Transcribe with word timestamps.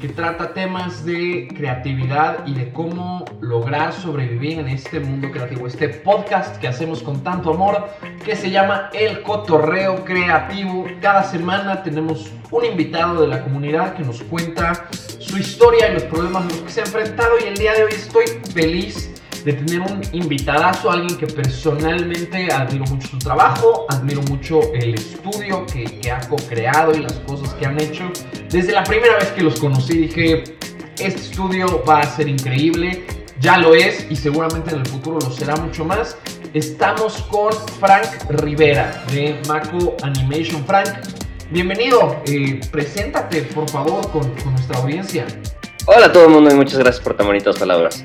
que 0.00 0.08
trata 0.08 0.52
temas 0.52 1.02
de 1.06 1.48
creatividad 1.56 2.46
y 2.46 2.52
de 2.52 2.70
cómo 2.72 3.24
lograr 3.40 3.94
sobrevivir 3.94 4.58
en 4.58 4.68
este 4.68 5.00
mundo 5.00 5.30
creativo. 5.30 5.66
Este 5.66 5.88
podcast 5.88 6.60
que 6.60 6.68
hacemos 6.68 7.02
con 7.02 7.22
tanto 7.22 7.54
amor 7.54 7.88
que 8.22 8.36
se 8.36 8.50
llama 8.50 8.90
El 8.92 9.22
Cotorreo 9.22 10.04
Creativo. 10.04 10.84
Cada 11.00 11.24
semana 11.24 11.82
tenemos 11.82 12.30
un 12.50 12.66
invitado 12.66 13.22
de 13.22 13.28
la 13.28 13.42
comunidad 13.42 13.94
que 13.94 14.02
nos 14.02 14.22
cuenta 14.24 14.88
su 15.18 15.38
historia 15.38 15.88
y 15.88 15.94
los 15.94 16.02
problemas 16.02 16.44
a 16.44 16.48
los 16.48 16.58
que 16.58 16.70
se 16.70 16.80
ha 16.80 16.84
enfrentado 16.84 17.30
y 17.42 17.48
el 17.48 17.56
día 17.56 17.72
de 17.72 17.84
hoy 17.84 17.92
estoy 17.92 18.26
feliz 18.52 19.13
de 19.44 19.52
tener 19.52 19.80
un 19.80 20.00
invitadazo, 20.12 20.90
alguien 20.90 21.16
que 21.18 21.26
personalmente 21.26 22.50
admiro 22.50 22.86
mucho 22.86 23.08
su 23.08 23.18
trabajo, 23.18 23.86
admiro 23.90 24.22
mucho 24.22 24.60
el 24.72 24.94
estudio 24.94 25.66
que, 25.66 25.84
que 26.00 26.10
ha 26.10 26.20
co-creado 26.28 26.94
y 26.94 27.02
las 27.02 27.12
cosas 27.20 27.52
que 27.54 27.66
han 27.66 27.78
hecho. 27.80 28.10
Desde 28.50 28.72
la 28.72 28.82
primera 28.84 29.18
vez 29.18 29.28
que 29.32 29.42
los 29.42 29.60
conocí 29.60 29.98
dije, 29.98 30.44
este 30.98 31.20
estudio 31.20 31.84
va 31.86 32.00
a 32.00 32.06
ser 32.06 32.28
increíble, 32.28 33.04
ya 33.40 33.58
lo 33.58 33.74
es 33.74 34.06
y 34.10 34.16
seguramente 34.16 34.70
en 34.70 34.80
el 34.80 34.86
futuro 34.86 35.18
lo 35.20 35.30
será 35.30 35.56
mucho 35.56 35.84
más. 35.84 36.16
Estamos 36.54 37.18
con 37.24 37.52
Frank 37.80 38.06
Rivera 38.30 39.04
de 39.12 39.38
Mako 39.46 39.96
Animation. 40.02 40.64
Frank, 40.64 40.88
bienvenido, 41.50 42.22
eh, 42.26 42.60
preséntate 42.70 43.42
por 43.42 43.68
favor 43.68 44.10
con, 44.10 44.22
con 44.36 44.52
nuestra 44.52 44.78
audiencia. 44.78 45.26
Hola 45.84 46.06
a 46.06 46.12
todo 46.12 46.24
el 46.24 46.30
mundo 46.30 46.50
y 46.50 46.54
muchas 46.54 46.78
gracias 46.78 47.04
por 47.04 47.14
tan 47.14 47.26
bonitas 47.26 47.58
palabras. 47.58 48.04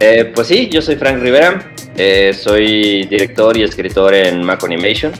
Eh, 0.00 0.30
pues 0.32 0.46
sí, 0.46 0.68
yo 0.68 0.80
soy 0.80 0.94
Frank 0.94 1.20
Rivera, 1.20 1.72
eh, 1.96 2.32
soy 2.32 3.04
director 3.06 3.56
y 3.56 3.62
escritor 3.64 4.14
en 4.14 4.44
Mac 4.44 4.62
Animation. 4.62 5.12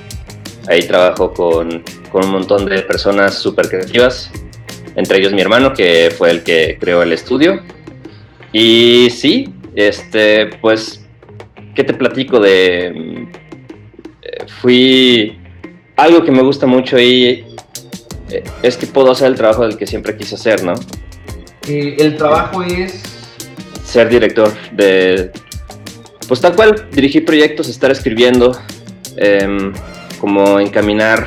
Ahí 0.68 0.82
trabajo 0.82 1.32
con, 1.32 1.82
con 2.12 2.24
un 2.24 2.30
montón 2.30 2.66
de 2.66 2.82
personas 2.82 3.34
súper 3.34 3.68
creativas, 3.68 4.30
entre 4.94 5.18
ellos 5.18 5.32
mi 5.32 5.40
hermano, 5.40 5.72
que 5.72 6.12
fue 6.16 6.30
el 6.30 6.42
que 6.44 6.76
creó 6.78 7.02
el 7.02 7.12
estudio. 7.12 7.60
Y 8.52 9.08
sí, 9.10 9.52
este, 9.74 10.46
pues, 10.60 11.04
¿qué 11.74 11.84
te 11.84 11.94
platico 11.94 12.38
de... 12.40 13.26
fui... 14.60 15.38
Algo 15.96 16.24
que 16.24 16.30
me 16.30 16.42
gusta 16.42 16.64
mucho 16.64 16.96
ahí 16.96 17.44
eh, 18.30 18.44
es 18.62 18.76
que 18.76 18.86
puedo 18.86 19.10
hacer 19.10 19.26
el 19.26 19.34
trabajo 19.34 19.66
del 19.66 19.76
que 19.76 19.84
siempre 19.84 20.16
quise 20.16 20.36
hacer, 20.36 20.62
¿no? 20.62 20.74
El 21.66 22.16
trabajo 22.16 22.62
es 22.62 23.17
ser 23.88 24.08
director 24.10 24.52
de, 24.72 25.30
pues 26.28 26.40
tal 26.42 26.54
cual, 26.54 26.88
dirigir 26.92 27.24
proyectos, 27.24 27.68
estar 27.68 27.90
escribiendo, 27.90 28.52
em, 29.16 29.72
como 30.20 30.60
encaminar 30.60 31.26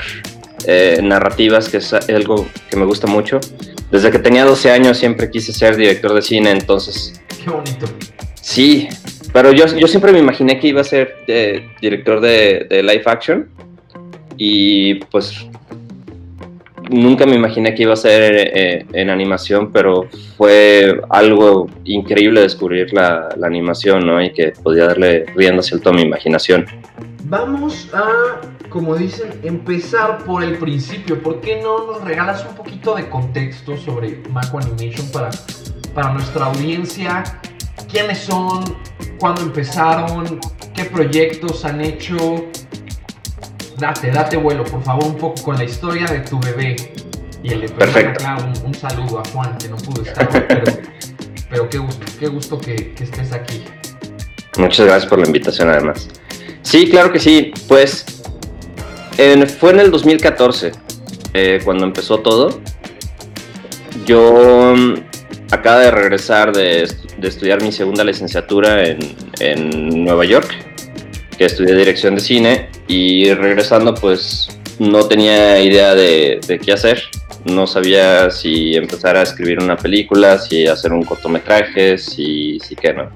eh, 0.67 0.99
narrativas, 1.01 1.69
que 1.69 1.77
es 1.77 1.91
algo 1.93 2.47
que 2.69 2.77
me 2.77 2.85
gusta 2.85 3.07
mucho. 3.07 3.39
Desde 3.89 4.11
que 4.11 4.19
tenía 4.19 4.45
12 4.45 4.69
años 4.71 4.97
siempre 4.97 5.31
quise 5.31 5.51
ser 5.53 5.75
director 5.75 6.13
de 6.13 6.21
cine, 6.21 6.51
entonces 6.51 7.19
Qué 7.43 7.49
bonito. 7.49 7.87
sí, 8.39 8.87
pero 9.33 9.51
yo, 9.51 9.65
yo 9.75 9.87
siempre 9.87 10.11
me 10.11 10.19
imaginé 10.19 10.59
que 10.59 10.67
iba 10.67 10.81
a 10.81 10.83
ser 10.83 11.15
eh, 11.27 11.67
director 11.81 12.21
de, 12.21 12.67
de 12.69 12.83
live 12.83 13.03
action 13.07 13.49
y 14.37 14.95
pues 15.05 15.47
nunca 16.91 17.25
me 17.25 17.35
imaginé 17.35 17.73
que 17.73 17.83
iba 17.83 17.93
a 17.93 17.97
ser 17.97 18.51
eh, 18.53 18.85
en 18.93 19.09
animación, 19.09 19.71
pero 19.71 20.07
fue 20.37 21.01
algo 21.09 21.69
increíble 21.85 22.41
descubrir 22.41 22.93
la, 22.93 23.29
animación, 23.43 24.05
¿no? 24.05 24.21
Y 24.21 24.31
que 24.31 24.53
podía 24.63 24.87
darle 24.87 25.25
rienda 25.35 25.63
suelta 25.63 25.89
a 25.89 25.93
mi 25.93 26.03
imaginación. 26.03 26.65
Vamos 27.23 27.89
a, 27.93 28.41
como 28.69 28.95
dicen, 28.95 29.31
empezar 29.43 30.19
por 30.25 30.43
el 30.43 30.57
principio. 30.57 31.21
¿Por 31.21 31.41
qué 31.41 31.61
no 31.61 31.85
nos 31.87 32.03
regalas 32.03 32.45
un 32.47 32.55
poquito 32.55 32.95
de 32.95 33.09
contexto 33.09 33.77
sobre 33.77 34.21
Mako 34.29 34.59
Animation 34.59 35.09
para, 35.11 35.29
para 35.93 36.13
nuestra 36.13 36.45
audiencia? 36.45 37.23
¿Quiénes 37.89 38.19
son? 38.19 38.63
¿Cuándo 39.19 39.41
empezaron? 39.41 40.39
¿Qué 40.75 40.85
proyectos 40.85 41.65
han 41.65 41.81
hecho? 41.81 42.45
Date, 43.81 44.11
date 44.11 44.37
vuelo, 44.37 44.63
por 44.63 44.83
favor, 44.83 45.05
un 45.05 45.15
poco 45.17 45.41
con 45.41 45.57
la 45.57 45.63
historia 45.63 46.05
de 46.05 46.19
tu 46.21 46.39
bebé. 46.39 46.75
Y 47.43 47.51
el 47.53 47.61
Perfecto. 47.71 48.23
un, 48.45 48.67
un 48.67 48.73
saludo 48.75 49.19
a 49.19 49.23
Juan, 49.29 49.57
que 49.57 49.67
no 49.67 49.75
pudo 49.77 50.03
estar 50.03 50.29
pero, 50.47 50.63
pero 51.49 51.67
qué 51.69 51.77
gusto, 51.79 52.05
qué 52.19 52.27
gusto 52.27 52.59
que, 52.59 52.93
que 52.93 53.03
estés 53.05 53.33
aquí. 53.33 53.63
Muchas 54.59 54.85
gracias 54.85 55.09
por 55.09 55.17
la 55.19 55.25
invitación, 55.25 55.69
además. 55.69 56.07
Sí, 56.61 56.87
claro 56.91 57.11
que 57.11 57.19
sí. 57.19 57.51
Pues 57.67 58.05
en- 59.17 59.47
fue 59.49 59.71
en 59.71 59.79
el 59.79 59.89
2014 59.89 60.71
eh, 61.33 61.59
cuando 61.65 61.83
empezó 61.85 62.19
todo. 62.19 62.61
Yo 64.05 64.73
mm, 64.75 64.93
acabo 65.51 65.79
de 65.79 65.89
regresar 65.89 66.53
de, 66.55 66.87
de 67.17 67.27
estudiar 67.27 67.61
mi 67.63 67.71
segunda 67.71 68.03
licenciatura 68.03 68.83
en, 68.85 68.99
en 69.39 70.03
Nueva 70.05 70.25
York, 70.25 70.53
que 71.41 71.47
estudié 71.47 71.73
dirección 71.73 72.13
de 72.13 72.21
cine, 72.21 72.69
y 72.87 73.33
regresando 73.33 73.95
pues 73.95 74.47
no 74.77 75.07
tenía 75.07 75.59
idea 75.59 75.95
de, 75.95 76.39
de 76.45 76.59
qué 76.59 76.71
hacer. 76.71 77.01
No 77.45 77.65
sabía 77.65 78.29
si 78.29 78.75
empezar 78.75 79.17
a 79.17 79.23
escribir 79.23 79.57
una 79.57 79.75
película, 79.75 80.37
si 80.37 80.67
hacer 80.67 80.93
un 80.93 81.01
cortometraje, 81.01 81.97
si, 81.97 82.59
si 82.59 82.75
qué 82.75 82.93
no. 82.93 83.09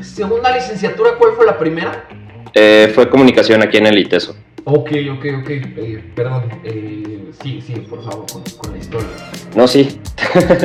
Segunda 0.00 0.54
licenciatura, 0.54 1.16
¿cuál 1.18 1.32
fue 1.34 1.46
la 1.46 1.58
primera? 1.58 2.06
Eh, 2.54 2.92
fue 2.94 3.10
comunicación 3.10 3.60
aquí 3.60 3.78
en 3.78 3.86
el 3.86 3.98
ITESO. 3.98 4.36
Ok, 4.62 4.92
ok, 5.10 5.24
ok. 5.40 5.50
eh, 5.50 6.04
perdón. 6.14 6.44
eh, 6.62 7.24
sí, 7.42 7.60
sí, 7.60 7.72
por 7.90 8.04
favor, 8.04 8.24
con, 8.32 8.44
con 8.56 8.70
la 8.70 8.78
historia. 8.78 9.08
No, 9.56 9.66
sí. 9.66 9.98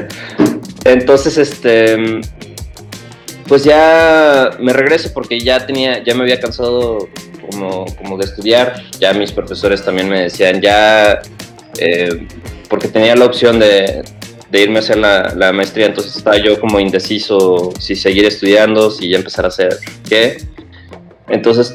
Entonces, 0.85 1.39
este, 1.39 2.21
pues 3.49 3.63
ya 3.63 4.51
me 4.59 4.71
regreso 4.73 5.09
porque 5.11 5.39
ya 5.39 5.65
tenía, 5.65 6.03
ya 6.03 6.13
me 6.13 6.21
había 6.21 6.39
cansado 6.39 7.09
como, 7.49 7.85
como 7.97 8.17
de 8.17 8.25
estudiar. 8.25 8.83
Ya 8.99 9.11
mis 9.13 9.31
profesores 9.31 9.83
también 9.83 10.07
me 10.07 10.21
decían, 10.21 10.61
ya, 10.61 11.19
eh, 11.79 12.27
porque 12.69 12.87
tenía 12.87 13.15
la 13.15 13.25
opción 13.25 13.57
de, 13.57 14.03
irme 14.53 14.77
a 14.77 14.79
hacer 14.79 14.97
la, 14.97 15.33
la 15.35 15.51
maestría, 15.51 15.87
entonces 15.87 16.15
estaba 16.15 16.37
yo 16.37 16.59
como 16.59 16.79
indeciso 16.79 17.71
si 17.79 17.95
seguir 17.95 18.25
estudiando, 18.25 18.91
si 18.91 19.09
ya 19.09 19.17
empezar 19.17 19.45
a 19.45 19.47
hacer 19.47 19.79
qué. 20.07 20.37
Entonces, 21.27 21.73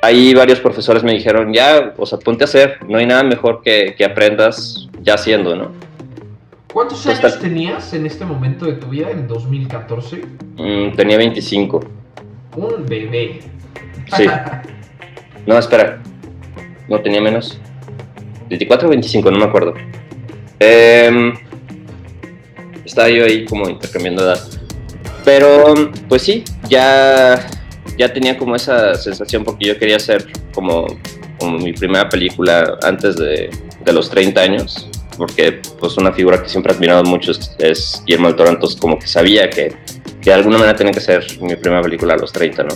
ahí 0.00 0.32
varios 0.32 0.58
profesores 0.60 1.02
me 1.02 1.12
dijeron, 1.12 1.52
ya, 1.52 1.92
o 1.98 2.06
sea, 2.06 2.18
ponte 2.18 2.44
a 2.44 2.46
hacer, 2.46 2.78
no 2.88 2.96
hay 2.96 3.04
nada 3.04 3.22
mejor 3.24 3.60
que, 3.62 3.94
que 3.96 4.06
aprendas 4.06 4.88
ya 5.02 5.14
haciendo, 5.14 5.54
¿no? 5.54 5.89
¿Cuántos 6.72 7.04
años 7.06 7.40
tenías 7.40 7.92
en 7.94 8.06
este 8.06 8.24
momento 8.24 8.64
de 8.64 8.74
tu 8.74 8.88
vida, 8.88 9.10
en 9.10 9.26
2014? 9.26 10.22
Mm, 10.56 10.94
tenía 10.94 11.16
25. 11.16 11.80
Un 12.56 12.86
bebé. 12.86 13.40
Sí. 14.16 14.26
No, 15.46 15.58
espera. 15.58 16.02
No 16.86 17.00
tenía 17.00 17.20
menos. 17.22 17.58
24 18.50 18.86
o 18.86 18.90
25, 18.90 19.30
no 19.30 19.38
me 19.38 19.46
acuerdo. 19.46 19.72
Em, 20.58 21.32
estaba 22.84 23.08
yo 23.08 23.24
ahí 23.24 23.46
como 23.46 23.68
intercambiando 23.68 24.22
edad. 24.22 24.38
Pero, 25.24 25.90
pues 26.10 26.22
sí, 26.22 26.44
ya, 26.68 27.46
ya 27.96 28.12
tenía 28.12 28.36
como 28.36 28.54
esa 28.54 28.94
sensación 28.96 29.44
porque 29.44 29.66
yo 29.66 29.78
quería 29.78 29.96
hacer 29.96 30.26
como, 30.52 30.86
como 31.38 31.58
mi 31.58 31.72
primera 31.72 32.08
película 32.10 32.78
antes 32.82 33.16
de, 33.16 33.48
de 33.82 33.92
los 33.92 34.10
30 34.10 34.40
años. 34.42 34.89
Porque 35.20 35.60
pues 35.78 35.98
una 35.98 36.12
figura 36.12 36.42
que 36.42 36.48
siempre 36.48 36.72
he 36.72 36.76
admirado 36.76 37.04
mucho 37.04 37.32
es, 37.32 37.54
es 37.58 38.02
Guillermo 38.06 38.28
del 38.28 38.36
Toro, 38.36 38.48
entonces 38.48 38.80
como 38.80 38.98
que 38.98 39.06
sabía 39.06 39.50
que, 39.50 39.76
que 40.22 40.30
de 40.30 40.32
alguna 40.32 40.56
manera 40.56 40.74
tenía 40.74 40.94
que 40.94 41.00
ser 41.00 41.26
mi 41.42 41.54
primera 41.56 41.82
película 41.82 42.14
a 42.14 42.16
los 42.16 42.32
30, 42.32 42.62
¿no? 42.62 42.74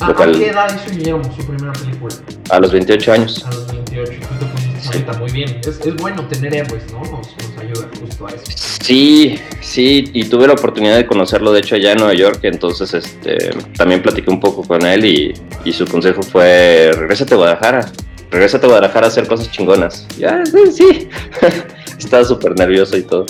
¿A, 0.00 0.12
cual- 0.12 0.34
a 0.34 0.38
qué 0.38 0.48
edad 0.50 0.66
hizo 0.84 0.96
Guillermo 0.96 1.22
su 1.36 1.46
primera 1.46 1.72
película? 1.72 2.14
A 2.50 2.58
los 2.58 2.72
28 2.72 3.12
años. 3.12 3.44
A 3.46 3.54
los 3.54 3.66
28. 3.72 4.12
Tú 4.12 4.34
te 4.38 4.46
pusiste 4.46 4.98
Sí. 4.98 5.04
muy 5.20 5.30
bien. 5.30 5.60
Es, 5.60 5.78
es 5.86 5.96
bueno 5.96 6.26
tener 6.26 6.52
héroes, 6.54 6.82
¿no? 6.92 6.98
Nos, 7.02 7.28
nos 7.36 7.58
ayuda 7.62 7.88
justo 8.00 8.26
a 8.26 8.30
eso. 8.30 8.42
Sí, 8.82 9.38
sí, 9.60 10.10
y 10.14 10.24
tuve 10.24 10.48
la 10.48 10.54
oportunidad 10.54 10.96
de 10.96 11.06
conocerlo, 11.06 11.52
de 11.52 11.60
hecho, 11.60 11.76
allá 11.76 11.92
en 11.92 11.98
Nueva 11.98 12.14
York, 12.14 12.40
entonces 12.42 12.92
este, 12.94 13.50
también 13.76 14.02
platiqué 14.02 14.30
un 14.30 14.40
poco 14.40 14.62
con 14.66 14.84
él 14.84 15.04
y, 15.04 15.32
y 15.64 15.72
su 15.72 15.86
consejo 15.86 16.22
fue, 16.22 16.90
regrésate 16.96 17.34
a 17.34 17.36
Guadalajara, 17.36 17.92
regrésate 18.30 18.66
a 18.66 18.68
Guadalajara 18.68 19.06
a 19.06 19.08
hacer 19.08 19.26
cosas 19.26 19.50
chingonas. 19.50 20.06
Ya, 20.18 20.44
sí, 20.44 20.72
sí. 20.72 21.08
Estaba 21.98 22.24
súper 22.24 22.58
nervioso 22.58 22.96
y 22.96 23.02
todo. 23.02 23.26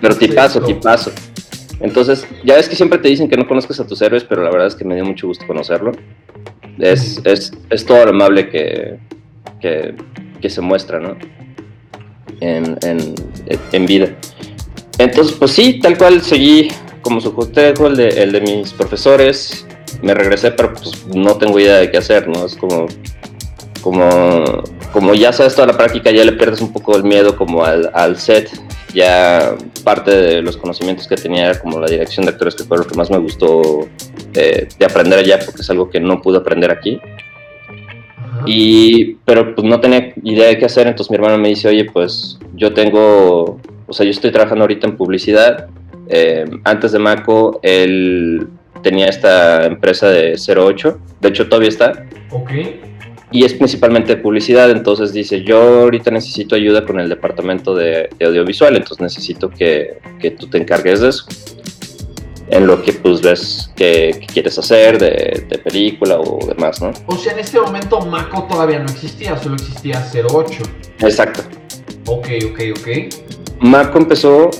Pero 0.00 0.16
tipazo, 0.16 0.60
tipazo. 0.60 1.12
Entonces, 1.80 2.26
ya 2.44 2.56
ves 2.56 2.68
que 2.68 2.76
siempre 2.76 2.98
te 2.98 3.08
dicen 3.08 3.28
que 3.28 3.36
no 3.36 3.46
conozcas 3.46 3.80
a 3.80 3.86
tus 3.86 4.02
héroes, 4.02 4.24
pero 4.24 4.42
la 4.42 4.50
verdad 4.50 4.66
es 4.66 4.74
que 4.74 4.84
me 4.84 4.94
dio 4.94 5.04
mucho 5.04 5.26
gusto 5.26 5.46
conocerlo. 5.46 5.92
Es, 6.78 7.20
es, 7.24 7.52
es 7.70 7.86
todo 7.86 8.04
lo 8.04 8.10
amable 8.10 8.48
que, 8.50 8.98
que, 9.60 9.94
que 10.40 10.50
se 10.50 10.60
muestra, 10.60 11.00
¿no? 11.00 11.16
En, 12.40 12.76
en, 12.82 13.14
en 13.72 13.86
vida. 13.86 14.08
Entonces, 14.98 15.34
pues 15.38 15.52
sí, 15.52 15.80
tal 15.80 15.96
cual 15.96 16.20
seguí 16.20 16.68
como 17.02 17.20
su 17.20 17.34
consejo, 17.34 17.86
el 17.86 17.96
de, 17.96 18.08
el 18.08 18.32
de 18.32 18.40
mis 18.40 18.72
profesores. 18.72 19.66
Me 20.02 20.14
regresé, 20.14 20.50
pero 20.52 20.72
pues 20.72 21.06
no 21.06 21.36
tengo 21.36 21.58
idea 21.58 21.76
de 21.76 21.90
qué 21.90 21.98
hacer, 21.98 22.28
¿no? 22.28 22.44
Es 22.46 22.54
como, 22.56 22.86
como 23.80 24.62
como 24.92 25.14
ya 25.14 25.32
sabes 25.32 25.54
toda 25.54 25.68
la 25.68 25.76
práctica, 25.76 26.10
ya 26.10 26.24
le 26.24 26.32
pierdes 26.32 26.60
un 26.60 26.72
poco 26.72 26.96
el 26.96 27.04
miedo 27.04 27.36
como 27.36 27.64
al, 27.64 27.90
al 27.94 28.16
set. 28.16 28.50
Ya 28.92 29.54
parte 29.84 30.10
de 30.10 30.42
los 30.42 30.56
conocimientos 30.56 31.06
que 31.06 31.14
tenía 31.14 31.46
era 31.46 31.60
como 31.60 31.78
la 31.78 31.86
dirección 31.86 32.26
de 32.26 32.32
actores, 32.32 32.56
que 32.56 32.64
fue 32.64 32.76
lo 32.76 32.86
que 32.86 32.96
más 32.96 33.08
me 33.08 33.18
gustó 33.18 33.88
eh, 34.34 34.66
de 34.76 34.84
aprender 34.84 35.20
allá, 35.20 35.38
porque 35.44 35.62
es 35.62 35.70
algo 35.70 35.88
que 35.88 36.00
no 36.00 36.20
pude 36.20 36.38
aprender 36.38 36.72
aquí. 36.72 37.00
Y, 38.46 39.14
pero 39.24 39.54
pues 39.54 39.66
no 39.66 39.80
tenía 39.80 40.12
idea 40.24 40.48
de 40.48 40.58
qué 40.58 40.64
hacer, 40.64 40.88
entonces 40.88 41.10
mi 41.10 41.16
hermano 41.16 41.38
me 41.38 41.48
dice, 41.48 41.68
oye, 41.68 41.84
pues 41.84 42.38
yo 42.54 42.72
tengo, 42.72 43.60
o 43.86 43.92
sea, 43.92 44.04
yo 44.04 44.10
estoy 44.10 44.32
trabajando 44.32 44.64
ahorita 44.64 44.88
en 44.88 44.96
publicidad. 44.96 45.68
Eh, 46.08 46.44
antes 46.64 46.90
de 46.90 46.98
Maco, 46.98 47.60
él 47.62 48.48
tenía 48.82 49.06
esta 49.06 49.66
empresa 49.66 50.08
de 50.08 50.36
08, 50.36 50.98
de 51.20 51.28
hecho 51.28 51.48
todavía 51.48 51.68
está. 51.68 52.06
Ok. 52.32 52.50
Y 53.32 53.44
es 53.44 53.54
principalmente 53.54 54.16
publicidad, 54.16 54.70
entonces 54.70 55.12
dice, 55.12 55.42
yo 55.42 55.82
ahorita 55.82 56.10
necesito 56.10 56.56
ayuda 56.56 56.84
con 56.84 56.98
el 56.98 57.08
departamento 57.08 57.74
de, 57.74 58.10
audiovisual, 58.20 58.74
entonces 58.76 59.00
necesito 59.00 59.48
que, 59.48 59.98
que, 60.18 60.32
tú 60.32 60.48
te 60.48 60.58
encargues 60.58 61.00
de 61.00 61.10
eso. 61.10 61.26
En 62.48 62.66
lo 62.66 62.82
que 62.82 62.92
pues 62.92 63.22
ves 63.22 63.70
que, 63.76 64.26
quieres 64.32 64.58
hacer 64.58 64.98
de, 64.98 65.46
de, 65.48 65.58
película 65.58 66.18
o 66.18 66.44
demás, 66.44 66.82
¿no? 66.82 66.90
O 67.06 67.16
sea, 67.16 67.32
en 67.32 67.38
este 67.38 67.60
momento 67.60 68.00
Mako 68.00 68.48
todavía 68.50 68.80
no 68.80 68.86
existía, 68.86 69.36
solo 69.36 69.54
existía 69.54 70.04
08. 70.12 70.62
Exacto. 70.98 71.42
Ok, 72.06 72.26
ok, 72.50 72.60
ok. 72.76 73.14
Mako 73.60 73.98
empezó 73.98 74.50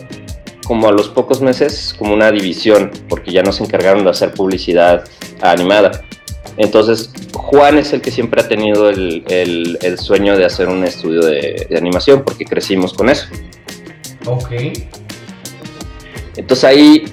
como 0.71 0.89
a 0.89 0.93
los 0.93 1.09
pocos 1.09 1.41
meses 1.41 1.93
como 1.99 2.15
una 2.15 2.31
división, 2.31 2.93
porque 3.09 3.33
ya 3.33 3.43
nos 3.43 3.61
encargaron 3.61 4.05
de 4.05 4.11
hacer 4.11 4.31
publicidad 4.31 5.05
animada. 5.41 5.91
Entonces, 6.57 7.11
Juan 7.33 7.79
es 7.79 7.93
el 7.93 8.01
que 8.01 8.11
siempre 8.11 8.41
ha 8.41 8.49
tenido 8.49 8.91
el, 8.91 9.25
el, 9.29 9.99
sueño 9.99 10.37
de 10.37 10.45
hacer 10.45 10.69
un 10.69 10.85
estudio 10.85 11.21
de, 11.23 11.67
animación, 11.77 12.23
porque 12.25 12.45
crecimos 12.45 12.93
con 12.93 13.09
eso. 13.09 13.27
Ok. 14.27 14.51
Entonces 16.37 16.65
ahí 16.65 17.05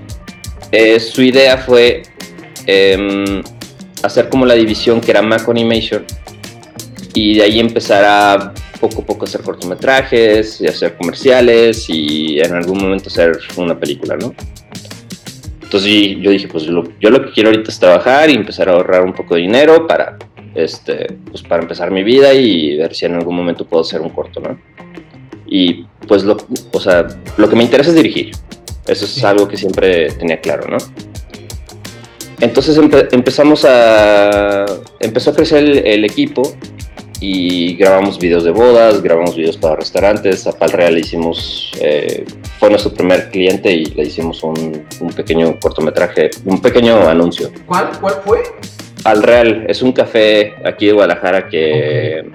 eh, 0.72 1.00
su 1.00 1.22
idea 1.22 1.58
fue 1.58 2.04
em, 2.66 3.42
hacer 4.04 4.30
como 4.30 4.46
la 4.46 4.54
división 4.54 5.02
que 5.02 5.12
era 5.12 5.22
Mac 5.22 5.48
Animation 5.50 6.06
y 7.14 7.38
de 7.38 7.44
ahí 7.44 7.60
empezar 7.60 8.06
a 8.06 8.54
poco 8.80 9.02
a 9.02 9.06
poco 9.06 9.26
hacer 9.26 9.42
cortometrajes 9.42 10.62
y 10.62 10.68
hacer 10.68 10.96
comerciales 10.96 11.86
y 11.90 12.40
en 12.40 12.54
algún 12.54 12.80
momento 12.80 13.10
hacer 13.10 13.40
una 13.56 13.78
película, 13.80 14.16
¿no? 14.18 14.36
Entonces 15.68 16.16
yo 16.22 16.32
dije, 16.32 16.48
pues 16.48 16.64
yo 16.64 17.10
lo 17.10 17.26
que 17.26 17.32
quiero 17.34 17.50
ahorita 17.50 17.70
es 17.70 17.78
trabajar 17.78 18.30
y 18.30 18.36
empezar 18.36 18.70
a 18.70 18.72
ahorrar 18.72 19.04
un 19.04 19.12
poco 19.12 19.36
de 19.36 19.42
dinero 19.42 19.86
para, 19.86 20.18
este, 20.56 21.08
pues 21.30 21.44
para 21.44 21.62
empezar 21.62 21.92
mi 21.92 22.04
vida 22.04 22.34
y 22.34 22.78
ver 22.78 22.96
si 22.96 23.06
en 23.06 23.16
algún 23.16 23.36
momento 23.36 23.66
puedo 23.66 23.82
hacer 23.82 24.00
un 24.00 24.12
corto, 24.12 24.40
¿no? 24.40 24.58
Y 25.46 25.84
pues 26.08 26.24
lo, 26.24 26.38
o 26.72 26.80
sea, 26.80 27.06
lo 27.36 27.50
que 27.50 27.58
me 27.58 27.64
interesa 27.64 27.90
es 27.90 27.98
dirigir. 27.98 28.32
Eso 28.88 29.04
es 29.04 29.22
algo 29.26 29.46
que 29.46 29.58
siempre 29.58 30.10
tenía 30.12 30.40
claro, 30.40 30.70
¿no? 30.70 30.78
Entonces 32.40 32.78
empezamos 33.12 33.66
a, 33.66 34.66
empezó 35.02 35.32
a 35.32 35.36
crecer 35.36 35.86
el 35.86 36.06
equipo 36.06 36.44
y 37.20 37.76
grabamos 37.76 38.20
videos 38.20 38.44
de 38.44 38.52
bodas, 38.52 39.02
grabamos 39.02 39.36
videos 39.36 39.58
para 39.58 39.76
restaurantes. 39.76 40.46
A 40.46 40.52
Pal 40.52 40.72
Real 40.72 40.98
hicimos, 40.98 41.72
eh, 41.82 42.26
fue 42.60 42.70
nuestro 42.70 42.94
primer 42.94 43.30
cliente 43.30 43.72
y 43.72 43.86
le 43.86 44.04
hicimos 44.04 44.44
un, 44.44 44.86
un, 45.00 45.10
pequeño 45.10 45.60
cortometraje, 45.60 46.30
un 46.46 46.62
pequeño 46.62 47.08
anuncio. 47.08 47.50
¿Cuál? 47.66 47.90
¿Cuál 48.00 48.16
fue? 48.26 48.44
Al 49.04 49.24
Real, 49.24 49.66
es 49.68 49.82
un 49.82 49.94
café 49.94 50.56
aquí 50.66 50.88
de 50.88 50.94
Guadalajara 50.94 51.48
que, 51.50 52.30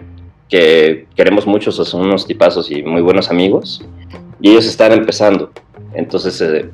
que 0.49 1.07
queremos 1.15 1.47
muchos, 1.47 1.77
son 1.77 2.03
unos 2.03 2.27
tipazos 2.27 2.71
y 2.71 2.83
muy 2.83 3.03
buenos 3.03 3.31
amigos. 3.31 3.85
Y 4.41 4.51
ellos 4.51 4.67
están 4.67 4.93
empezando. 4.93 5.53
Entonces, 5.95 6.41
eh, 6.41 6.69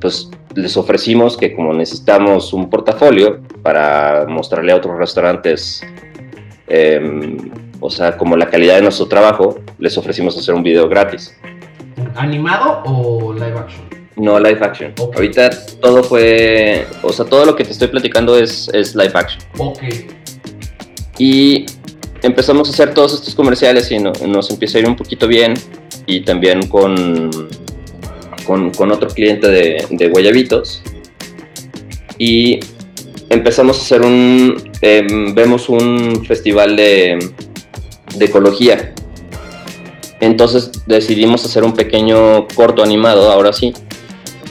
pues 0.00 0.28
les 0.54 0.76
ofrecimos 0.76 1.36
que 1.36 1.54
como 1.54 1.72
necesitamos 1.72 2.52
un 2.52 2.68
portafolio 2.68 3.40
para 3.62 4.26
mostrarle 4.28 4.72
a 4.72 4.76
otros 4.76 4.98
restaurantes 4.98 5.82
Em, 6.66 7.50
o 7.80 7.90
sea, 7.90 8.16
como 8.16 8.36
la 8.36 8.46
calidad 8.46 8.76
de 8.76 8.82
nuestro 8.82 9.06
trabajo, 9.06 9.58
les 9.78 9.96
ofrecimos 9.98 10.36
hacer 10.38 10.54
un 10.54 10.62
video 10.62 10.88
gratis. 10.88 11.36
¿Animado 12.14 12.82
o 12.84 13.32
live 13.34 13.58
action? 13.58 13.84
No, 14.16 14.38
live 14.38 14.60
action. 14.62 14.92
Ahorita 15.14 15.50
todo 15.80 16.02
fue, 16.02 16.86
o 17.02 17.12
sea, 17.12 17.24
todo 17.24 17.44
lo 17.44 17.56
que 17.56 17.64
te 17.64 17.72
estoy 17.72 17.88
platicando 17.88 18.38
es, 18.38 18.70
es 18.72 18.94
live 18.94 19.12
action. 19.14 19.42
Ok. 19.58 19.82
Y 21.18 21.66
empezamos 22.22 22.68
a 22.68 22.72
hacer 22.72 22.94
todos 22.94 23.14
estos 23.14 23.34
comerciales 23.34 23.90
y 23.90 23.98
nos 23.98 24.50
empieza 24.50 24.78
a 24.78 24.80
ir 24.82 24.88
un 24.88 24.96
poquito 24.96 25.28
bien 25.28 25.54
y 26.06 26.20
también 26.20 26.66
con, 26.68 27.30
con, 28.46 28.70
con 28.70 28.92
otro 28.92 29.08
cliente 29.08 29.48
de, 29.48 29.84
de 29.90 30.08
Guayabitos. 30.08 30.82
Y 32.18 32.60
empezamos 33.30 33.78
a 33.78 33.82
hacer 33.82 34.02
un, 34.02 34.70
em, 34.80 35.34
vemos 35.34 35.68
un 35.68 36.24
festival 36.26 36.76
de, 36.76 37.18
de, 38.16 38.24
ecología. 38.24 38.92
Entonces 40.20 40.70
decidimos 40.86 41.44
hacer 41.44 41.64
un 41.64 41.74
pequeño 41.74 42.46
corto 42.48 42.82
animado, 42.82 43.30
ahora 43.30 43.52
sí, 43.52 43.74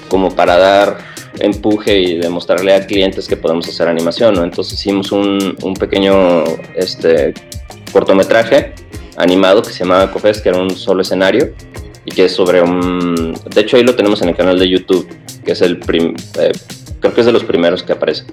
como 0.10 0.36
para 0.36 0.58
dar 0.58 0.98
empuje 1.40 2.00
y 2.00 2.18
demostrarle 2.18 2.74
a 2.74 2.86
clientes 2.86 3.28
que 3.28 3.38
podemos 3.38 3.68
hacer 3.68 3.88
animación, 3.88 4.36
¿no? 4.36 4.44
Entonces 4.44 4.80
hicimos 4.80 5.12
un, 5.12 5.58
un 5.64 5.74
pequeño 5.74 6.44
este, 6.76 7.34
cortometraje 7.92 8.74
animado 9.18 9.62
que 9.62 9.72
se 9.72 9.80
llamaba 9.80 10.12
Cofes, 10.12 10.42
que 10.42 10.50
era 10.50 10.60
un 10.60 10.70
solo 10.72 11.02
escenario 11.02 11.54
y 12.06 12.12
que 12.12 12.26
es 12.26 12.34
sobre 12.34 12.62
un... 12.62 13.34
De 13.54 13.62
hecho 13.62 13.78
ahí 13.78 13.84
lo 13.84 13.96
tenemos 13.96 14.22
en 14.22 14.30
el 14.30 14.36
canal 14.36 14.60
de 14.60 14.70
YouTube, 14.70 15.08
que 15.46 15.54
es 15.54 15.62
el... 15.62 15.80
Eh, 16.40 16.52
creo 17.00 17.14
que 17.14 17.22
es 17.22 17.26
de 17.26 17.32
los 17.32 17.44
primeros 17.44 17.84
que 17.84 17.94
aparece. 17.94 18.26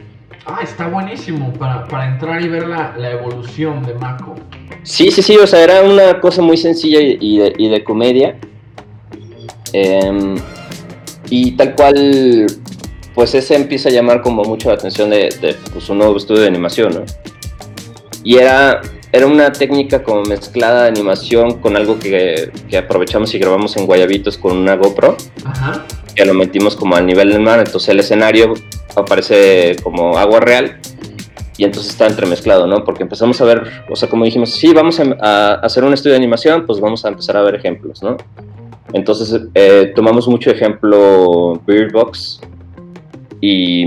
Ah, 0.47 0.61
está 0.63 0.89
buenísimo 0.89 1.53
para, 1.53 1.87
para 1.87 2.09
entrar 2.09 2.43
y 2.43 2.49
ver 2.49 2.67
la, 2.67 2.95
la, 2.97 3.11
evolución 3.11 3.85
de 3.85 3.95
Mako. 3.95 4.37
Sí, 4.83 5.11
sí, 5.11 5.23
sí, 5.23 5.37
o 5.37 5.47
sea, 5.47 5.63
era 5.63 5.83
una 5.83 6.21
cosa 6.21 6.41
muy 6.41 6.57
sencilla 6.57 6.99
y, 7.01 7.39
de, 7.39 7.53
y 7.59 7.69
de, 7.69 7.85
comedia. 7.85 8.39
Em, 9.73 10.37
y 11.29 11.53
tal 11.53 11.75
cual, 11.75 12.47
pues 13.15 13.35
ese 13.35 13.55
empieza 13.55 13.91
a 13.91 13.93
llamar 13.93 14.23
como 14.23 14.43
mucho 14.43 14.69
la 14.69 14.75
atención 14.77 15.11
de, 15.11 15.29
de 15.41 15.55
pues, 15.73 15.89
un 15.91 15.99
nuevo 15.99 16.17
estudio 16.17 16.41
de 16.41 16.49
animación, 16.49 16.95
¿no? 16.95 17.05
Y 18.25 18.37
era, 18.37 18.81
era 19.13 19.27
una 19.27 19.53
técnica 19.53 20.03
como 20.03 20.23
mezclada 20.23 20.85
de 20.85 20.89
animación 20.89 21.61
con 21.61 21.77
algo 21.77 21.99
que, 21.99 22.51
que 22.69 22.79
aprovechamos 22.79 23.35
y 23.35 23.39
grabamos 23.39 23.77
en 23.77 23.87
Guayabitos 23.87 24.39
con 24.39 24.57
una 24.57 24.75
GoPro. 24.75 25.17
Ajá. 25.45 25.85
Que 26.15 26.25
lo 26.25 26.33
metimos 26.33 26.77
como 26.77 26.97
al 26.97 27.07
nivel 27.07 27.31
del 27.31 27.41
mar, 27.41 27.59
entonces 27.59 27.91
el 27.91 28.01
escenario 28.01 28.55
aparece 28.97 29.77
como 29.83 30.17
agua 30.19 30.41
real 30.41 30.81
y 31.57 31.65
entonces 31.65 31.93
está 31.93 32.07
entremezclado, 32.07 32.67
¿no? 32.67 32.85
Porque 32.85 33.03
empezamos 33.03 33.39
a 33.41 33.45
ver, 33.45 33.85
o 33.91 33.95
sea, 33.95 34.09
como 34.09 34.25
dijimos, 34.25 34.51
sí, 34.51 34.73
vamos 34.73 34.99
a, 35.01 35.55
hacer 35.57 35.85
un 35.85 35.93
estudio 35.93 36.13
de 36.13 36.17
animación, 36.17 36.65
pues 36.67 36.81
vamos 36.81 37.05
a 37.05 37.09
empezar 37.09 37.37
a 37.37 37.43
ver 37.43 37.55
ejemplos, 37.55 38.03
¿no? 38.03 38.17
Entonces 38.93 39.43
eh, 39.55 39.93
tomamos 39.95 40.27
mucho 40.27 40.51
ejemplo 40.51 41.61
Beardbox 41.67 42.41
y 43.41 43.85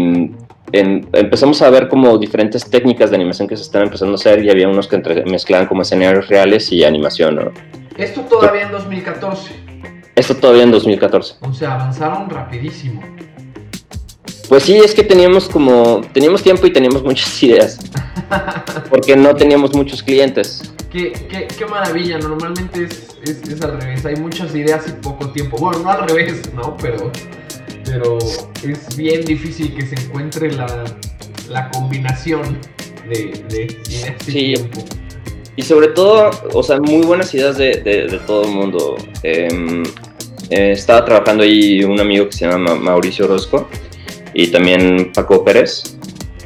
empezamos 0.72 1.62
a 1.62 1.70
ver 1.70 1.88
como 1.88 2.18
diferentes 2.18 2.70
técnicas 2.70 3.10
de 3.10 3.16
animación 3.16 3.48
que 3.48 3.58
se 3.58 3.64
están 3.64 3.84
empezando 3.84 4.14
a 4.14 4.16
hacer 4.16 4.44
y 4.44 4.50
había 4.50 4.68
unos 4.68 4.88
que 4.88 4.98
mezclaban 5.26 5.68
como 5.68 5.82
escenarios 5.82 6.28
reales 6.28 6.72
y 6.72 6.84
animación, 6.84 7.36
¿no? 7.36 7.52
Esto 7.98 8.22
todavía 8.22 8.64
en 8.64 8.72
2014. 8.72 9.52
Esto 10.16 10.36
todavía 10.36 10.64
en 10.64 10.72
2014. 10.72 11.36
O 11.42 11.54
sea, 11.54 11.76
avanzaron 11.76 12.30
rapidísimo. 12.30 13.02
Pues 14.50 14.64
sí, 14.64 14.76
es 14.76 14.94
que 14.94 15.04
teníamos 15.04 15.48
como, 15.48 16.02
teníamos 16.14 16.44
tiempo 16.44 16.68
y 16.68 16.74
teníamos 16.74 17.04
muchas 17.04 17.42
ideas, 17.44 17.80
porque 18.90 19.16
no 19.16 19.36
teníamos 19.36 19.74
muchos 19.74 20.04
clientes. 20.04 20.74
Qué, 20.92 21.12
qué, 21.12 21.48
qué 21.48 21.66
maravilla, 21.66 22.20
normalmente 22.20 22.84
es, 22.84 23.08
es, 23.24 23.50
es, 23.50 23.62
al 23.62 23.82
revés, 23.82 24.06
hay 24.06 24.16
muchas 24.18 24.54
ideas 24.54 24.86
y 24.88 24.92
poco 25.02 25.32
tiempo. 25.32 25.58
Bueno, 25.58 25.80
no 25.80 25.90
al 25.90 26.08
revés, 26.08 26.54
¿no? 26.54 26.78
Pero, 26.78 27.12
pero 27.84 28.18
es 28.64 28.96
bien 28.96 29.26
difícil 29.26 29.74
que 29.74 29.88
se 29.88 29.96
encuentre 29.96 30.52
la, 30.52 30.84
la 31.50 31.72
combinación 31.72 32.60
de, 33.10 33.44
de 33.50 33.78
ideas 33.90 34.28
y 34.28 34.32
sí. 34.32 34.54
tiempo. 34.54 34.84
Y 35.56 35.62
sobre 35.64 35.88
todo, 35.90 36.30
o 36.54 36.62
sea, 36.62 36.80
muy 36.80 37.06
buenas 37.06 37.34
ideas 37.34 37.58
de, 37.58 37.78
de, 37.78 38.08
de 38.08 38.20
todo 38.28 38.44
el 38.44 38.52
mundo. 38.52 38.96
Eh, 39.24 39.84
eh, 40.50 40.72
estaba 40.74 41.06
trabajando 41.06 41.44
ahí 41.44 41.84
un 41.84 42.00
amigo 42.00 42.28
que 42.28 42.34
se 42.34 42.48
llama 42.48 42.76
Mauricio 42.76 43.26
Orozco 43.26 43.68
y 44.34 44.48
también 44.48 45.12
Paco 45.14 45.44
Pérez. 45.44 45.98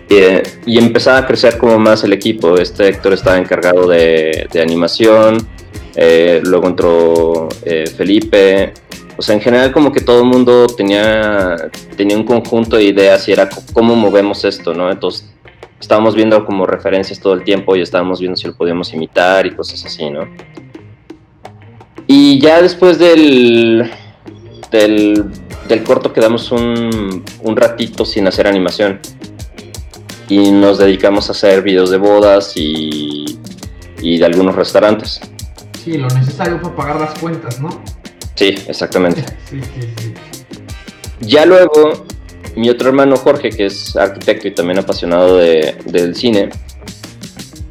Eh, 0.09 0.41
y 0.65 0.77
empezaba 0.77 1.19
a 1.19 1.27
crecer 1.27 1.57
como 1.57 1.77
más 1.79 2.03
el 2.03 2.13
equipo. 2.13 2.57
Este 2.57 2.87
Héctor 2.87 3.13
estaba 3.13 3.37
encargado 3.37 3.87
de, 3.87 4.47
animación, 4.61 5.37
eh, 5.95 6.41
luego 6.43 6.67
entró 6.67 7.49
eh, 7.63 7.87
Felipe. 7.87 8.73
O 9.17 9.21
sea, 9.21 9.35
en 9.35 9.41
general 9.41 9.71
como 9.71 9.91
que 9.91 10.01
todo 10.01 10.21
el 10.21 10.27
mundo 10.27 10.67
tenía, 10.67 11.55
tenía 11.95 12.15
un 12.15 12.23
conjunto 12.23 12.77
de 12.77 12.83
ideas 12.83 13.27
y 13.27 13.31
era 13.31 13.49
cómo 13.73 13.95
movemos 13.95 14.45
esto, 14.45 14.73
¿no? 14.73 14.91
Entonces 14.91 15.27
estábamos 15.79 16.15
viendo 16.15 16.45
como 16.45 16.65
referencias 16.65 17.19
todo 17.19 17.33
el 17.33 17.43
tiempo 17.43 17.75
y 17.75 17.81
estábamos 17.81 18.19
viendo 18.19 18.37
si 18.37 18.47
lo 18.47 18.55
podíamos 18.55 18.93
imitar 18.93 19.45
y 19.45 19.55
cosas 19.55 19.83
así, 19.85 20.09
¿no? 20.09 20.27
Y 22.05 22.39
ya 22.39 22.61
después 22.61 22.99
del, 22.99 23.91
del, 24.71 25.25
del 25.67 25.83
corto 25.83 26.11
quedamos 26.13 26.51
un, 26.51 27.23
un 27.41 27.55
ratito 27.55 28.05
sin 28.05 28.27
hacer 28.27 28.47
animación 28.47 28.99
y 30.29 30.51
nos 30.51 30.77
dedicamos 30.77 31.29
a 31.29 31.31
hacer 31.31 31.61
videos 31.61 31.89
de 31.89 31.97
bodas 31.97 32.53
y, 32.55 33.39
y 34.01 34.17
de 34.17 34.25
algunos 34.25 34.55
restaurantes. 34.55 35.21
Sí, 35.83 35.97
lo 35.97 36.07
necesario 36.09 36.61
para 36.61 36.75
pagar 36.75 36.99
las 36.99 37.17
cuentas, 37.19 37.59
¿no? 37.61 37.69
Sí, 38.35 38.55
exactamente. 38.67 39.23
Sí, 39.49 39.61
sí, 39.61 39.87
sí. 39.97 40.13
Ya 41.21 41.45
luego, 41.45 42.05
mi 42.55 42.69
otro 42.69 42.89
hermano 42.89 43.15
Jorge, 43.15 43.49
que 43.49 43.65
es 43.67 43.95
arquitecto 43.95 44.47
y 44.49 44.51
también 44.53 44.79
apasionado 44.79 45.37
de- 45.37 45.75
del 45.85 46.15
cine, 46.15 46.49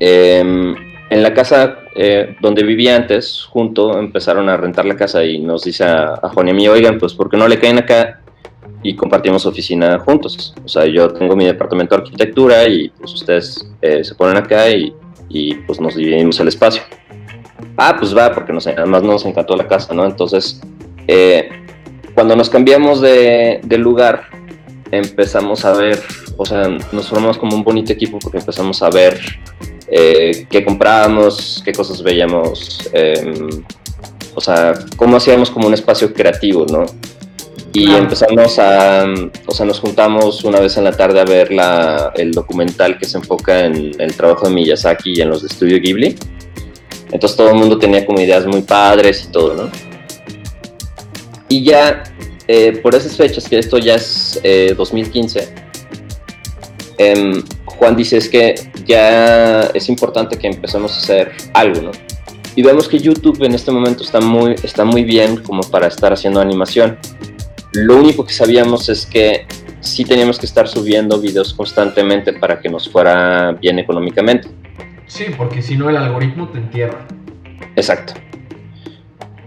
em, 0.00 0.74
en 1.10 1.22
la 1.22 1.32
casa 1.34 1.78
eh, 1.98 2.36
donde 2.40 2.62
vivía 2.62 2.94
antes, 2.94 3.44
junto, 3.48 3.98
empezaron 3.98 4.48
a 4.48 4.56
rentar 4.56 4.84
la 4.84 4.96
casa 4.96 5.24
y 5.24 5.38
nos 5.38 5.64
dice 5.64 5.84
a, 5.84 6.16
Juan 6.34 6.48
y 6.48 6.50
a 6.50 6.54
mí, 6.54 6.68
oigan, 6.68 6.98
pues 6.98 7.14
¿por 7.14 7.30
qué 7.30 7.36
no 7.36 7.48
le 7.48 7.58
caen 7.58 7.78
acá 7.78 8.20
y 8.82 8.94
compartimos 8.94 9.46
oficina 9.46 9.98
juntos? 10.00 10.54
O 10.62 10.68
sea, 10.68 10.84
yo 10.86 11.08
tengo 11.08 11.34
mi 11.34 11.46
departamento 11.46 11.96
de 11.96 12.02
arquitectura 12.02 12.68
y 12.68 12.90
pues 12.90 13.14
ustedes 13.14 13.66
eh, 13.80 14.04
se 14.04 14.14
ponen 14.14 14.36
acá 14.36 14.68
y, 14.70 14.94
y, 15.28 15.54
pues 15.54 15.80
nos 15.80 15.96
dividimos 15.96 16.38
el 16.40 16.48
espacio. 16.48 16.82
Ah, 17.78 17.96
pues 17.98 18.16
va, 18.16 18.32
porque 18.32 18.52
además 18.52 19.02
nos 19.02 19.24
encantó 19.24 19.56
la 19.56 19.66
casa, 19.66 19.94
¿no? 19.94 20.04
Entonces, 20.04 20.60
eh, 21.08 21.48
cuando 22.14 22.36
nos 22.36 22.50
cambiamos 22.50 23.00
de 23.00 23.78
lugar, 23.78 24.28
empezamos 24.90 25.64
a 25.64 25.72
ver, 25.72 26.00
o 26.36 26.44
sea, 26.44 26.68
nos 26.92 27.08
formamos 27.08 27.38
como 27.38 27.56
un 27.56 27.64
bonito 27.64 27.92
equipo 27.92 28.18
porque 28.18 28.38
empezamos 28.38 28.82
a 28.82 28.90
ver 28.90 29.18
eh, 29.88 30.46
qué 30.50 30.64
comprábamos, 30.64 31.62
qué 31.64 31.72
cosas 31.72 32.02
veíamos, 32.02 32.88
eh, 32.92 33.34
o 34.34 34.40
sea, 34.40 34.74
cómo 34.96 35.16
hacíamos 35.16 35.50
como 35.50 35.66
un 35.68 35.74
espacio 35.74 36.12
creativo, 36.12 36.66
¿no? 36.70 36.86
Y 37.72 37.86
Claro. 37.86 38.04
empezamos 38.04 38.58
a, 38.58 39.04
o 39.46 39.52
sea, 39.52 39.66
nos 39.66 39.80
juntamos 39.80 40.44
una 40.44 40.60
vez 40.60 40.76
en 40.78 40.84
la 40.84 40.92
tarde 40.92 41.20
a 41.20 41.24
ver 41.24 41.52
la, 41.52 42.12
el 42.16 42.32
documental 42.32 42.98
que 42.98 43.04
se 43.04 43.18
enfoca 43.18 43.66
en 43.66 44.00
el 44.00 44.14
trabajo 44.16 44.48
de 44.48 44.54
Miyazaki 44.54 45.12
y 45.18 45.20
en 45.20 45.28
los 45.28 45.42
de 45.42 45.48
Estudio 45.48 45.78
Ghibli. 45.80 46.16
Entonces 47.12 47.36
todo 47.36 47.50
el 47.50 47.54
mundo 47.56 47.78
tenía 47.78 48.04
como 48.06 48.20
ideas 48.20 48.46
muy 48.46 48.62
padres 48.62 49.26
y 49.28 49.32
todo, 49.32 49.54
¿no? 49.54 49.70
Y 51.48 51.64
ya 51.64 52.02
eh, 52.48 52.78
por 52.82 52.94
esas 52.94 53.16
fechas, 53.16 53.48
que 53.48 53.58
esto 53.58 53.78
ya 53.78 53.96
es 53.96 54.40
eh, 54.42 54.74
2015, 54.76 55.48
em, 56.98 57.42
Juan 57.78 57.96
dice 57.96 58.16
es 58.16 58.28
que 58.28 58.54
ya 58.86 59.62
es 59.74 59.88
importante 59.88 60.38
que 60.38 60.46
empecemos 60.46 60.94
a 60.94 60.98
hacer 60.98 61.32
algo, 61.52 61.82
¿no? 61.82 61.90
Y 62.54 62.62
vemos 62.62 62.88
que 62.88 62.98
YouTube 62.98 63.42
en 63.44 63.54
este 63.54 63.70
momento 63.70 64.02
está 64.02 64.20
muy, 64.20 64.54
está 64.62 64.84
muy 64.84 65.04
bien 65.04 65.36
como 65.42 65.62
para 65.62 65.88
estar 65.88 66.12
haciendo 66.12 66.40
animación. 66.40 66.98
Lo 67.72 67.96
único 67.96 68.24
que 68.24 68.32
sabíamos 68.32 68.88
es 68.88 69.04
que 69.04 69.46
sí 69.80 70.04
teníamos 70.04 70.38
que 70.38 70.46
estar 70.46 70.66
subiendo 70.66 71.20
videos 71.20 71.52
constantemente 71.52 72.32
para 72.32 72.58
que 72.60 72.70
nos 72.70 72.88
fuera 72.88 73.52
bien 73.52 73.78
económicamente. 73.78 74.48
Sí, 75.06 75.26
porque 75.36 75.60
si 75.60 75.76
no 75.76 75.90
el 75.90 75.96
algoritmo 75.96 76.48
te 76.48 76.58
entierra. 76.58 77.06
Exacto. 77.76 78.14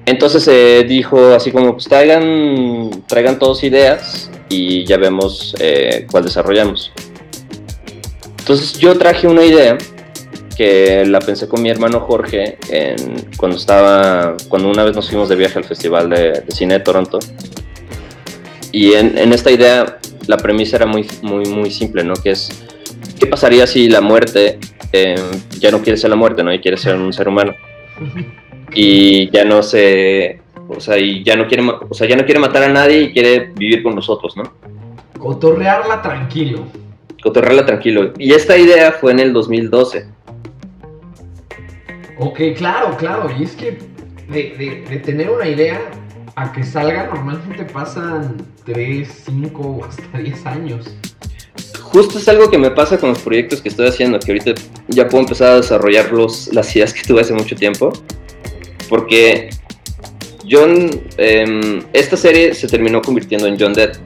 Entonces 0.05 0.47
eh, 0.47 0.85
dijo 0.87 1.33
así 1.33 1.51
como, 1.51 1.73
pues 1.73 1.85
traigan, 1.85 2.89
traigan 3.07 3.37
todos 3.39 3.63
ideas 3.63 4.31
y 4.49 4.85
ya 4.85 4.97
vemos 4.97 5.55
eh, 5.59 6.07
cuál 6.09 6.23
desarrollamos. 6.23 6.91
Entonces 8.49 8.79
yo 8.79 8.97
traje 8.97 9.27
una 9.27 9.45
idea 9.45 9.77
que 10.57 11.05
la 11.05 11.19
pensé 11.19 11.47
con 11.47 11.61
mi 11.61 11.69
hermano 11.69 11.99
Jorge 11.99 12.57
cuando 13.37 13.55
estaba, 13.55 14.35
cuando 14.47 14.71
una 14.71 14.83
vez 14.83 14.95
nos 14.95 15.07
fuimos 15.07 15.29
de 15.29 15.35
viaje 15.35 15.59
al 15.59 15.65
Festival 15.65 16.09
de, 16.09 16.43
Cine 16.47 16.73
de 16.73 16.79
Toronto. 16.79 17.19
Y 18.71 18.93
en, 18.93 19.19
en 19.19 19.33
esta 19.33 19.51
idea 19.51 19.99
la 20.25 20.37
premisa 20.37 20.77
era 20.77 20.87
muy, 20.87 21.05
muy, 21.21 21.45
muy 21.45 21.69
simple, 21.69 22.03
¿no? 22.03 22.15
Que 22.15 22.31
es, 22.31 22.49
¿qué 23.19 23.27
pasaría 23.27 23.67
si 23.67 23.87
la 23.87 24.01
muerte 24.01 24.57
eh, 24.93 25.21
ya 25.59 25.69
no 25.69 25.83
quiere 25.83 25.99
ser 25.99 26.09
la 26.09 26.15
muerte, 26.15 26.41
¿no? 26.41 26.51
Y 26.51 26.57
quiere 26.57 26.77
ser 26.77 26.95
un 26.95 27.13
ser 27.13 27.27
humano 27.27 27.53
y 28.73 29.29
ya 29.29 29.45
no 29.45 29.61
se 29.61 30.41
o 30.67 30.79
sea 30.79 30.97
y 30.97 31.23
ya 31.23 31.35
no 31.35 31.47
quiere 31.47 31.63
o 31.87 31.93
sea 31.93 32.07
ya 32.07 32.15
no 32.15 32.25
quiere 32.25 32.39
matar 32.39 32.63
a 32.63 32.69
nadie 32.69 33.01
y 33.01 33.11
quiere 33.11 33.51
vivir 33.55 33.83
con 33.83 33.93
nosotros 33.93 34.37
no 34.37 34.43
Cotorrearla 35.19 36.01
tranquilo. 36.01 36.65
Cotorrearla 37.21 37.65
tranquilo 37.65 38.13
y 38.17 38.33
esta 38.33 38.57
idea 38.57 38.91
fue 38.93 39.11
en 39.11 39.19
el 39.19 39.33
2012 39.33 40.05
Ok, 42.21 42.39
claro, 42.57 42.97
claro. 42.97 43.29
Y 43.39 43.43
es 43.43 43.51
que 43.53 43.77
de, 44.29 44.53
de- 44.57 44.85
de 44.89 44.97
tener 44.99 45.29
una 45.29 45.47
idea 45.47 45.79
a 46.35 46.51
que 46.51 46.63
salga 46.63 47.05
normalmente 47.07 47.63
pasan 47.65 48.35
3, 48.65 49.23
5 49.25 49.61
o 49.61 49.85
hasta 49.85 50.17
10 50.17 50.45
años. 50.45 50.85
justo 51.81 52.17
es 52.19 52.27
algo 52.27 52.49
que 52.51 52.57
me 52.57 52.71
pasa 52.71 52.97
con 52.97 53.09
los 53.09 53.19
proyectos 53.19 53.61
que 53.61 53.69
estoy 53.69 53.87
haciendo 53.87 54.19
que 54.19 54.31
ahorita 54.33 54.51
ya 54.89 55.07
puedo 55.07 55.23
empezar 55.23 55.51
a 55.51 55.55
desarrollar 55.57 56.11
los, 56.11 56.53
las 56.53 56.75
ideas 56.75 56.93
que 56.93 57.01
tuve 57.03 57.21
hace 57.21 57.33
mucho 57.33 57.55
tiempo 57.55 57.91
porque 58.89 59.49
John 60.49 60.89
em, 61.17 61.81
esta 61.93 62.15
serie 62.17 62.53
se 62.53 62.67
terminó 62.67 63.01
convirtiendo 63.01 63.47
en 63.47 63.57
John 63.59 63.73
Dead 63.73 63.97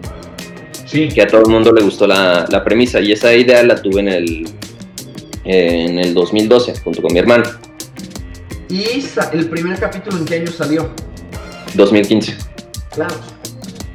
Sí, 0.93 1.07
que 1.07 1.23
a 1.23 1.27
todo 1.27 1.41
el 1.41 1.49
mundo 1.49 1.73
le 1.73 1.81
gustó 1.81 2.05
la, 2.05 2.45
la 2.47 2.63
premisa 2.63 2.99
y 2.99 3.11
esa 3.11 3.33
idea 3.33 3.63
la 3.63 3.81
tuve 3.81 4.01
en 4.01 4.09
el 4.09 4.47
en 5.43 5.97
el 5.97 6.13
2012 6.13 6.75
junto 6.83 7.01
con 7.01 7.11
mi 7.11 7.17
hermano 7.17 7.45
Y 8.69 9.03
el 9.31 9.49
primer 9.49 9.79
capítulo 9.79 10.17
en 10.17 10.25
qué 10.25 10.35
año 10.35 10.51
salió. 10.51 10.91
2015 11.73 12.37
Claro. 12.91 13.15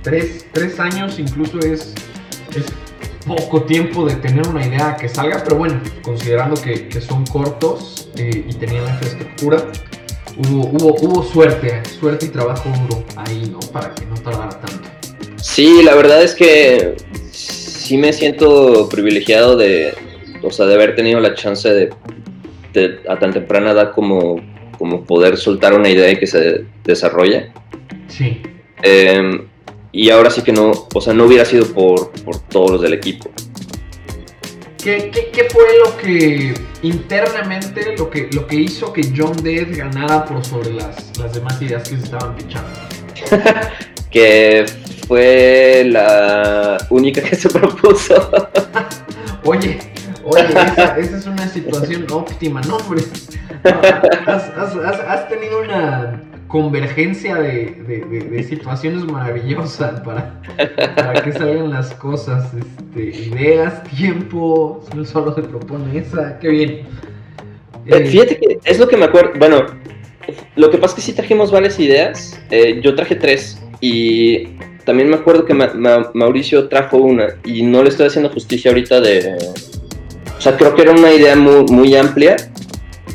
Tres, 0.03 0.47
tres 0.53 0.81
años 0.81 1.21
incluso 1.21 1.61
es, 1.61 1.95
es 2.57 2.65
poco 3.25 3.63
tiempo 3.63 4.05
de 4.05 4.17
tener 4.17 4.49
una 4.49 4.67
idea 4.67 4.97
que 4.97 5.09
salga, 5.09 5.45
pero 5.45 5.55
bueno, 5.55 5.81
considerando 6.03 6.61
que, 6.61 6.89
que 6.89 7.01
son 7.01 7.25
cortos 7.27 8.09
eh, 8.17 8.45
y 8.49 8.55
tenían 8.55 8.87
la 8.87 8.91
infraestructura, 8.91 9.67
hubo, 10.37 10.67
hubo, 10.67 10.97
hubo 11.01 11.23
suerte, 11.23 11.81
suerte 12.01 12.27
y 12.27 12.29
trabajo 12.31 12.69
duro 12.89 13.05
ahí, 13.15 13.49
¿no? 13.53 13.61
Para 13.71 13.95
que 13.95 14.05
no 14.05 14.15
tardara 14.17 14.51
tanto. 14.59 14.88
Sí, 15.49 15.83
la 15.83 15.95
verdad 15.95 16.23
es 16.23 16.35
que 16.35 16.95
sí 17.33 17.97
me 17.97 18.13
siento 18.13 18.87
privilegiado 18.89 19.57
de, 19.57 19.95
o 20.43 20.51
sea, 20.51 20.67
de 20.67 20.75
haber 20.75 20.95
tenido 20.95 21.19
la 21.21 21.35
chance 21.35 21.69
de, 21.69 21.91
de 22.75 23.01
a 23.09 23.19
tan 23.19 23.33
temprana 23.33 23.73
edad 23.73 23.93
como, 23.93 24.41
como 24.77 25.05
poder 25.05 25.39
soltar 25.39 25.73
una 25.73 25.89
idea 25.89 26.13
y 26.13 26.19
que 26.19 26.27
se 26.27 26.67
desarrolle. 26.85 27.51
Sí. 28.09 28.43
Eh, 28.83 29.41
y 29.91 30.11
ahora 30.11 30.31
sí 30.31 30.43
que 30.43 30.53
no, 30.53 30.71
o 30.95 31.01
sea, 31.01 31.15
no 31.15 31.25
hubiera 31.25 31.47
sido 31.47 31.67
por, 31.73 32.13
por 32.25 32.39
todos 32.41 32.73
los 32.73 32.83
del 32.83 32.93
equipo. 32.93 33.31
¿Qué, 34.77 35.11
qué, 35.13 35.31
qué 35.33 35.45
fue 35.51 35.65
lo 35.83 35.97
que 35.97 36.55
internamente, 36.83 37.97
lo 37.97 38.11
que, 38.11 38.29
lo 38.33 38.47
que 38.47 38.57
hizo 38.57 38.93
que 38.93 39.03
John 39.17 39.35
Dead 39.43 39.67
ganara 39.71 40.27
por 40.27 40.45
sobre 40.45 40.75
las, 40.75 41.19
las 41.19 41.33
demás 41.33 41.61
ideas 41.63 41.89
que 41.89 41.97
se 41.97 42.05
estaban 42.05 42.37
pichando? 42.37 42.69
Que 44.11 44.65
fue 45.09 45.85
la 45.87 46.77
única 46.91 47.23
que 47.23 47.35
se 47.35 47.49
propuso. 47.49 48.31
Oye, 49.45 49.79
oye, 50.25 50.43
esa, 50.49 50.99
esa 50.99 51.17
es 51.17 51.27
una 51.27 51.49
situación 51.49 52.07
óptima, 52.13 52.61
no, 52.63 52.77
hombre. 52.77 53.03
Has, 53.65 54.45
has- 54.57 54.77
has- 54.77 55.01
has 55.01 55.29
tenido 55.29 55.63
una 55.63 56.23
convergencia 56.47 57.37
de, 57.37 57.75
de- 57.89 58.05
de- 58.09 58.21
de 58.31 58.43
situaciones 58.43 59.05
maravillosas 59.05 60.01
para, 60.01 60.41
para 60.97 61.23
que 61.23 61.33
salgan 61.33 61.71
las 61.71 61.93
cosas. 61.95 62.51
Este, 62.55 63.21
ideas, 63.29 63.83
tiempo, 63.85 64.85
solo 65.13 65.35
se 65.35 65.43
propone 65.43 65.99
esa, 65.99 66.39
qué 66.39 66.49
bien. 66.49 66.71
Eh, 66.71 66.87
Eh, 67.87 68.07
Fíjate 68.07 68.39
que 68.39 68.59
es 68.65 68.79
lo 68.79 68.87
que 68.89 68.97
me 68.99 69.07
acuerdo. 69.07 69.33
Bueno, 69.39 69.65
lo 70.57 70.71
que 70.71 70.77
pasa 70.77 70.93
es 70.93 70.97
que 70.97 71.01
sí 71.01 71.13
trajimos 71.15 71.51
varias 71.51 71.79
ideas. 71.81 72.39
Eh, 72.51 72.81
yo 72.83 72.95
traje 72.95 73.15
tres. 73.17 73.59
Y 73.81 74.49
también 74.89 75.11
me 75.11 75.17
acuerdo 75.17 75.45
que 75.45 75.53
Ma- 75.53 75.75
Ma- 75.75 76.11
Mauricio 76.15 76.67
trajo 76.67 76.97
una. 76.97 77.27
Y 77.45 77.61
no 77.63 77.83
le 77.83 77.91
estoy 77.91 78.07
haciendo 78.07 78.31
justicia 78.31 78.71
ahorita 78.71 79.03
de. 79.03 79.37
O 80.39 80.41
sea, 80.41 80.57
creo 80.57 80.75
que 80.75 80.81
era 80.81 80.93
una 80.93 81.13
idea 81.13 81.37
muy, 81.37 81.65
muy 81.71 81.95
amplia. 81.95 82.37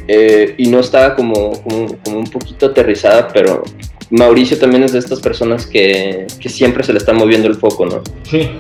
eh, 0.08 0.54
y 0.58 0.68
no 0.68 0.80
estaba 0.82 1.16
como, 1.16 1.52
como, 1.64 1.98
como 2.04 2.20
un 2.20 2.26
poquito 2.30 2.68
aterrizada. 2.68 3.28
Pero 3.30 3.64
Mauricio 4.12 4.58
también 4.60 4.84
es 4.84 4.92
de 4.92 5.00
estas 5.00 5.20
personas 5.20 5.66
que, 5.66 6.28
que 6.40 6.50
siempre 6.50 6.84
se 6.84 6.94
le 6.94 7.00
está 7.00 7.12
moviendo 7.12 7.48
el 7.48 7.56
foco, 7.56 7.88
¿no? 7.88 8.02
Sí, 8.30 8.52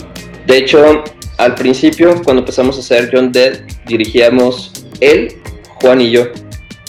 De 0.47 0.57
hecho, 0.57 1.03
al 1.37 1.53
principio, 1.53 2.15
cuando 2.23 2.41
empezamos 2.41 2.77
a 2.77 2.79
hacer 2.79 3.11
John 3.13 3.31
Dead, 3.31 3.59
dirigíamos 3.85 4.71
él, 5.01 5.35
Juan 5.81 6.01
y 6.01 6.09
yo. 6.09 6.23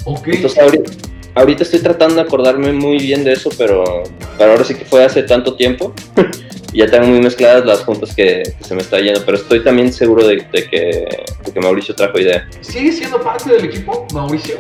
ok. 0.07 0.28
Entonces 0.28 0.59
ahorita, 0.59 0.90
ahorita 1.35 1.62
estoy 1.62 1.81
tratando 1.81 2.17
de 2.17 2.23
acordarme 2.23 2.73
muy 2.73 2.99
bien 2.99 3.25
de 3.25 3.33
eso, 3.33 3.50
pero, 3.57 4.05
pero 4.38 4.53
ahora 4.53 4.64
sí 4.64 4.75
que 4.75 4.85
fue 4.85 5.05
hace 5.05 5.23
tanto 5.23 5.57
tiempo 5.57 5.93
ya 6.75 6.87
tengo 6.87 7.07
muy 7.07 7.21
mezcladas 7.21 7.64
las 7.64 7.83
puntas 7.83 8.14
que, 8.14 8.43
se 8.61 8.75
me 8.75 8.83
está 8.83 8.99
yendo, 8.99 9.25
pero 9.25 9.38
estoy 9.38 9.62
también 9.62 9.93
seguro 9.93 10.26
de, 10.26 10.38
que, 10.38 10.69
que, 10.71 11.61
Mauricio 11.61 11.95
trajo 11.95 12.19
idea. 12.19 12.49
¿Sigue 12.61 12.93
siendo 12.93 13.21
parte 13.21 13.53
del 13.53 13.64
equipo, 13.64 14.07
Mauricio? 14.12 14.57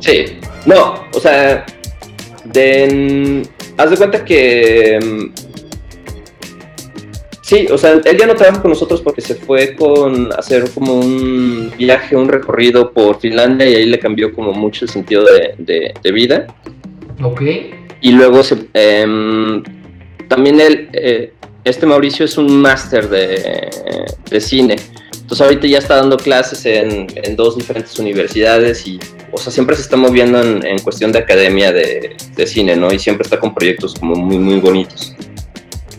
Sí, 0.00 0.38
no, 0.64 1.04
o 1.12 1.20
sea, 1.20 1.66
de, 2.44 3.42
haz 3.76 3.90
de 3.90 3.96
cuenta 3.96 4.24
que... 4.24 4.98
Sí, 7.46 7.68
o 7.70 7.78
sea, 7.78 7.92
él 7.92 8.18
ya 8.18 8.26
no 8.26 8.34
trabaja 8.34 8.60
con 8.60 8.72
nosotros 8.72 9.00
porque 9.00 9.20
se 9.20 9.36
fue 9.36 9.76
con 9.76 10.32
hacer 10.36 10.68
como 10.74 10.94
un 10.94 11.72
viaje, 11.78 12.16
un 12.16 12.26
recorrido 12.26 12.90
por 12.90 13.20
Finlandia 13.20 13.68
y 13.70 13.76
ahí 13.76 13.86
le 13.86 14.00
cambió 14.00 14.34
como 14.34 14.52
mucho 14.52 14.84
el 14.84 14.90
sentido 14.90 15.24
de, 15.24 15.94
de, 16.02 16.10
vida. 16.10 16.48
Ok. 17.22 17.42
Y 18.00 18.10
luego 18.10 18.42
se, 18.42 18.66
em, 18.74 19.62
también 20.26 20.60
él, 20.60 20.88
eh, 20.92 21.34
este 21.62 21.86
Mauricio 21.86 22.24
es 22.24 22.36
un 22.36 22.60
máster 22.60 23.08
de, 23.08 24.40
cine. 24.40 24.74
Entonces 25.12 25.40
ahorita 25.40 25.68
ya 25.68 25.78
está 25.78 25.98
dando 25.98 26.16
clases 26.16 26.66
en, 26.66 27.06
dos 27.36 27.56
diferentes 27.56 27.96
universidades 28.00 28.84
y, 28.88 28.98
o 29.30 29.38
sea, 29.38 29.52
siempre 29.52 29.76
se 29.76 29.82
está 29.82 29.96
moviendo 29.96 30.42
en, 30.42 30.80
cuestión 30.80 31.12
de 31.12 31.20
academia 31.20 31.70
de, 31.70 32.16
cine, 32.44 32.74
¿no? 32.74 32.92
Y 32.92 32.98
siempre 32.98 33.22
está 33.22 33.38
con 33.38 33.54
proyectos 33.54 33.94
como 33.94 34.16
muy, 34.16 34.36
muy 34.36 34.58
bonitos. 34.58 35.14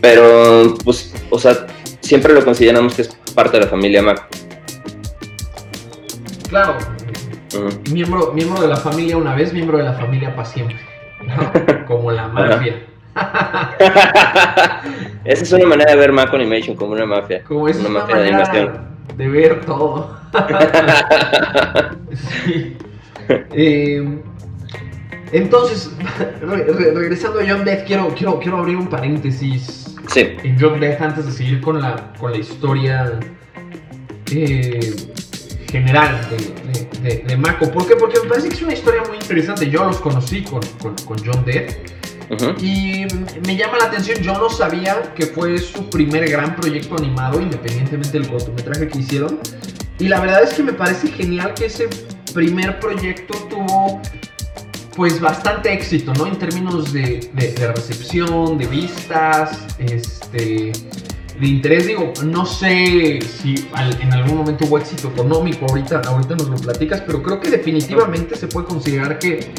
Pero, 0.00 0.74
pues, 0.84 1.14
o 1.30 1.38
sea, 1.38 1.66
siempre 2.00 2.32
lo 2.32 2.44
consideramos 2.44 2.94
que 2.94 3.02
es 3.02 3.08
parte 3.34 3.58
de 3.58 3.64
la 3.64 3.70
familia 3.70 4.02
Mac. 4.02 4.26
Claro. 6.48 6.76
miembro, 7.90 8.32
miembro 8.32 8.62
de 8.62 8.68
la 8.68 8.76
familia 8.76 9.16
una 9.16 9.34
vez, 9.34 9.52
miembro 9.52 9.78
de 9.78 9.84
la 9.84 9.94
familia 9.94 10.34
para 10.34 10.48
siempre. 10.48 10.76
Como 11.86 12.10
la 12.10 12.28
mafia. 12.28 12.84
Esa 15.24 15.42
es 15.42 15.52
una 15.52 15.66
manera 15.66 15.92
de 15.92 15.98
ver 15.98 16.12
Mac 16.12 16.32
Animation 16.32 16.76
como 16.76 16.92
una 16.92 17.06
mafia. 17.06 17.42
Como 17.44 17.68
es 17.68 17.78
una, 17.80 17.88
mafia 17.88 18.16
de 18.16 18.28
animación. 18.28 18.88
De 19.16 19.28
ver 19.28 19.64
todo. 19.64 20.16
Em, 23.52 24.22
entonces, 25.32 25.90
regresando 26.40 27.40
a 27.40 27.44
John 27.46 27.64
Death, 27.64 27.86
quiero, 27.86 28.14
quiero, 28.14 28.38
quiero 28.38 28.58
abrir 28.58 28.76
un 28.76 28.88
paréntesis. 28.88 29.96
Sí. 30.08 30.36
En 30.42 30.58
John 30.58 30.80
Death 30.80 31.00
antes 31.02 31.26
de 31.26 31.32
seguir 31.32 31.60
con 31.60 31.80
la, 31.80 32.12
con 32.18 32.32
la 32.32 32.38
historia 32.38 33.18
eh, 34.30 34.94
general 35.70 36.18
de, 37.02 37.24
de, 37.26 37.36
Mako. 37.36 37.70
¿Por 37.70 37.86
qué? 37.86 37.96
Porque 37.96 38.20
me 38.22 38.28
parece 38.28 38.48
que 38.48 38.54
es 38.54 38.62
una 38.62 38.72
historia 38.72 39.02
muy 39.06 39.18
interesante. 39.18 39.68
Yo 39.68 39.84
los 39.84 39.98
conocí 39.98 40.42
con, 40.42 40.60
con, 40.80 40.94
con 41.04 41.18
John 41.24 41.44
Death. 41.44 41.98
Y 42.60 43.06
me 43.46 43.56
llama 43.56 43.78
la 43.78 43.86
atención, 43.86 44.20
yo 44.20 44.34
no 44.34 44.50
sabía 44.50 45.14
que 45.14 45.26
fue 45.26 45.56
su 45.58 45.88
primer 45.88 46.28
gran 46.28 46.54
proyecto 46.56 46.96
animado, 46.98 47.40
independientemente 47.40 48.18
del 48.18 48.28
cortometraje 48.28 48.88
que 48.88 48.98
hicieron. 48.98 49.40
Y 49.98 50.08
la 50.08 50.20
verdad 50.20 50.42
es 50.42 50.52
que 50.52 50.62
me 50.62 50.74
parece 50.74 51.08
genial 51.08 51.54
que 51.54 51.66
ese 51.66 51.88
primer 52.34 52.78
proyecto 52.80 53.34
tuvo 53.48 54.00
pues 54.98 55.20
bastante 55.20 55.72
éxito, 55.72 56.12
¿no? 56.14 56.26
En 56.26 56.36
términos 56.40 56.92
de, 56.92 57.30
recepción, 57.72 58.58
de 58.58 58.66
vistas, 58.66 59.64
este, 59.78 60.72
de 61.38 61.46
interés. 61.46 61.86
Digo, 61.86 62.12
no 62.24 62.44
sé 62.44 63.20
si 63.22 63.68
en 64.00 64.12
algún 64.12 64.38
momento 64.38 64.64
hubo 64.64 64.76
éxito 64.76 65.06
económico, 65.06 65.66
ahorita, 65.70 66.02
ahorita 66.04 66.34
nos 66.34 66.48
lo 66.48 66.56
platicas, 66.56 67.00
pero 67.02 67.22
creo 67.22 67.38
que 67.38 67.48
definitivamente 67.48 68.34
se 68.34 68.48
puede 68.48 68.66
considerar 68.66 69.20
que 69.20 69.52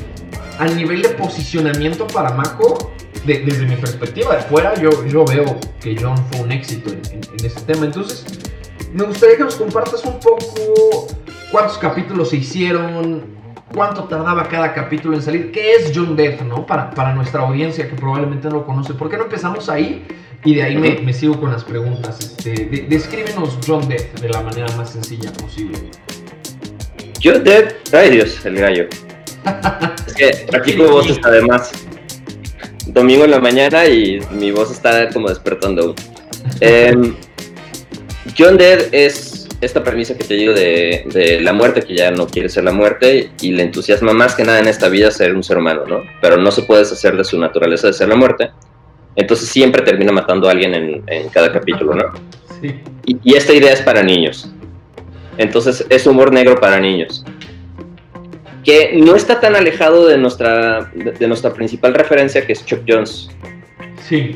a 0.59 0.65
nivel 0.65 1.03
de 1.03 1.09
posicionamiento 1.11 2.05
para 2.07 2.31
Mako, 2.31 2.91
desde 3.25 3.65
mi 3.65 3.77
perspectiva 3.77 4.35
de 4.35 4.41
fuera, 4.41 4.75
yo, 4.75 4.89
yo 5.05 5.23
veo 5.23 5.57
que 5.79 5.95
John 5.97 6.17
fue 6.31 6.41
un 6.41 6.51
éxito 6.51 6.91
en, 6.91 7.21
ese 7.45 7.61
tema. 7.61 7.85
Entonces, 7.85 8.25
me 8.91 9.05
gustaría 9.05 9.37
que 9.37 9.43
nos 9.45 9.55
compartas 9.55 10.03
un 10.03 10.19
poco 10.19 11.07
cuántos 11.49 11.77
capítulos 11.77 12.31
se 12.31 12.35
hicieron, 12.35 13.38
cuánto 13.73 14.05
tardaba 14.05 14.47
cada 14.47 14.73
capítulo 14.73 15.15
en 15.15 15.21
salir, 15.21 15.51
qué 15.51 15.75
es 15.75 15.91
John 15.93 16.15
Death, 16.15 16.41
¿no? 16.41 16.65
Para, 16.65 16.91
para 16.91 17.13
nuestra 17.13 17.41
audiencia 17.41 17.87
que 17.87 17.95
probablemente 17.95 18.47
no 18.49 18.55
lo 18.55 18.65
conoce. 18.65 18.93
¿Por 18.93 19.09
qué 19.09 19.17
no 19.17 19.23
empezamos 19.23 19.69
ahí? 19.69 20.05
Y 20.43 20.55
de 20.55 20.63
ahí 20.63 20.77
me, 20.77 21.13
sigo 21.13 21.39
con 21.39 21.51
las 21.51 21.63
preguntas. 21.63 22.19
Este, 22.19 22.85
descríbenos 22.87 23.57
John 23.65 23.87
Death 23.87 24.19
de 24.19 24.29
la 24.29 24.41
manera 24.41 24.67
más 24.77 24.91
sencilla 24.91 25.31
posible. 25.33 25.77
John 27.21 27.43
Death, 27.43 27.93
ay 27.93 28.11
Dios, 28.11 28.45
el 28.45 28.55
gallo. 28.55 28.87
es 30.07 30.13
que 30.13 30.45
practico 30.49 30.87
voces 30.89 31.19
además. 31.23 31.71
Domingo 32.87 33.25
en 33.25 33.31
la 33.31 33.39
mañana 33.39 33.85
y 33.85 34.19
mi 34.31 34.51
voz 34.51 34.71
está 34.71 35.09
como 35.09 35.29
despertando. 35.29 35.93
Em, 36.61 37.15
John 38.37 38.57
Dead 38.57 38.87
es 38.93 39.38
esta 39.61 39.83
premisa 39.83 40.17
que 40.17 40.23
te 40.23 40.35
digo 40.35 40.53
de, 40.53 41.39
la 41.41 41.53
muerte, 41.53 41.81
que 41.81 41.95
ya 41.95 42.11
no 42.11 42.27
quiere 42.27 42.49
ser 42.49 42.63
la 42.63 42.71
muerte 42.71 43.31
y 43.41 43.51
le 43.51 43.63
entusiasma 43.63 44.13
más 44.13 44.35
que 44.35 44.43
nada 44.43 44.59
en 44.59 44.67
esta 44.67 44.89
vida 44.89 45.11
ser 45.11 45.35
un 45.35 45.43
ser 45.43 45.57
humano, 45.57 45.85
¿no? 45.87 46.03
Pero 46.21 46.37
no 46.37 46.51
se 46.51 46.63
puede 46.63 46.81
deshacer 46.81 47.17
de 47.17 47.23
su 47.23 47.39
naturaleza 47.39 47.87
de 47.87 47.93
ser 47.93 48.09
la 48.09 48.15
muerte. 48.15 48.51
Entonces 49.15 49.49
siempre 49.49 49.81
termina 49.81 50.11
matando 50.11 50.47
a 50.47 50.51
alguien 50.51 51.03
en, 51.07 51.29
cada 51.29 51.51
capítulo, 51.51 51.93
¿no? 51.93 52.05
Y, 53.05 53.17
y 53.23 53.35
esta 53.35 53.53
idea 53.53 53.73
es 53.73 53.81
para 53.81 54.01
niños. 54.03 54.49
Entonces 55.37 55.85
es 55.89 56.05
humor 56.07 56.31
negro 56.31 56.59
para 56.59 56.79
niños 56.79 57.23
que 58.63 58.91
no 58.93 59.15
está 59.15 59.39
tan 59.39 59.55
alejado 59.55 60.07
de 60.07 60.17
nuestra, 60.17 60.91
de, 60.93 61.27
nuestra 61.27 61.53
principal 61.53 61.93
referencia, 61.93 62.45
que 62.45 62.53
es 62.53 62.65
Chuck 62.65 62.81
Jones. 62.87 63.29
Sí. 64.07 64.35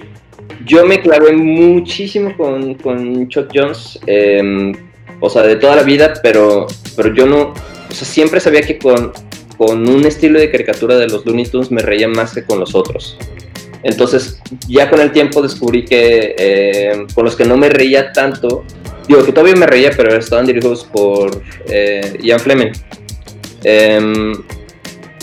Yo 0.65 0.85
me 0.85 1.01
clavé 1.01 1.33
muchísimo 1.33 2.35
con, 2.37 2.75
con 2.75 3.27
Chuck 3.27 3.49
Jones, 3.53 3.99
em, 4.07 4.73
o 5.25 5.29
sea, 5.29 5.43
de 5.43 5.55
toda 5.55 5.77
la 5.77 5.83
vida, 5.83 6.15
pero, 6.21 6.67
pero 6.97 7.15
yo 7.15 7.25
no, 7.25 7.53
o 7.53 7.93
sea, 7.93 8.05
siempre 8.05 8.41
sabía 8.41 8.59
que 8.59 8.77
con, 8.77 9.13
con 9.57 9.87
un 9.87 10.05
estilo 10.05 10.37
de 10.37 10.51
caricatura 10.51 10.97
de 10.97 11.07
los 11.07 11.25
Looney 11.25 11.45
Tunes 11.45 11.71
me 11.71 11.81
reía 11.81 12.09
más 12.09 12.33
que 12.33 12.43
con 12.43 12.59
los 12.59 12.75
otros. 12.75 13.17
Entonces, 13.83 14.41
ya 14.67 14.89
con 14.89 14.99
el 14.99 15.13
tiempo 15.13 15.41
descubrí 15.41 15.85
que 15.85 16.35
em, 16.37 17.07
con 17.07 17.23
los 17.23 17.37
que 17.37 17.45
no 17.45 17.55
me 17.55 17.69
reía 17.69 18.11
tanto, 18.11 18.65
digo 19.07 19.23
que 19.23 19.31
todavía 19.31 19.55
me 19.55 19.65
reía, 19.65 19.91
pero 19.95 20.13
estaban 20.13 20.45
dirigidos 20.45 20.83
por 20.83 21.41
eh, 21.67 22.17
Ian 22.21 22.41
Fleming. 22.41 22.73
Em, 23.63 24.33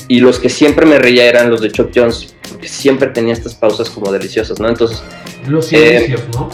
y 0.09 0.21
los 0.21 0.39
que 0.39 0.49
siempre 0.49 0.87
me 0.87 0.99
reía 0.99 1.27
eran 1.27 1.51
los 1.51 1.61
de 1.61 1.71
Chuck 1.71 1.91
Jones, 1.95 2.35
porque 2.49 2.69
siempre 2.69 3.09
tenía 3.09 3.35
estas 3.35 3.55
pausas 3.55 3.91
como 3.91 4.11
deliciosas, 4.11 4.59
¿no? 4.61 4.71
Entonces... 4.71 5.03
Los 5.47 5.67
silencios, 5.67 6.23
¿no? 6.33 6.49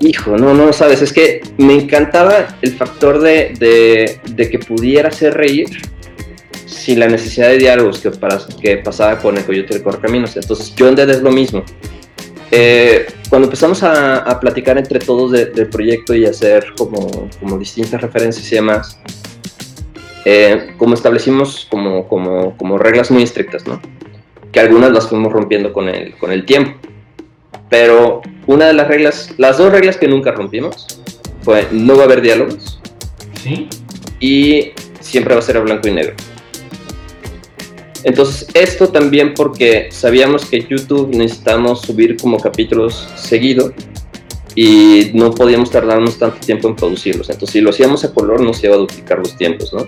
Hijo, 0.00 0.36
no, 0.38 0.54
no, 0.54 0.72
sabes, 0.72 1.02
es 1.02 1.12
que 1.12 1.42
me 1.58 1.74
encantaba 1.74 2.56
el 2.62 2.72
factor 2.72 3.20
de, 3.20 4.18
de, 4.26 4.50
que 4.50 4.58
pudiera 4.58 5.10
hacer 5.10 5.34
reír 5.34 5.68
sin 6.64 7.00
la 7.00 7.06
necesidad 7.06 7.48
de 7.48 7.58
diálogos 7.58 7.98
que, 8.00 8.10
para, 8.10 8.38
que 8.62 8.78
pasaba 8.78 9.18
con 9.18 9.36
el 9.36 9.44
Coyote 9.44 9.74
de 9.74 9.82
Correcaminos. 9.82 10.36
Entonces, 10.36 10.74
John 10.78 10.94
Dead 10.94 11.10
es 11.10 11.20
lo 11.20 11.30
mismo. 11.30 11.64
Eh, 12.50 13.06
cuando 13.28 13.46
empezamos 13.46 13.82
a, 13.82 14.18
a, 14.18 14.40
platicar 14.40 14.78
entre 14.78 14.98
todos 14.98 15.32
del 15.32 15.68
proyecto 15.68 16.14
y 16.14 16.24
hacer 16.24 16.72
como, 16.76 17.28
como 17.38 17.58
distintas 17.58 18.00
referencias 18.00 18.50
y 18.50 18.54
demás, 18.54 18.98
eh, 20.24 20.74
como 20.76 20.94
establecimos 20.94 21.66
como, 21.70 22.06
como, 22.08 22.56
como, 22.56 22.78
reglas 22.78 23.10
muy 23.10 23.22
estrictas, 23.22 23.66
¿no? 23.66 23.80
Que 24.52 24.60
algunas 24.60 24.90
las 24.92 25.08
fuimos 25.08 25.32
rompiendo 25.32 25.72
con 25.72 25.88
el, 25.88 26.16
con 26.16 26.32
el 26.32 26.44
tiempo. 26.44 26.78
Pero 27.70 28.20
una 28.46 28.66
de 28.66 28.74
las 28.74 28.88
reglas, 28.88 29.30
las 29.38 29.56
dos 29.56 29.72
reglas 29.72 29.96
que 29.96 30.08
nunca 30.08 30.32
rompimos, 30.32 30.86
fue 31.42 31.66
no 31.70 31.96
va 31.96 32.02
a 32.02 32.04
haber 32.04 32.20
diálogos. 32.20 32.80
Sí. 33.42 33.68
Y 34.20 34.72
siempre 35.00 35.34
va 35.34 35.40
a 35.40 35.42
ser 35.42 35.56
a 35.56 35.60
blanco 35.60 35.88
y 35.88 35.92
negro. 35.92 36.14
Entonces, 38.02 38.48
esto 38.54 38.88
también 38.88 39.34
porque 39.34 39.88
sabíamos 39.90 40.46
que 40.46 40.66
YouTube 40.68 41.14
necesitamos 41.14 41.82
subir 41.82 42.16
como 42.16 42.38
capítulos 42.38 43.08
seguido 43.14 43.72
y 44.54 45.10
no 45.14 45.30
podíamos 45.32 45.70
tardarnos 45.70 46.18
tanto 46.18 46.38
tiempo 46.40 46.68
en 46.68 46.76
producirlos. 46.76 47.28
Entonces, 47.28 47.52
si 47.52 47.60
lo 47.60 47.70
hacíamos 47.70 48.04
a 48.04 48.12
color, 48.12 48.40
nos 48.40 48.62
iba 48.64 48.74
a 48.74 48.78
duplicar 48.78 49.18
los 49.18 49.36
tiempos, 49.36 49.72
¿no? 49.72 49.86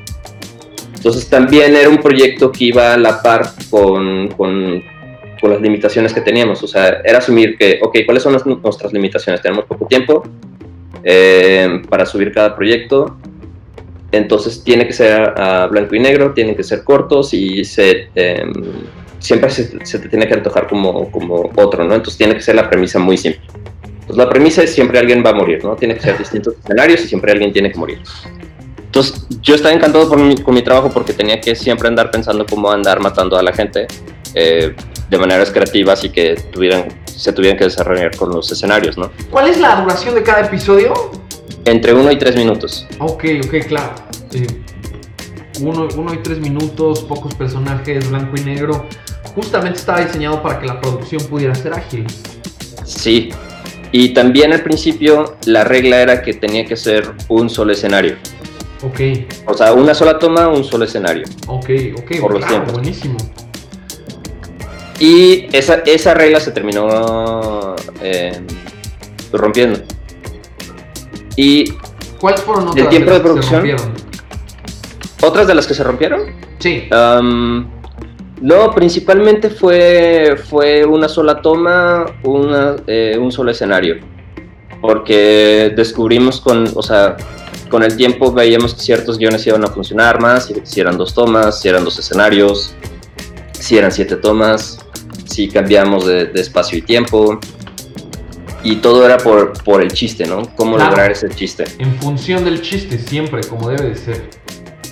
Entonces, 0.95 1.29
también 1.29 1.75
era 1.75 1.89
un 1.89 1.99
proyecto 1.99 2.53
que 2.53 2.67
iba 2.67 2.93
a 2.93 2.97
la 2.99 3.23
par 3.23 3.51
con, 3.71 4.29
con, 4.29 4.83
con 5.43 5.51
las 5.51 5.61
limitaciones 5.61 6.15
que 6.15 6.21
teníamos. 6.21 6.63
O 6.63 6.69
sea, 6.69 7.03
era 7.05 7.19
asumir 7.19 7.59
que, 7.59 7.81
ok, 7.83 7.99
¿cuáles 8.07 8.23
son 8.23 8.41
nuestras 8.63 8.93
limitaciones? 8.93 9.43
Tenemos 9.43 9.65
poco 9.65 9.87
tiempo 9.87 10.23
eh, 11.03 11.83
para 11.91 12.07
subir 12.07 12.33
cada 12.33 12.55
proyecto. 12.55 13.17
Entonces, 14.13 14.63
tiene 14.63 14.87
que 14.87 14.93
ser 14.93 15.21
a, 15.37 15.67
blanco 15.67 15.97
y 15.97 15.99
negro, 15.99 16.33
tienen 16.33 16.55
que 16.55 16.63
ser 16.63 16.85
cortos 16.85 17.35
y 17.35 17.65
se, 17.65 18.09
em, 18.15 18.53
siempre 19.19 19.51
se, 19.51 19.85
se, 19.85 19.99
te 19.99 20.09
tiene 20.09 20.29
que 20.29 20.35
antojar 20.35 20.69
como, 20.69 21.11
como 21.11 21.51
otro, 21.57 21.83
¿no? 21.83 21.95
Entonces, 21.95 22.17
tiene 22.17 22.35
que 22.35 22.41
ser 22.41 22.55
la 22.55 22.71
premisa 22.71 23.01
muy 23.01 23.17
simple. 23.17 23.43
Pues 24.07 24.17
la 24.17 24.29
premisa 24.29 24.63
es 24.63 24.73
siempre 24.73 25.01
alguien 25.01 25.25
va 25.27 25.31
a 25.31 25.35
morir, 25.35 25.65
¿no? 25.65 25.75
Tiene 25.75 25.95
que 25.95 26.03
ser 26.03 26.17
distintos 26.17 26.55
escenarios 26.63 27.05
y 27.05 27.09
siempre 27.09 27.33
alguien 27.33 27.53
tiene 27.53 27.73
que 27.73 27.79
morir. 27.79 27.99
Entonces, 28.79 29.27
yo 29.41 29.57
estaba 29.57 29.75
encantado 29.75 30.09
con 30.09 30.55
mi 30.55 30.63
trabajo 30.63 30.89
porque 30.91 31.13
tenía 31.15 31.41
que 31.41 31.57
siempre 31.57 31.89
andar 31.89 32.13
pensando 32.13 32.47
cómo 32.47 32.71
andar 32.71 33.01
matando 33.01 33.37
a 33.37 33.43
la 33.43 33.53
gente 33.53 33.89
eh, 34.35 34.75
de 35.11 35.19
maneras 35.19 35.51
creativas 35.51 36.05
y 36.05 36.11
que 36.11 36.35
tuvieran 36.53 36.89
se 37.07 37.33
tuvieran 37.33 37.59
que 37.59 37.65
desarrollar 37.65 38.17
con 38.17 38.31
los 38.31 38.51
escenarios, 38.51 38.97
¿no? 38.99 39.11
¿Cuál 39.31 39.49
es 39.49 39.59
la 39.61 39.81
duración 39.81 40.15
de 40.15 40.23
cada 40.23 40.41
episodio? 40.47 40.93
Entre 41.65 41.93
uno 41.95 42.11
y 42.11 42.19
tres 42.19 42.35
minutos. 42.35 42.87
Ok, 42.99 43.25
ok, 43.47 43.55
claro. 43.69 43.95
Eh, 44.33 44.47
uno, 45.61 45.87
uno 45.97 46.13
y 46.15 46.19
tres 46.19 46.39
minutos, 46.39 47.01
pocos 47.05 47.35
personajes, 47.35 48.09
blanco 48.11 48.33
y 48.37 48.41
negro. 48.45 48.87
Justamente 49.35 49.79
estaba 49.79 50.01
diseñado 50.01 50.43
para 50.43 50.59
que 50.59 50.67
la 50.67 50.81
producción 50.81 51.23
pudiera 51.29 51.55
ser 51.55 51.75
ágil. 51.75 52.07
Sí. 52.85 53.29
Y 53.93 54.15
también 54.15 54.53
al 54.53 54.63
principio 54.63 55.37
la 55.47 55.65
regla 55.65 56.01
era 56.01 56.23
que 56.23 56.33
tenía 56.35 56.65
que 56.65 56.77
ser 56.77 57.13
un 57.29 57.51
solo 57.51 57.73
escenario. 57.73 58.17
Ok, 58.85 59.01
O 59.47 59.55
sea, 59.55 59.75
una 59.75 59.95
sola 59.95 60.19
toma, 60.19 60.49
un 60.49 60.65
solo 60.65 60.85
escenario. 60.87 61.25
ok, 61.47 61.71
ok. 61.99 62.21
Por 62.21 62.33
los 62.33 62.41
claro, 62.41 62.49
tiempos. 62.65 62.73
buenísimo. 62.73 63.17
Y 65.03 65.49
esa, 65.53 65.83
esa 65.85 66.15
regla 66.15 66.39
se 66.39 66.53
terminó 66.53 67.75
eh, 68.01 68.41
rompiendo. 69.33 69.81
Y 71.35 71.73
¿Cuáles 72.21 72.41
fueron 72.43 72.69
otras 72.69 72.85
¿El 72.85 72.89
tiempo 72.89 73.11
de 73.11 73.19
producción? 73.19 73.55
rompieron? 73.55 73.95
otras 75.23 75.49
de 75.49 75.57
las 75.57 75.67
que 75.67 75.75
se 75.75 75.83
rompieron, 75.83 76.21
Sí. 76.61 76.85
Am, 76.93 77.69
no, 78.41 78.71
principalmente 78.71 79.51
fue, 79.51 80.37
fue 80.49 80.85
una 80.85 81.09
sola 81.09 81.43
toma, 81.43 82.07
una, 82.23 82.77
eh, 82.87 83.19
un 83.21 83.33
solo 83.33 83.51
escenario. 83.51 83.97
Porque 84.81 85.73
descubrimos 85.75 86.41
con, 86.41 86.69
o 86.77 86.83
sea, 86.83 87.17
con 87.71 87.83
el 87.83 87.97
tiempo 87.97 88.33
veíamos 88.33 88.75
que 88.75 88.83
ciertos 88.83 89.19
guiones 89.19 89.45
iban 89.49 89.65
a 89.65 89.67
funcionar 89.67 90.21
más, 90.21 90.47
si, 90.47 90.55
si 90.63 90.81
eran 90.81 90.97
dos 90.97 91.13
tomas, 91.13 91.61
si 91.61 91.69
eran 91.69 91.85
dos 91.85 91.99
escenarios, 91.99 92.73
si 93.53 93.77
eran 93.79 93.91
siete 93.91 94.15
tomas, 94.15 94.79
si 95.27 95.49
cambiamos 95.49 96.07
de, 96.07 96.27
de 96.27 96.41
espacio 96.41 96.79
y 96.79 96.83
tiempo. 96.83 97.39
Y 98.65 98.77
todo 98.77 99.05
era 99.05 99.17
por, 99.19 99.53
por 99.65 99.83
el 99.83 99.93
chiste, 99.93 100.25
¿no? 100.27 100.43
Cómo 100.55 100.77
Claro. 100.77 100.91
lograr 100.91 101.11
ese 101.11 101.29
chiste. 101.31 101.65
En 101.79 101.95
función 101.97 102.45
del 102.45 102.63
chiste, 102.63 102.97
siempre, 102.99 103.41
como 103.49 103.69
debe 103.69 103.89
de 103.91 103.97
ser. 103.97 104.23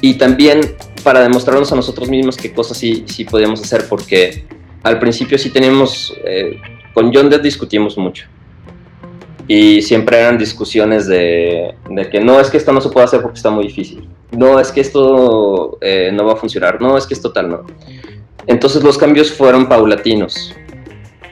y 0.01 0.15
también 0.15 0.61
para 1.05 1.21
demostrarnos 1.21 1.71
a 1.73 1.77
nosotros 1.77 2.09
mismos 2.09 2.37
qué 2.37 2.53
cosas 2.53 2.77
sí, 2.79 3.05
sí 3.07 3.25
podíamos 3.25 3.61
hacer, 3.63 3.87
porque 3.89 4.45
al 4.83 4.99
principio 4.99 5.39
sí 5.39 5.51
teníamos, 5.51 6.13
eh, 6.25 6.61
con 6.95 7.15
John 7.15 7.31
Depp 7.31 7.43
discutimos 7.43 7.97
mucho. 7.97 8.27
Y 9.47 9.83
siempre 9.83 10.19
eran 10.21 10.37
discusiones 10.39 11.07
de, 11.07 11.75
de 11.91 12.09
que 12.11 12.21
no 12.21 12.39
es 12.41 12.51
que 12.51 12.57
esto 12.57 12.73
no 12.73 12.81
se 12.81 12.89
puede 12.89 13.07
hacer 13.07 13.21
porque 13.23 13.37
está 13.37 13.51
muy 13.51 13.67
difícil. 13.67 14.09
No 14.33 14.59
es 14.61 14.71
que 14.73 14.81
esto 14.81 15.77
eh, 15.81 16.11
no 16.13 16.25
va 16.25 16.35
a 16.35 16.37
funcionar. 16.37 16.81
No 16.81 16.97
es 16.97 17.07
que 17.07 17.15
esto 17.15 17.33
tal, 17.33 17.51
no. 17.51 17.65
Entonces 18.47 18.83
los 18.83 18.97
cambios 18.99 19.31
fueron 19.33 19.69
paulatinos. 19.69 20.55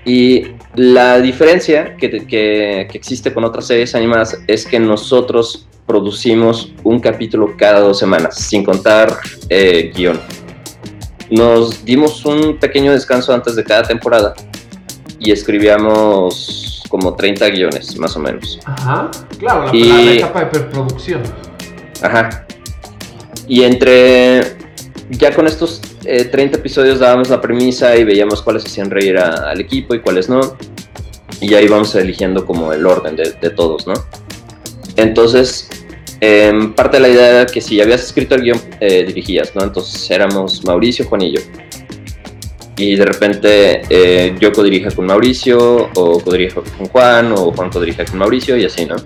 Y 0.05 0.49
la 0.75 1.19
diferencia 1.21 1.97
que, 1.97 2.11
que- 2.11 2.27
que 2.91 2.99
existe 2.99 3.33
con 3.35 3.45
otras 3.45 3.67
series 3.67 3.95
animadas 3.95 4.39
es 4.47 4.65
que 4.67 4.79
nosotros 4.79 5.67
producimos 5.87 6.73
un 6.85 7.01
capítulo 7.01 7.55
cada 7.57 7.81
dos 7.81 7.99
semanas, 7.99 8.37
sin 8.39 8.63
contar 8.65 9.17
eh, 9.49 9.91
guion. 9.95 10.21
Nos 11.31 11.85
dimos 11.85 12.25
un 12.25 12.59
pequeño 12.59 12.93
descanso 12.93 13.33
antes 13.35 13.57
de 13.57 13.65
cada 13.65 13.83
temporada 13.83 14.35
y 15.19 15.31
escribíamos 15.31 16.83
como 16.89 17.15
30 17.15 17.49
guiones, 17.51 17.97
más 17.99 18.17
o 18.17 18.21
menos. 18.21 18.59
Ajá. 18.65 19.11
Claro, 19.39 19.67
la, 19.67 19.77
Y- 19.77 19.85
la- 19.89 19.97
la 20.03 20.13
etapa 20.13 20.41
de 20.41 20.47
preproducción. 20.47 21.23
Ajá. 22.03 22.47
Y 23.47 23.63
entre. 23.65 24.58
Ya 25.11 25.35
con 25.35 25.47
estos 25.47 25.81
eh, 26.05 26.25
30 26.25 26.59
episodios 26.59 26.99
dábamos 26.99 27.31
la 27.31 27.41
premisa 27.41 27.97
y 27.97 28.05
veíamos 28.05 28.43
cuáles 28.43 28.65
hacían 28.65 28.91
reír 28.91 29.17
a- 29.19 29.51
al 29.51 29.61
equipo 29.61 29.95
y 29.95 30.01
cuáles 30.01 30.29
no. 30.29 30.57
Y 31.41 31.49
ya 31.49 31.61
íbamos 31.63 31.95
eligiendo 31.95 32.45
como 32.45 32.73
el 32.73 32.85
orden 32.85 33.17
de, 33.17 33.51
todos, 33.51 33.87
¿no? 33.87 33.95
Entonces, 34.97 35.69
em, 36.21 36.75
parte 36.75 36.97
de 36.97 37.01
la 37.01 37.09
idea 37.09 37.29
era 37.43 37.47
que 37.47 37.61
si 37.61 37.81
habías 37.81 38.03
escrito 38.03 38.35
el 38.35 38.43
guion, 38.43 38.61
eh, 38.81 39.05
dirigías, 39.07 39.55
¿no? 39.55 39.63
Entonces 39.63 40.11
éramos 40.11 40.65
Mauricio, 40.65 41.07
Juan 41.07 41.23
y 41.23 41.33
yo. 41.37 41.41
Y 42.77 42.97
de 42.97 43.05
repente 43.05 43.83
eh, 43.91 44.35
yo 44.41 44.53
codirija 44.53 44.91
con 44.91 45.07
Mauricio, 45.07 45.89
o 45.95 46.21
codirija 46.21 46.61
con 46.77 46.87
Juan, 46.89 47.33
o 47.33 47.53
Juan 47.53 47.71
codirija 47.71 48.05
con 48.05 48.19
Mauricio, 48.19 48.57
y 48.57 48.65
así, 48.65 48.85
¿no? 48.85 48.97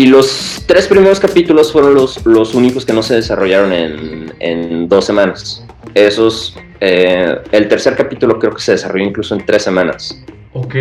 Y 0.00 0.06
los 0.06 0.62
tres 0.66 0.86
primeros 0.88 1.20
capítulos 1.20 1.72
fueron 1.72 1.92
los, 1.94 2.24
los 2.24 2.54
únicos 2.54 2.86
que 2.86 2.94
no 2.94 3.02
se 3.02 3.16
desarrollaron 3.16 3.70
en, 3.74 4.32
en 4.40 4.88
dos 4.88 5.04
semanas. 5.04 5.62
Esos, 5.92 6.56
eh, 6.80 7.36
el 7.52 7.68
tercer 7.68 7.96
capítulo 7.96 8.38
creo 8.38 8.54
que 8.54 8.62
se 8.62 8.72
desarrolló 8.72 9.04
incluso 9.04 9.34
en 9.34 9.44
tres 9.44 9.62
semanas. 9.62 10.18
Ok. 10.54 10.74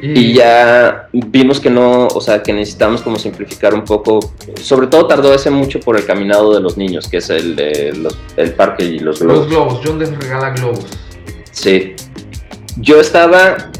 Y 0.00 0.32
ya 0.32 1.08
vimos 1.12 1.60
que 1.60 1.68
no, 1.68 2.06
o 2.06 2.20
sea, 2.22 2.42
que 2.42 2.54
necesitamos 2.54 3.02
como 3.02 3.18
simplificar 3.18 3.74
un 3.74 3.84
poco. 3.84 4.20
Sobre 4.62 4.86
todo 4.86 5.06
tardó 5.06 5.34
ese 5.34 5.50
mucho 5.50 5.78
por 5.80 5.98
el 5.98 6.06
caminado 6.06 6.54
de 6.54 6.60
los 6.62 6.78
niños, 6.78 7.06
que 7.08 7.18
es 7.18 7.28
el 7.28 7.56
de 7.56 7.92
los- 7.94 8.16
el 8.38 8.52
parque 8.54 8.84
y 8.86 9.00
los 9.00 9.20
globos. 9.20 9.38
Los 9.40 9.48
globos, 9.48 9.80
John 9.84 9.98
les 9.98 10.16
regala 10.18 10.48
globos. 10.50 10.86
Sí. 11.50 11.94
Yo 12.78 13.00
estaba 13.00 13.70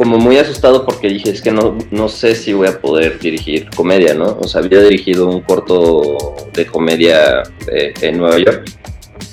como 0.00 0.16
muy 0.16 0.38
asustado 0.38 0.86
porque 0.86 1.08
dije, 1.08 1.28
es 1.28 1.42
que 1.42 1.50
no, 1.50 1.76
no 1.90 2.08
sé 2.08 2.34
si 2.34 2.54
voy 2.54 2.68
a 2.68 2.80
poder 2.80 3.18
dirigir 3.18 3.68
comedia, 3.76 4.14
¿no? 4.14 4.38
O 4.40 4.48
sea, 4.48 4.62
había 4.62 4.80
dirigido 4.80 5.28
un 5.28 5.42
corto 5.42 6.16
de 6.54 6.64
comedia 6.64 7.42
eh, 7.70 7.92
en 8.00 8.16
Nueva 8.16 8.38
York, 8.38 8.64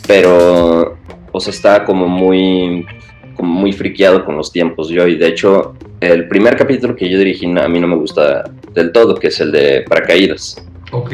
pero, 0.06 0.97
o 1.32 1.39
sea, 1.39 1.53
estaba 1.53 1.86
como 1.86 2.10
muy, 2.10 2.86
como 3.38 3.62
muy 3.62 3.71
friqueado 3.71 4.25
con 4.25 4.36
los 4.36 4.51
tiempos 4.51 4.89
yo, 4.89 5.08
y 5.08 5.15
de 5.15 5.30
hecho, 5.30 5.73
el 6.01 6.27
primer 6.27 6.58
capítulo 6.58 6.97
que 6.97 7.10
yo 7.10 7.17
dirigí 7.17 7.45
a 7.45 7.69
mí 7.69 7.80
no 7.80 7.88
me 7.88 7.95
gusta 7.95 8.51
del 8.73 8.91
todo, 8.91 9.15
que 9.15 9.27
es 9.27 9.39
el 9.39 9.53
de 9.53 9.86
Paracaídas. 9.88 10.67
Ok. 10.91 11.13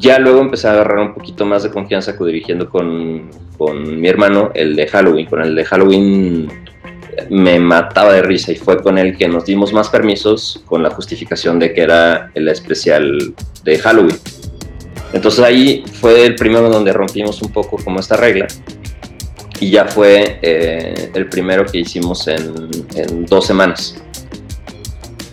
Ya 0.00 0.18
luego 0.18 0.42
empecé 0.42 0.68
a 0.68 0.72
agarrar 0.72 0.98
un 0.98 1.14
poquito 1.14 1.46
más 1.46 1.62
de 1.62 1.70
confianza 1.70 2.12
dirigiendo 2.12 2.68
con, 2.68 3.30
con 3.56 3.98
mi 3.98 4.06
hermano 4.06 4.50
el 4.54 4.76
de 4.76 4.86
Halloween. 4.86 5.26
Con 5.26 5.40
el 5.40 5.54
de 5.54 5.64
Halloween 5.64 6.71
me 7.30 7.58
mataba 7.60 8.12
de 8.12 8.22
risa 8.22 8.52
y 8.52 8.56
fue 8.56 8.82
con 8.82 8.98
el 8.98 9.16
que 9.16 9.28
nos 9.28 9.44
dimos 9.44 9.72
más 9.72 9.88
permisos 9.88 10.62
con 10.66 10.82
la 10.82 10.90
justificación 10.90 11.58
de 11.58 11.72
que 11.72 11.82
era 11.82 12.30
el 12.34 12.48
especial 12.48 13.34
de 13.64 13.78
Halloween. 13.78 14.16
Entonces 15.12 15.44
ahí 15.44 15.84
fue 16.00 16.24
el 16.26 16.34
primero 16.36 16.70
donde 16.70 16.92
rompimos 16.92 17.42
un 17.42 17.52
poco 17.52 17.76
como 17.84 18.00
esta 18.00 18.16
regla 18.16 18.46
y 19.60 19.70
ya 19.70 19.84
fue 19.84 20.38
eh, 20.42 21.10
el 21.14 21.28
primero 21.28 21.64
que 21.66 21.78
hicimos 21.80 22.26
en, 22.28 23.26
dos 23.26 23.46
semanas. 23.46 23.96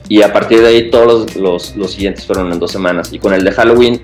Y 0.08 0.22
a 0.22 0.34
partir 0.34 0.62
de 0.62 0.68
ahí 0.68 0.90
todos 0.90 1.06
los, 1.08 1.36
los- 1.36 1.76
los 1.76 1.92
siguientes 1.92 2.26
fueron 2.26 2.52
en 2.52 2.60
dos 2.60 2.72
semanas. 2.72 3.14
Y 3.14 3.20
con 3.20 3.34
el 3.34 3.44
de 3.44 3.52
Halloween 3.52 4.02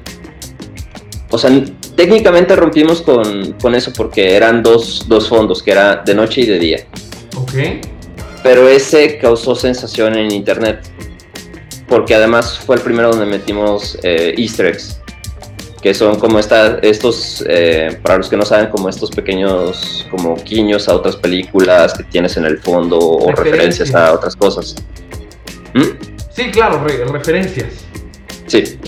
o 1.31 1.37
sea, 1.37 1.51
técnicamente 1.95 2.55
rompimos 2.55 3.01
con, 3.01 3.53
con 3.53 3.75
eso 3.75 3.91
porque 3.97 4.35
eran 4.35 4.63
dos, 4.63 5.05
dos 5.09 5.27
fondos, 5.27 5.61
que 5.61 5.71
era 5.71 5.97
de 5.97 6.13
noche 6.15 6.41
y 6.41 6.45
de 6.45 6.59
día. 6.59 6.85
Pero 8.43 8.67
ese 8.67 9.17
causó 9.17 9.55
sensación 9.55 10.15
en 10.15 10.31
internet. 10.31 10.81
Porque 11.87 12.15
además 12.15 12.59
fue 12.59 12.75
el 12.77 12.81
primero 12.81 13.09
donde 13.11 13.25
metimos 13.25 13.97
eh, 14.03 14.33
easter 14.37 14.67
eggs. 14.67 14.99
Que 15.81 15.93
son 15.93 16.17
como 16.19 16.39
esta, 16.39 16.79
estos, 16.81 17.43
eh, 17.47 17.99
para 18.01 18.17
los 18.17 18.27
que 18.27 18.35
no 18.37 18.43
saben, 18.43 18.67
como 18.69 18.89
estos 18.89 19.11
pequeños 19.11 20.07
como 20.09 20.35
guiños 20.43 20.89
a 20.89 20.95
otras 20.95 21.15
películas 21.15 21.93
que 21.93 22.03
tienes 22.05 22.37
en 22.37 22.45
el 22.45 22.57
fondo 22.57 22.97
o 22.97 23.19
Referencias. 23.29 23.45
referencias 23.89 23.95
a 23.95 24.13
otras 24.13 24.35
cosas. 24.35 24.75
¿Mm? 25.75 25.83
Sí, 26.31 26.49
claro, 26.49 26.83
re- 26.83 27.05
referencias. 27.05 27.67
Sí. 28.47 28.79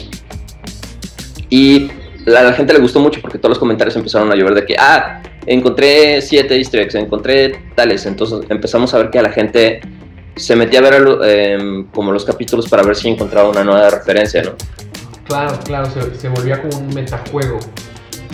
Y 1.50 1.92
la, 2.26 2.44
la 2.44 2.54
gente 2.54 2.74
le 2.74 2.80
gustó 2.80 3.00
mucho 3.00 3.22
porque 3.22 3.38
todos 3.38 3.52
los 3.52 3.60
comentarios 3.60 3.96
empezaron 3.96 4.32
a 4.32 4.36
llover 4.36 4.56
de 4.56 4.66
que, 4.66 4.76
ah, 4.80 5.22
encontré 5.48 6.22
siete 6.22 6.56
easter 6.58 6.82
eggs, 6.82 6.96
encontré 6.96 7.60
tales. 7.76 8.06
Entonces 8.06 8.40
empezamos 8.50 8.94
a 8.94 9.00
ver 9.00 9.10
que 9.10 9.20
a 9.20 9.24
la 9.24 9.32
gente 9.32 9.82
se 10.36 10.56
metía 10.56 10.80
a 10.80 10.84
ver 10.84 11.08
eh, 11.24 11.86
como 11.94 12.12
los 12.12 12.24
capítulos 12.26 12.68
para 12.70 12.84
ver 12.84 12.96
si 12.96 13.08
encontraba 13.08 13.50
una 13.50 13.64
nueva 13.64 13.90
referencia, 13.90 14.44
¿no? 14.44 14.52
Claro, 15.26 15.60
claro, 15.66 15.90
se, 15.90 16.16
se 16.16 16.30
volvía 16.30 16.62
como 16.62 16.78
un 16.78 16.94
metajuego. 16.94 17.60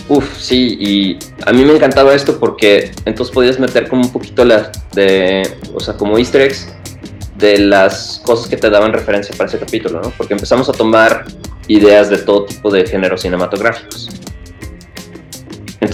Uf, 0.08 0.36
sí, 0.38 0.76
y 0.78 1.18
a 1.46 1.52
mí 1.52 1.64
me 1.64 1.74
encantaba 1.74 2.14
esto 2.14 2.38
porque 2.38 2.90
entonces 3.06 3.34
podías 3.34 3.58
meter 3.58 3.88
como 3.88 4.02
un 4.02 4.12
poquito 4.12 4.44
la, 4.44 4.70
de, 4.92 5.48
o 5.72 5.80
sea, 5.80 5.94
como 5.96 6.18
easter 6.18 6.42
eggs 6.42 6.68
de 7.38 7.58
las 7.58 8.20
cosas 8.24 8.48
que 8.48 8.56
te 8.56 8.68
daban 8.68 8.92
referencia 8.92 9.34
para 9.36 9.48
ese 9.48 9.58
capítulo, 9.58 10.02
¿no? 10.02 10.10
Porque 10.10 10.34
empezamos 10.34 10.68
a 10.68 10.72
tomar 10.72 11.24
ideas 11.68 12.10
de 12.10 12.18
todo 12.18 12.44
tipo 12.44 12.70
de 12.70 12.86
géneros 12.86 13.22
cinematográficos. 13.22 14.10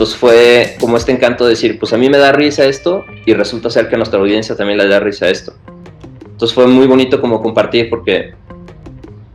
Entonces 0.00 0.16
fue 0.16 0.76
como 0.80 0.96
este 0.96 1.12
encanto 1.12 1.44
de 1.44 1.50
decir, 1.50 1.78
pues 1.78 1.92
a 1.92 1.98
mí 1.98 2.08
me 2.08 2.16
da 2.16 2.32
risa 2.32 2.64
esto 2.64 3.04
y 3.26 3.34
resulta 3.34 3.68
ser 3.68 3.90
que 3.90 3.96
a 3.96 3.98
nuestra 3.98 4.18
audiencia 4.18 4.56
también 4.56 4.78
le 4.78 4.88
da 4.88 4.98
risa 4.98 5.28
esto. 5.28 5.52
Entonces 6.24 6.54
fue 6.54 6.66
muy 6.66 6.86
bonito 6.86 7.20
como 7.20 7.42
compartir 7.42 7.90
porque 7.90 8.32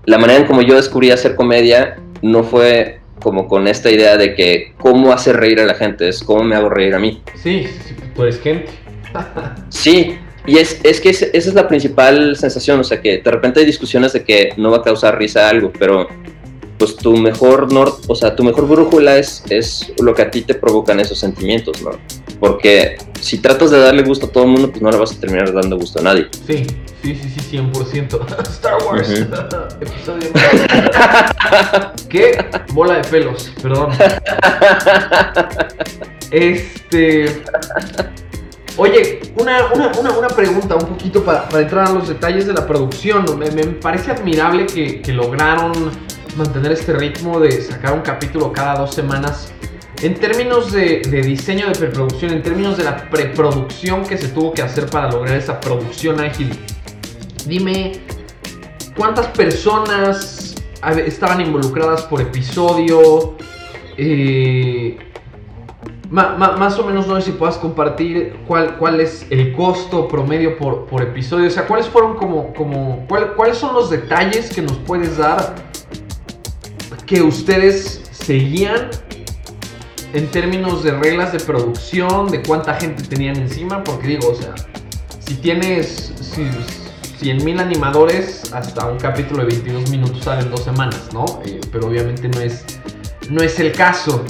la 0.05 0.17
manera 0.17 0.39
en 0.39 0.47
como 0.47 0.63
yo 0.63 0.75
descubrí 0.75 1.11
hacer 1.11 1.35
comedia 1.35 1.97
no 2.23 2.43
fue 2.43 2.99
como 3.21 3.47
con 3.47 3.67
esta 3.67 3.91
idea 3.91 4.17
de 4.17 4.33
que 4.33 4.73
cómo 4.79 5.13
hacer 5.13 5.37
reír 5.37 5.59
a 5.59 5.65
la 5.65 5.75
gente, 5.75 6.09
es 6.09 6.23
cómo 6.23 6.43
me 6.43 6.55
hago 6.55 6.69
reír 6.69 6.95
a 6.95 6.99
mí. 6.99 7.21
Sí, 7.35 7.67
tú 8.15 8.23
eres 8.23 8.39
gente. 8.39 8.71
sí, 9.69 10.17
y 10.47 10.57
es, 10.57 10.79
es 10.81 10.99
que 10.99 11.09
esa 11.09 11.27
es 11.31 11.53
la 11.53 11.67
principal 11.67 12.35
sensación, 12.35 12.79
o 12.79 12.83
sea 12.83 12.99
que 12.99 13.19
de 13.19 13.29
repente 13.29 13.59
hay 13.59 13.67
discusiones 13.67 14.13
de 14.13 14.23
que 14.23 14.53
no 14.57 14.71
va 14.71 14.77
a 14.77 14.81
causar 14.81 15.15
risa 15.19 15.47
algo, 15.47 15.71
pero 15.77 16.07
pues 16.77 16.95
tu 16.95 17.15
mejor 17.15 17.71
nor 17.71 17.97
o 18.07 18.15
sea, 18.15 18.35
tu 18.35 18.43
mejor 18.43 18.67
brújula 18.67 19.17
es, 19.17 19.43
es 19.49 19.93
lo 19.99 20.13
que 20.13 20.21
a 20.21 20.31
ti 20.31 20.41
te 20.41 20.53
provocan 20.53 20.99
esos 20.99 21.19
sentimientos, 21.19 21.81
¿no? 21.81 21.91
Porque 22.39 22.97
si 23.21 23.39
tratas 23.39 23.71
de 23.71 23.79
darle 23.79 24.03
gusto 24.03 24.27
a 24.27 24.29
todo 24.29 24.43
el 24.43 24.49
mundo, 24.49 24.69
pues 24.69 24.81
no 24.81 24.91
le 24.91 24.97
vas 24.97 25.13
a 25.13 25.19
terminar 25.19 25.53
dando 25.53 25.77
gusto 25.77 25.99
a 25.99 26.03
nadie. 26.03 26.27
Sí, 26.45 26.65
sí, 27.01 27.15
sí, 27.15 27.29
sí, 27.29 27.57
100%. 27.57 28.41
Star 28.49 28.83
Wars, 28.83 29.09
episodio 29.81 30.29
¿Qué? 32.09 32.45
Bola 32.73 32.95
de 32.95 33.03
pelos, 33.09 33.51
perdón. 33.61 33.91
Este... 36.31 37.41
Oye, 38.77 39.21
una, 39.37 39.67
una, 39.73 39.91
una, 39.97 40.11
una, 40.11 40.27
pregunta 40.27 40.75
un 40.75 40.85
poquito 40.85 41.23
para, 41.23 41.47
para, 41.47 41.63
entrar 41.63 41.87
a 41.87 41.93
los 41.93 42.09
detalles 42.09 42.45
de 42.45 42.51
la 42.51 42.67
producción. 42.67 43.23
Me, 43.39 43.49
me 43.49 43.63
parece 43.67 44.11
admirable 44.11 44.65
que, 44.65 45.01
que, 45.01 45.13
lograron 45.13 45.91
mantener 46.35 46.71
este 46.71 46.93
ritmo 46.93 47.39
de 47.39 47.61
sacar 47.61 47.93
un 47.93 48.01
capítulo 48.01 48.51
cada 48.51 48.75
dos 48.75 48.93
semanas. 48.93 49.51
En 50.01 50.15
términos 50.15 50.71
de, 50.71 50.99
diseño 51.25 51.67
de 51.67 51.73
preproducción, 51.73 52.33
en 52.33 52.43
términos 52.43 52.77
de 52.77 52.83
la 52.83 53.09
preproducción 53.09 54.03
que 54.05 54.17
se 54.17 54.27
tuvo 54.27 54.53
que 54.53 54.61
hacer 54.61 54.87
para 54.87 55.09
lograr 55.09 55.37
esa 55.37 55.59
producción 55.59 56.19
ágil, 56.19 56.51
dime 57.47 57.93
cuántas 58.97 59.27
personas 59.27 60.55
estaban 61.05 61.41
involucradas 61.41 62.01
por 62.03 62.21
episodio. 62.21 63.35
Eh, 63.97 64.97
más 66.09 66.77
o 66.77 66.85
menos 66.85 67.07
no 67.07 67.15
sé 67.15 67.31
si 67.31 67.31
puedas 67.31 67.57
compartir 67.57 68.35
cuál, 68.47 68.77
cuál 68.77 68.99
es 68.99 69.25
el 69.31 69.53
costo 69.53 70.07
promedio 70.07 70.57
por, 70.57 70.85
por 70.85 71.01
episodio. 71.01 71.47
O 71.47 71.49
sea, 71.49 71.65
cuáles 71.65 71.87
fueron 71.87 72.15
como, 72.15 72.53
como 72.53 73.07
cuáles 73.07 73.57
son 73.57 73.73
los 73.73 73.89
detalles 73.89 74.53
que 74.53 74.61
nos 74.61 74.73
puedes 74.79 75.17
dar 75.17 75.55
que 77.05 77.21
ustedes 77.21 78.01
seguían 78.11 78.89
en 80.13 80.27
términos 80.31 80.83
de 80.83 80.91
reglas 80.91 81.33
de 81.33 81.39
producción, 81.39 82.31
de 82.31 82.41
cuánta 82.41 82.75
gente 82.75 83.03
tenían 83.03 83.35
encima, 83.35 83.83
porque 83.83 84.07
digo, 84.07 84.29
o 84.29 84.35
sea, 84.35 84.55
si 85.19 85.35
tienes 85.35 86.13
100 87.19 87.43
mil 87.43 87.59
animadores, 87.59 88.53
hasta 88.53 88.87
un 88.87 88.97
capítulo 88.97 89.43
de 89.43 89.47
22 89.47 89.89
minutos 89.89 90.23
sale 90.23 90.43
en 90.43 90.51
dos 90.51 90.63
semanas, 90.63 91.09
¿no? 91.13 91.25
Eh, 91.45 91.59
pero 91.71 91.87
obviamente 91.87 92.27
no 92.29 92.39
es, 92.39 92.63
no 93.29 93.41
es 93.41 93.59
el 93.59 93.71
caso. 93.71 94.23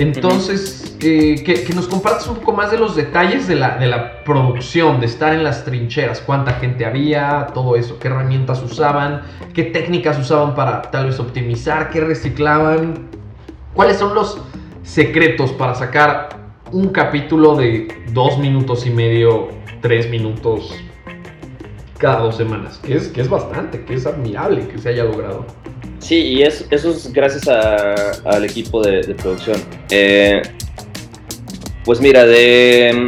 Entonces, 0.00 0.96
eh, 1.00 1.42
que, 1.44 1.74
nos 1.74 1.86
compartas 1.86 2.26
un 2.26 2.36
poco 2.36 2.52
más 2.52 2.70
de 2.70 2.78
los 2.78 2.96
detalles 2.96 3.46
de 3.46 3.54
la, 3.54 3.76
de 3.76 3.86
la 3.86 4.24
producción, 4.24 4.98
de 4.98 5.04
estar 5.04 5.34
en 5.34 5.44
las 5.44 5.64
trincheras, 5.64 6.20
cuánta 6.20 6.54
gente 6.54 6.86
había, 6.86 7.48
todo 7.52 7.76
eso, 7.76 7.98
qué 7.98 8.08
herramientas 8.08 8.62
usaban, 8.62 9.22
qué 9.52 9.64
técnicas 9.64 10.18
usaban 10.18 10.54
para 10.54 10.80
tal 10.82 11.06
vez 11.06 11.20
optimizar, 11.20 11.90
qué 11.90 12.00
reciclaban, 12.00 13.08
cuáles 13.74 13.98
son 13.98 14.14
los 14.14 14.40
secretos 14.82 15.52
para 15.52 15.74
sacar 15.74 16.30
un 16.72 16.88
capítulo 16.88 17.54
de 17.56 17.88
dos 18.12 18.38
minutos 18.38 18.86
y 18.86 18.90
medio, 18.90 19.48
tres 19.82 20.08
minutos 20.08 20.74
cada 21.98 22.20
dos 22.20 22.36
semanas, 22.36 22.78
que 22.78 22.96
es, 22.96 23.08
que 23.08 23.20
es 23.20 23.28
bastante, 23.28 23.84
que 23.84 23.94
es 23.94 24.06
admirable 24.06 24.66
que 24.66 24.78
se 24.78 24.88
haya 24.88 25.04
logrado. 25.04 25.44
Sí, 26.00 26.16
y 26.16 26.42
es, 26.42 26.64
eso 26.70 26.90
es 26.90 27.12
gracias 27.12 27.46
al 27.46 28.44
equipo 28.44 28.82
de, 28.82 29.14
producción. 29.14 29.62
Eh, 29.90 30.42
pues 31.84 32.00
mira, 32.00 32.26
de, 32.26 33.06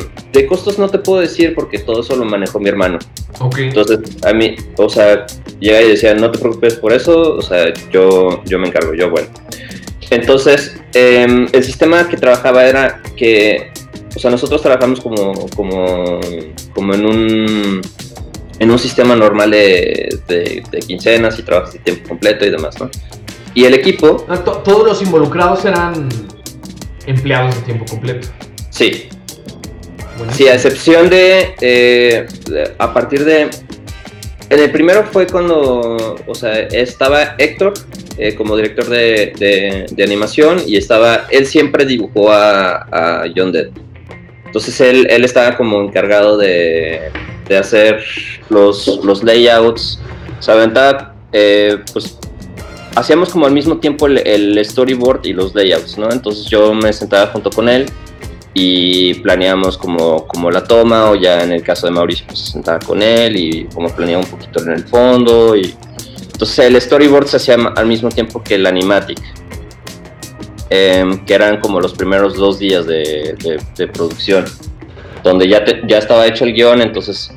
costos 0.48 0.78
no 0.78 0.88
te 0.88 0.98
puedo 0.98 1.20
decir 1.20 1.54
porque 1.54 1.78
todo 1.78 2.00
eso 2.00 2.16
lo 2.16 2.24
manejó 2.24 2.60
mi 2.60 2.68
hermano. 2.68 2.98
Okay. 3.40 3.68
Entonces, 3.68 3.98
a 4.24 4.32
mí, 4.32 4.54
o 4.76 4.88
sea, 4.88 5.26
llega 5.58 5.82
y 5.82 5.88
decía, 5.88 6.14
no 6.14 6.30
te 6.30 6.38
preocupes 6.38 6.74
por 6.74 6.92
eso, 6.92 7.34
o 7.34 7.42
sea, 7.42 7.72
yo, 7.90 8.42
yo 8.44 8.58
me 8.58 8.68
encargo, 8.68 8.94
yo, 8.94 9.10
bueno. 9.10 9.28
Entonces, 10.10 10.76
em, 10.92 11.48
el 11.52 11.64
sistema 11.64 12.06
que 12.08 12.18
trabajaba 12.18 12.66
era 12.66 13.02
que, 13.16 13.72
o 14.14 14.18
sea, 14.18 14.30
nosotros 14.30 14.60
trabajamos 14.60 15.00
como, 15.00 15.48
como, 15.56 16.20
como 16.74 16.94
en 16.94 17.06
un 17.06 17.80
en 18.58 18.70
un 18.70 18.78
sistema 18.78 19.16
normal 19.16 19.50
de, 19.50 20.18
de, 20.28 20.80
quincenas 20.80 21.38
y 21.38 21.42
trabajas 21.42 21.74
de 21.74 21.78
tiempo 21.80 22.10
completo 22.10 22.44
y 22.44 22.50
demás, 22.50 22.78
¿no? 22.80 22.90
Y 23.54 23.64
el 23.64 23.74
equipo... 23.74 24.24
Ah, 24.28 24.38
todos 24.38 24.86
los 24.86 25.02
involucrados 25.02 25.64
eran 25.64 26.08
empleados 27.06 27.54
de 27.56 27.60
tiempo 27.62 27.84
completo. 27.86 28.28
Sí. 28.70 29.08
Sí, 30.32 30.48
a 30.48 30.54
excepción 30.54 31.10
de, 31.10 31.54
eh, 31.60 32.26
a 32.78 32.94
partir 32.94 33.24
de... 33.24 33.50
En 34.48 34.58
el 34.58 34.70
primero 34.70 35.04
fue 35.04 35.26
cuando, 35.26 36.16
o 36.26 36.34
sea, 36.34 36.58
estaba 36.58 37.34
Héctor 37.38 37.72
eh, 38.18 38.34
como 38.34 38.54
director 38.54 38.86
de, 38.86 39.86
de, 39.90 40.04
animación 40.04 40.60
y 40.66 40.76
estaba, 40.76 41.26
él 41.30 41.46
siempre 41.46 41.86
dibujó 41.86 42.30
a, 42.30 42.86
a 42.92 43.24
John 43.34 43.50
Dead. 43.50 43.68
Entonces 44.44 44.78
él, 44.82 45.06
él 45.08 45.24
estaba 45.24 45.56
como 45.56 45.80
encargado 45.80 46.36
de, 46.36 47.10
de 47.48 47.58
hacer 47.58 48.04
los, 48.48 49.00
los 49.04 49.22
layouts. 49.22 49.98
O 50.38 50.42
sea, 50.42 51.14
eh, 51.32 51.78
pues 51.92 52.18
hacíamos 52.94 53.30
como 53.30 53.46
al 53.46 53.52
mismo 53.52 53.78
tiempo 53.78 54.06
el, 54.06 54.64
storyboard 54.64 55.24
y 55.24 55.32
los 55.32 55.54
layouts, 55.54 55.98
¿no? 55.98 56.10
Entonces 56.10 56.46
yo 56.46 56.74
me 56.74 56.92
sentaba 56.92 57.28
junto 57.28 57.50
con 57.50 57.68
él 57.68 57.86
y 58.54 59.14
planeamos 59.14 59.78
como, 59.78 60.26
como 60.26 60.50
la 60.50 60.62
toma 60.64 61.10
o 61.10 61.14
ya 61.14 61.42
en 61.42 61.52
el 61.52 61.62
caso 61.62 61.86
de 61.86 61.92
Mauricio 61.92 62.26
pues 62.26 62.38
se 62.40 62.52
sentaba 62.52 62.78
con 62.80 63.02
él 63.02 63.34
y 63.34 63.64
como 63.74 63.88
planeaba 63.88 64.22
un 64.22 64.30
poquito 64.30 64.62
en 64.62 64.72
el 64.72 64.84
fondo 64.84 65.56
y 65.56 65.74
entonces 66.32 66.58
el 66.58 66.78
storyboard 66.78 67.28
se 67.28 67.38
hacía 67.38 67.54
al 67.54 67.86
mismo 67.86 68.10
tiempo 68.10 68.42
que 68.42 68.56
el 68.56 68.66
animatic 68.66 69.18
em, 70.68 71.24
que 71.24 71.32
eran 71.32 71.60
como 71.60 71.80
los 71.80 71.94
primeros 71.94 72.34
dos 72.36 72.58
días 72.58 72.86
de, 72.86 73.64
de 73.74 73.88
producción 73.88 74.44
donde 75.22 75.48
ya, 75.48 75.64
ya 75.86 75.98
estaba 75.98 76.26
hecho 76.26 76.44
el 76.44 76.52
guion, 76.52 76.80
entonces 76.80 77.32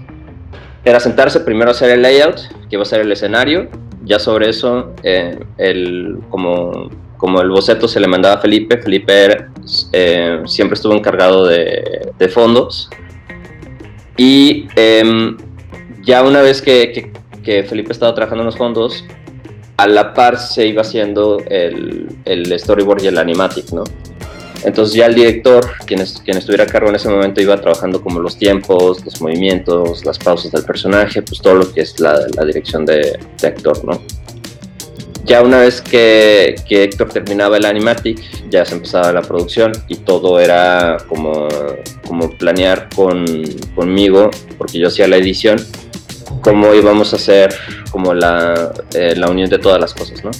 era 0.84 1.00
sentarse 1.00 1.40
primero 1.40 1.70
a 1.70 1.72
hacer 1.72 1.90
el 1.90 2.02
layout, 2.02 2.40
que 2.70 2.76
iba 2.76 2.84
a 2.84 2.86
ser 2.86 3.02
el 3.02 3.12
escenario, 3.12 3.70
ya 4.04 4.20
sobre 4.20 4.50
eso, 4.50 4.94
eh, 5.04 5.38
el, 5.58 6.20
como, 6.30 6.90
como 7.18 7.42
el 7.42 7.50
boceto 7.50 7.88
se 7.88 8.00
le 8.00 8.08
mandaba 8.08 8.36
a 8.36 8.38
Felipe, 8.38 8.78
Felipe 8.78 9.48
eh, 9.92 10.42
siempre 10.46 10.76
estuvo 10.76 10.94
encargado 10.94 11.46
de, 11.48 12.12
de 12.18 12.30
fondos, 12.30 12.90
y 14.18 14.68
em, 14.76 15.38
ya 16.04 16.24
una 16.24 16.42
vez 16.42 16.62
que, 16.62 17.12
que, 17.44 17.64
Felipe 17.64 17.92
estaba 17.92 18.14
trabajando 18.14 18.44
en 18.44 18.46
los 18.46 18.58
fondos, 18.58 19.04
a 19.78 19.88
la 19.88 20.14
par 20.14 20.38
se 20.38 20.68
iba 20.68 20.82
haciendo 20.82 21.40
el, 21.48 22.08
el 22.26 22.58
storyboard 22.58 23.04
y 23.04 23.08
el 23.08 23.18
animatic, 23.18 23.72
¿no? 23.72 23.84
Entonces 24.66 24.96
ya 24.96 25.06
el 25.06 25.14
director, 25.14 25.64
quien, 25.86 26.02
estuviera 26.02 26.64
a 26.64 26.68
cargo 26.68 26.90
en 26.90 26.96
ese 26.96 27.08
momento, 27.08 27.40
iba 27.40 27.56
trabajando 27.62 28.02
como 28.02 28.20
los 28.20 28.36
tiempos, 28.36 29.06
los 29.06 29.22
movimientos, 29.22 30.04
las 30.04 30.18
pausas 30.18 30.52
del 30.52 30.64
personaje, 30.64 31.22
pues 31.22 31.40
todo 31.40 31.54
lo 31.54 31.72
que 31.72 31.82
es 31.82 32.00
la, 32.00 32.26
dirección 32.44 32.84
de, 32.84 33.20
actor, 33.44 33.86
¿no? 33.86 34.02
Ya 35.24 35.44
una 35.44 35.60
vez 35.60 35.82
que, 35.82 36.56
Héctor 36.68 37.10
terminaba 37.10 37.58
el 37.58 37.66
animatic, 37.66 38.20
ya 38.50 38.66
se 38.66 38.74
empezaba 38.74 39.12
la 39.12 39.22
producción 39.22 39.72
y 39.88 39.98
todo 39.98 40.40
era 40.40 40.98
como, 41.08 41.48
planear 42.40 42.90
con, 42.96 43.44
conmigo, 43.76 44.32
porque 44.58 44.80
yo 44.80 44.88
hacía 44.88 45.08
la 45.08 45.18
edición, 45.18 45.64
cómo 46.42 46.74
íbamos 46.74 47.14
a 47.14 47.18
hacer 47.18 47.54
como 47.92 48.16
la, 48.16 48.74
eh, 48.96 49.14
la 49.16 49.30
unión 49.30 49.48
de 49.48 49.60
todas 49.60 49.80
las 49.80 49.94
cosas, 49.94 50.24
¿no? 50.24 50.32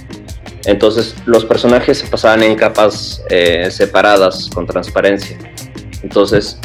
Entonces 0.66 1.16
los 1.26 1.46
personajes 1.46 2.00
se 2.00 2.08
pasaban 2.08 2.44
en 2.44 2.56
capas 2.56 3.22
eh, 3.30 3.70
separadas 3.70 4.50
con 4.54 4.66
transparencia. 4.66 5.38
Entonces 6.02 6.60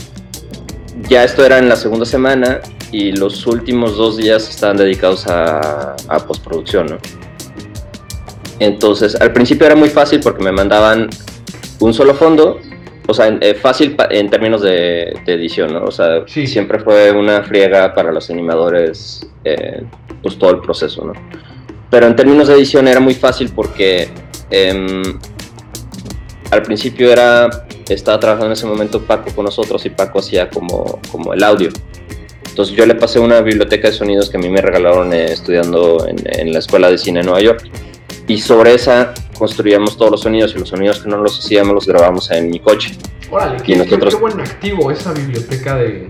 ya 1.09 1.25
esto 1.25 1.45
era 1.45 1.59
en 1.59 1.69
la 1.69 1.77
segunda 1.77 2.07
semana 2.07 2.61
y 2.93 3.13
los 3.13 3.47
últimos 3.47 3.97
dos 3.97 4.17
días 4.17 4.49
estaban 4.49 4.77
dedicados 4.77 5.27
a, 5.27 5.97
postproducción. 6.27 6.87
¿no? 6.87 6.99
Entonces 8.59 9.21
al 9.21 9.33
principio 9.33 9.67
era 9.67 9.77
muy 9.77 9.91
fácil 9.91 10.21
porque 10.21 10.43
me 10.43 10.53
mandaban 10.53 11.09
un 11.81 11.95
solo 11.95 12.15
fondo, 12.15 12.59
o 13.07 13.15
sea, 13.15 13.37
eh, 13.41 13.55
fácil 13.55 13.97
en 14.11 14.31
términos 14.31 14.63
de, 14.63 15.15
edición, 15.27 15.73
¿no? 15.73 15.85
O 15.85 15.91
sea, 15.91 16.25
siempre 16.27 16.79
fue 16.79 17.11
una 17.11 17.43
friega 17.43 17.95
para 17.95 18.13
los 18.13 18.31
animadores, 18.31 19.27
eh, 19.45 19.83
pues 20.23 20.39
todo 20.39 20.51
el 20.51 20.61
proceso, 20.61 21.05
¿no? 21.07 21.13
Pero 21.91 22.07
en 22.07 22.17
términos 22.17 22.49
de 22.49 22.55
edición 22.55 22.87
era 22.87 23.01
muy 23.01 23.15
fácil 23.15 23.51
porque 23.55 24.09
em, 24.51 25.03
al 26.51 26.63
principio 26.63 27.11
era, 27.11 27.67
estaba 27.89 28.19
trabajando 28.21 28.47
en 28.47 28.53
ese 28.53 28.67
momento 28.67 29.03
Paco 29.03 29.31
con 29.35 29.45
nosotros 29.45 29.85
y 29.87 29.91
Paco 29.91 30.21
hacía 30.21 30.49
como, 30.49 31.01
como 31.11 31.35
el 31.35 31.43
audio. 31.43 31.71
Entonces 32.49 32.77
yo 32.77 32.85
le 32.87 32.95
pasé 32.95 33.19
una 33.21 33.41
biblioteca 33.41 33.89
de 33.89 33.95
sonidos 33.95 34.29
que 34.29 34.37
a 34.37 34.41
mí 34.41 34.49
me 34.49 34.61
regalaron 34.61 35.13
eh, 35.13 35.33
estudiando 35.33 36.07
en, 36.07 36.53
la 36.53 36.59
Escuela 36.59 36.91
de 36.91 36.99
Cine 36.99 37.21
en 37.21 37.27
Nueva 37.27 37.41
York. 37.41 37.69
Y 38.27 38.39
sobre 38.39 38.75
esa 38.75 39.15
construíamos 39.39 39.97
todos 39.97 40.11
los 40.11 40.21
sonidos 40.21 40.55
y 40.55 40.59
los 40.59 40.69
sonidos 40.69 41.01
que 41.01 41.09
no 41.09 41.17
los 41.19 41.39
hacíamos 41.39 41.75
los 41.75 41.87
grabábamos 41.87 42.31
en 42.31 42.51
mi 42.51 42.61
coche. 42.61 42.97
Órale, 43.31 43.63
qué, 43.63 43.83
qué 43.85 43.97
buen 44.17 44.41
activo 44.41 44.91
esa 44.91 45.13
biblioteca 45.13 45.77
de... 45.77 46.09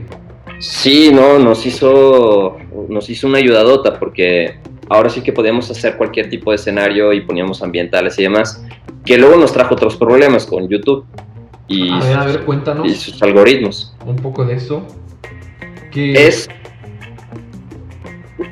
Sí, 0.58 1.10
no, 1.12 1.38
nos 1.38 1.64
hizo, 1.64 2.56
nos 2.88 3.08
hizo 3.08 3.26
una 3.26 3.38
ayudadota 3.38 3.98
porque 3.98 4.58
ahora 4.90 5.08
sí 5.08 5.22
que 5.22 5.32
podíamos 5.32 5.70
hacer 5.70 5.96
cualquier 5.96 6.28
tipo 6.28 6.50
de 6.50 6.56
escenario 6.56 7.12
y 7.12 7.22
poníamos 7.22 7.62
ambientales 7.62 8.18
y 8.18 8.24
demás, 8.24 8.62
que 9.04 9.16
luego 9.16 9.36
nos 9.36 9.52
trajo 9.52 9.74
otros 9.74 9.96
problemas 9.96 10.44
con 10.44 10.68
YouTube 10.68 11.06
y, 11.68 11.88
a 11.88 12.00
ver, 12.00 12.16
a 12.16 12.24
ver, 12.24 12.44
cuéntanos 12.44 12.86
y 12.86 12.94
sus 12.94 13.22
algoritmos. 13.22 13.94
Un 14.04 14.16
poco 14.16 14.44
de 14.44 14.54
eso. 14.54 14.84
Es... 15.94 16.48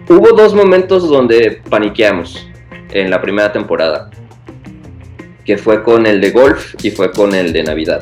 Hubo 0.09 0.33
dos 0.33 0.55
momentos 0.55 1.09
donde 1.09 1.61
paniqueamos 1.69 2.49
en 2.93 3.11
la 3.11 3.21
primera 3.21 3.53
temporada, 3.53 4.09
que 5.45 5.59
fue 5.59 5.83
con 5.83 6.07
el 6.07 6.21
de 6.21 6.31
golf 6.31 6.75
y 6.83 6.91
fue 6.93 7.11
con 7.11 7.35
el 7.35 7.53
de 7.53 7.65
Navidad, 7.65 8.01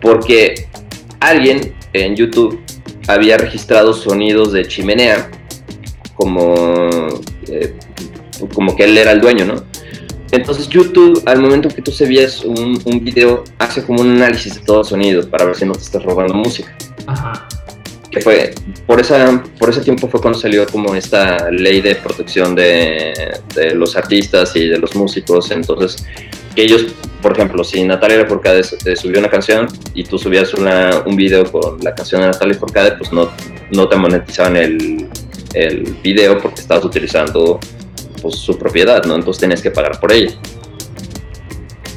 porque 0.00 0.68
alguien 1.20 1.74
en 1.92 2.16
YouTube 2.16 2.60
había 3.08 3.36
registrado 3.36 3.92
sonidos 3.92 4.52
de 4.52 4.66
chimenea 4.66 5.30
como, 6.14 6.88
eh, 7.48 7.74
como 8.54 8.74
que 8.76 8.84
él 8.84 8.96
era 8.98 9.12
el 9.12 9.20
dueño, 9.20 9.44
¿no? 9.44 9.64
Entonces 10.32 10.66
YouTube, 10.68 11.22
al 11.26 11.40
momento 11.40 11.68
que 11.68 11.82
tú 11.82 11.92
subías 11.92 12.42
un, 12.42 12.80
un 12.84 13.04
video, 13.04 13.44
hace 13.58 13.84
como 13.84 14.00
un 14.00 14.12
análisis 14.12 14.54
de 14.54 14.60
todo 14.62 14.82
sonido 14.82 15.28
para 15.28 15.44
ver 15.44 15.54
si 15.54 15.66
no 15.66 15.72
te 15.72 15.80
estás 15.80 16.02
robando 16.02 16.32
música. 16.32 16.74
Ajá. 17.06 17.46
Que 18.10 18.20
fue, 18.20 18.54
por, 18.86 19.00
esa, 19.00 19.42
por 19.58 19.68
ese 19.68 19.82
tiempo 19.82 20.08
fue 20.08 20.20
cuando 20.20 20.38
salió 20.38 20.66
como 20.66 20.94
esta 20.94 21.50
ley 21.50 21.82
de 21.82 21.96
protección 21.96 22.54
de, 22.54 23.12
de 23.54 23.74
los 23.74 23.94
artistas 23.94 24.56
y 24.56 24.68
de 24.68 24.78
los 24.78 24.94
músicos. 24.94 25.50
Entonces, 25.50 26.04
que 26.54 26.62
ellos, 26.62 26.86
por 27.20 27.32
ejemplo, 27.32 27.62
si 27.62 27.82
Natalia 27.84 28.18
Lafourcade 28.18 28.62
subió 28.96 29.18
una 29.18 29.30
canción 29.30 29.66
y 29.94 30.04
tú 30.04 30.18
subías 30.18 30.54
una, 30.54 31.02
un 31.06 31.16
video 31.16 31.50
con 31.50 31.78
la 31.82 31.94
canción 31.94 32.22
de 32.22 32.28
Natalia 32.28 32.54
Lafourcade, 32.54 32.92
pues 32.92 33.12
no, 33.12 33.30
no 33.70 33.88
te 33.88 33.96
monetizaban 33.96 34.56
el, 34.56 35.08
el 35.54 35.96
video 36.02 36.38
porque 36.38 36.60
estabas 36.60 36.84
utilizando 36.84 37.60
pues, 38.20 38.36
su 38.36 38.58
propiedad, 38.58 39.04
¿no? 39.04 39.14
Entonces 39.14 39.40
tenías 39.40 39.62
que 39.62 39.70
pagar 39.70 40.00
por 40.00 40.12
ella. 40.12 40.34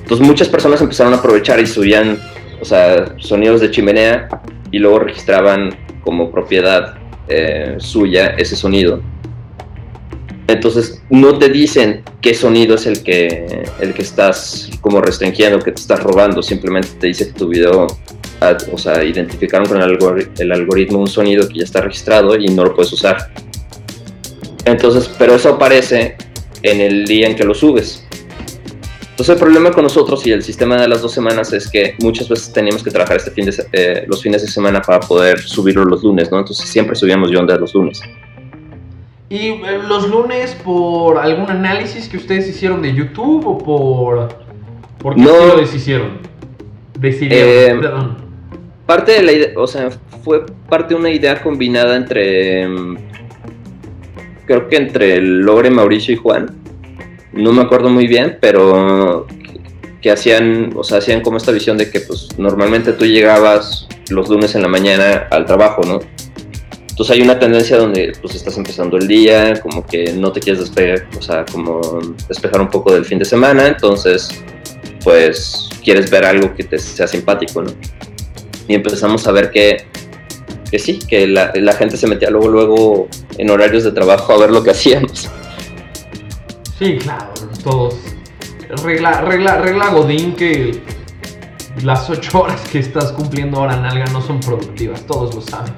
Entonces 0.02 0.26
muchas 0.26 0.50
personas 0.50 0.82
empezaron 0.82 1.13
a 1.13 1.18
aprovechar 1.18 1.60
y 1.60 1.65
subían, 1.65 2.20
o 2.62 2.65
sea, 2.65 3.15
sonidos 3.18 3.62
de 3.62 3.72
chimenea 3.72 4.30
y 4.72 4.80
luego 4.80 5.00
registraban 5.00 5.76
como 6.04 6.32
propiedad 6.32 6.96
eh, 7.28 7.76
suya 7.80 8.36
ese 8.38 8.56
sonido. 8.56 9.02
Entonces 10.48 11.02
no 11.10 11.39
te 11.39 11.50
dicen 11.50 12.04
qué 12.22 12.36
sonido 12.36 12.76
es 12.76 12.86
el 12.86 13.02
que, 13.02 13.63
el 13.80 13.94
que 13.94 14.02
estás 14.04 14.70
como 14.82 15.02
restringiendo, 15.02 15.60
que 15.60 15.72
te 15.72 15.82
estás 15.82 16.04
robando, 16.04 16.44
simplemente 16.44 16.89
te 17.00 17.08
dice 17.08 17.28
que 17.28 17.34
tu 17.34 17.48
video 17.48 17.88
o 18.71 18.78
sea, 18.78 19.04
identificaron 19.04 19.67
con 19.67 19.82
el, 19.82 20.52
algoritmo 20.52 21.00
un 21.00 21.08
sonido 21.08 21.48
que 21.48 21.60
ya 21.60 21.63
está 21.63 21.82
registrado 21.82 22.38
y 22.38 22.48
no 22.48 22.65
lo 22.65 22.76
puedes 22.76 22.91
usar. 22.93 23.32
Entonces, 24.65 25.10
pero 25.17 25.36
eso 25.36 25.50
aparece 25.50 26.15
en 26.63 26.82
el 26.82 27.06
día 27.06 27.28
en 27.28 27.36
que 27.36 27.43
lo 27.43 27.54
subes. 27.54 28.06
Entonces 29.02 29.36
el 29.36 29.39
problema 29.39 29.71
con 29.71 29.84
nosotros 29.84 30.28
y 30.28 30.32
el 30.32 30.43
sistema 30.43 30.76
de 30.76 30.89
las 30.89 31.02
dos 31.02 31.13
semanas 31.13 31.54
es 31.54 31.69
que 31.69 31.95
muchas 32.00 32.28
veces 32.28 32.52
teníamos 32.52 32.84
que 32.84 32.91
trabajar 32.91 33.15
este 33.15 33.32
fin 33.32 33.45
de, 33.45 33.54
eh, 33.71 34.04
los 34.08 34.21
fines 34.21 34.41
de 34.41 34.48
semana 34.50 34.82
para 34.82 35.00
poder 35.00 35.39
subirlo 35.39 35.86
los 35.86 36.04
lunes, 36.04 36.30
¿no? 36.32 36.39
Entonces 36.39 36.67
siempre 36.67 36.95
subíamos 36.95 37.32
yo 37.32 37.41
los 37.41 37.74
lunes. 37.74 38.02
¿Y 39.30 39.38
eh, 39.38 39.80
los 39.88 40.10
lunes 40.10 40.56
por 40.56 41.17
algún 41.17 41.50
análisis 41.50 42.10
que 42.10 42.17
ustedes 42.17 42.48
hicieron 42.50 42.82
de 42.82 42.93
YouTube 42.93 43.48
o 43.48 43.58
por... 43.58 44.45
¿Por 44.98 45.15
qué 45.15 45.21
no, 45.21 45.45
lo 45.45 45.58
deshicieron? 45.58 46.17
Decidieron, 47.00 47.78
eh, 47.78 47.82
perdón 47.82 48.24
parte 48.86 49.13
de 49.13 49.24
la 49.24 49.32
idea, 49.32 49.50
o 49.56 49.67
sea, 49.67 49.89
fue 50.24 50.45
parte 50.69 50.93
de 50.93 51.00
una 51.00 51.10
idea 51.10 51.41
combinada 51.41 51.95
entre, 51.95 52.67
mm, 52.67 52.98
creo 54.45 54.67
que 54.67 54.78
entre 54.78 55.21
Lore, 55.21 55.69
Mauricio 55.69 56.13
y 56.13 56.17
Juan. 56.17 56.56
No 57.34 57.52
me 57.52 57.62
acuerdo 57.62 57.89
muy 57.89 58.08
bien, 58.08 58.38
pero 58.39 59.28
que 60.02 60.12
hacían, 60.12 60.74
o 60.76 60.84
sea, 60.84 61.00
hacían 61.00 61.21
como 61.21 61.38
esta 61.38 61.52
visión 61.52 61.78
de 61.78 61.89
que 61.89 62.00
pues 62.00 62.30
normalmente 62.38 62.93
tú 62.93 63.06
llegabas 63.06 63.88
los 64.10 64.30
lunes 64.30 64.54
en 64.56 64.62
la 64.62 64.67
mañana 64.67 65.28
al 65.32 65.45
trabajo, 65.45 65.82
¿no? 65.84 66.00
Entonces 66.89 67.17
hay 67.17 67.21
una 67.21 67.38
tendencia 67.39 67.76
donde 67.76 68.13
pues 68.21 68.36
estás 68.36 68.58
empezando 68.58 68.98
el 68.98 69.08
día, 69.08 69.60
como 69.62 69.86
que 69.86 70.13
no 70.13 70.32
te 70.32 70.39
quieres 70.39 70.62
despegar, 70.62 71.08
o 71.17 71.21
sea, 71.21 71.43
como 71.52 71.82
despejar 72.30 72.62
un 72.62 72.69
poco 72.69 72.93
del 72.93 73.04
fin 73.04 73.19
de 73.19 73.26
semana, 73.26 73.67
entonces 73.67 74.30
pues 75.04 75.69
quieres 75.84 76.10
ver 76.10 76.24
algo 76.24 76.56
que 76.56 76.63
te 76.63 76.80
sea 76.80 77.08
simpático, 77.08 77.63
¿no? 77.63 77.71
Y 78.67 78.73
empezamos 78.73 79.28
a 79.28 79.32
ver 79.32 79.51
que, 79.51 79.86
que 80.69 80.80
sí, 80.80 80.99
que 80.99 81.28
la, 81.28 81.51
la, 81.56 81.73
gente 81.73 81.97
se 81.97 82.08
metía 82.08 82.30
luego, 82.30 82.49
luego 82.49 83.08
en 83.38 83.49
horarios 83.49 83.84
de 83.84 83.91
trabajo 83.91 84.34
a 84.34 84.38
ver 84.38 84.51
lo 84.51 84.63
que 84.63 84.71
hacíamos. 84.71 85.30
Sí, 86.78 86.97
claro, 86.97 87.32
todos. 87.63 87.95
Regla, 88.84 89.21
regla, 89.21 89.60
regla 89.60 89.89
Godín 89.89 90.34
que 90.36 90.82
las 91.84 92.10
ocho 92.10 92.41
horas 92.41 92.60
que 92.69 92.80
estás 92.80 93.12
cumpliendo 93.12 93.60
ahora 93.60 93.78
en 93.78 93.86
Alga 93.86 94.06
no 94.12 94.21
son 94.21 94.39
productivas, 94.39 95.06
todos 95.06 95.36
lo 95.36 95.41
saben. 95.41 95.73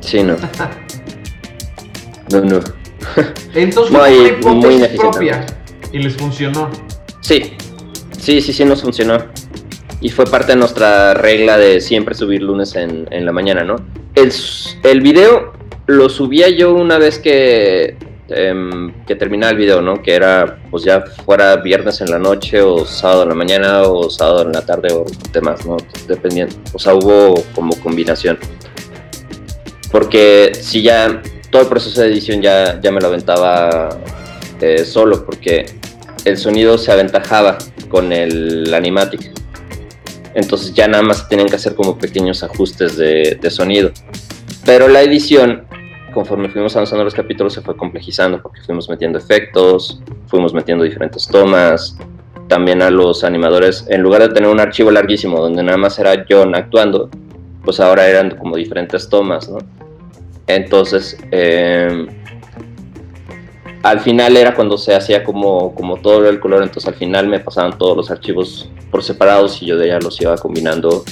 Sí, 0.00 0.22
no. 0.22 0.36
no, 2.30 2.40
no. 2.40 2.60
Entonces 3.54 3.96
fue 3.96 4.18
una 4.18 4.28
hipótesis 4.28 4.98
propia 4.98 5.46
y 5.92 5.98
les 5.98 6.16
funcionó. 6.16 6.70
Sí, 7.20 7.56
sí, 8.18 8.40
sí, 8.40 8.52
sí 8.52 8.64
nos 8.64 8.82
funcionó 8.82 9.18
y 10.00 10.08
fue 10.08 10.24
parte 10.24 10.52
de 10.52 10.56
nuestra 10.56 11.14
regla 11.14 11.58
de 11.58 11.80
siempre 11.80 12.14
subir 12.14 12.42
lunes 12.42 12.74
en, 12.74 13.06
en 13.10 13.26
la 13.26 13.32
mañana, 13.32 13.64
¿no? 13.64 13.76
El, 14.14 14.32
el, 14.82 15.00
video 15.02 15.52
lo 15.86 16.08
subía 16.08 16.48
yo 16.48 16.72
una 16.72 16.98
vez 16.98 17.18
que, 17.18 17.96
eh, 18.28 18.92
que 19.06 19.14
terminaba 19.14 19.52
el 19.52 19.58
video, 19.58 19.82
¿no? 19.82 20.02
Que 20.02 20.14
era, 20.14 20.58
pues 20.70 20.84
ya 20.84 21.02
fuera 21.02 21.56
viernes 21.56 22.00
en 22.00 22.10
la 22.10 22.18
noche 22.18 22.62
o 22.62 22.86
sábado 22.86 23.24
en 23.24 23.28
la 23.28 23.34
mañana 23.34 23.82
o 23.82 24.08
sábado 24.08 24.42
en 24.42 24.52
la 24.52 24.64
tarde 24.64 24.92
o 24.92 25.04
demás, 25.32 25.66
¿no? 25.66 25.76
Dependiendo. 26.08 26.56
O 26.72 26.78
sea, 26.78 26.94
hubo 26.94 27.34
como 27.54 27.74
combinación. 27.80 28.38
Porque 29.92 30.52
si 30.54 30.82
ya 30.82 31.20
todo 31.50 31.62
el 31.62 31.68
proceso 31.68 32.00
de 32.00 32.08
edición 32.08 32.40
ya, 32.40 32.80
ya 32.80 32.90
me 32.90 33.00
lo 33.00 33.08
aventaba 33.08 33.98
eh, 34.60 34.84
solo, 34.84 35.26
porque 35.26 35.66
el 36.24 36.38
sonido 36.38 36.78
se 36.78 36.92
aventajaba 36.92 37.58
con 37.88 38.12
el 38.12 38.72
animatic 38.72 39.40
entonces 40.34 40.74
ya 40.74 40.86
nada 40.88 41.02
más 41.02 41.28
tienen 41.28 41.48
que 41.48 41.56
hacer 41.56 41.74
como 41.74 41.98
pequeños 41.98 42.42
ajustes 42.42 42.96
de, 42.96 43.50
sonido. 43.50 43.90
Pero 44.64 44.88
la 44.88 45.02
edición, 45.02 45.64
conforme 46.14 46.48
fuimos 46.48 46.76
avanzando 46.76 47.04
los 47.04 47.14
capítulos, 47.14 47.52
se 47.52 47.62
fue 47.62 47.76
complejizando 47.76 48.40
porque 48.42 48.60
fuimos 48.62 48.88
metiendo 48.88 49.18
efectos, 49.18 50.00
fuimos 50.26 50.54
metiendo 50.54 50.84
diferentes 50.84 51.26
tomas. 51.26 51.96
También 52.48 52.82
a 52.82 52.90
los 52.90 53.22
animadores, 53.22 53.86
en 53.88 54.02
lugar 54.02 54.22
de 54.22 54.30
tener 54.30 54.50
un 54.50 54.58
archivo 54.58 54.90
larguísimo 54.90 55.40
donde 55.40 55.62
nada 55.62 55.78
más 55.78 55.98
era 56.00 56.24
John 56.28 56.54
actuando, 56.56 57.08
pues 57.64 57.78
ahora 57.78 58.08
eran 58.08 58.36
como 58.36 58.56
diferentes 58.56 59.08
tomas, 59.08 59.48
¿no? 59.48 59.58
Entonces, 60.48 61.16
eh, 61.30 62.08
al 63.82 64.00
final 64.00 64.36
era 64.36 64.54
cuando 64.54 64.76
se 64.76 64.94
hacía 64.94 65.24
como, 65.24 65.74
como 65.74 65.96
todo 65.96 66.28
el 66.28 66.40
color, 66.40 66.62
entonces 66.62 66.86
al 66.88 66.94
final 66.94 67.28
me 67.28 67.40
pasaban 67.40 67.78
todos 67.78 67.96
los 67.96 68.10
archivos 68.10 68.68
por 68.90 69.02
separados 69.02 69.62
y 69.62 69.66
yo 69.66 69.76
de 69.76 69.86
ella 69.86 69.98
los 70.00 70.20
iba 70.20 70.36
combinando 70.36 71.04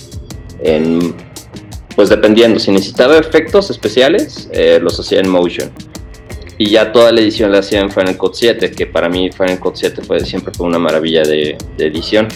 pues 1.99 2.11
dependiendo, 2.11 2.61
si 2.61 2.71
necesitaba 2.71 3.19
efectos 3.19 3.71
especiales, 3.71 4.49
eh, 4.53 4.79
los 4.81 5.01
hacía 5.01 5.19
en 5.19 5.29
Motion. 5.29 5.69
Y 6.57 6.71
ya 6.71 6.93
toda 6.93 7.11
la 7.11 7.21
edición 7.21 7.51
la 7.51 7.59
hacía 7.59 7.81
en 7.81 7.91
Final 7.91 8.17
Cut 8.17 8.35
7, 8.35 8.71
que 8.71 8.87
para 8.87 9.09
mí 9.09 9.31
Final 9.33 9.59
Cut 9.59 9.75
7 9.75 10.03
fue, 10.03 10.21
siempre 10.21 10.53
fue 10.55 10.67
una 10.67 10.79
maravilla 10.79 11.23
de, 11.23 11.57
edición. 11.79 12.29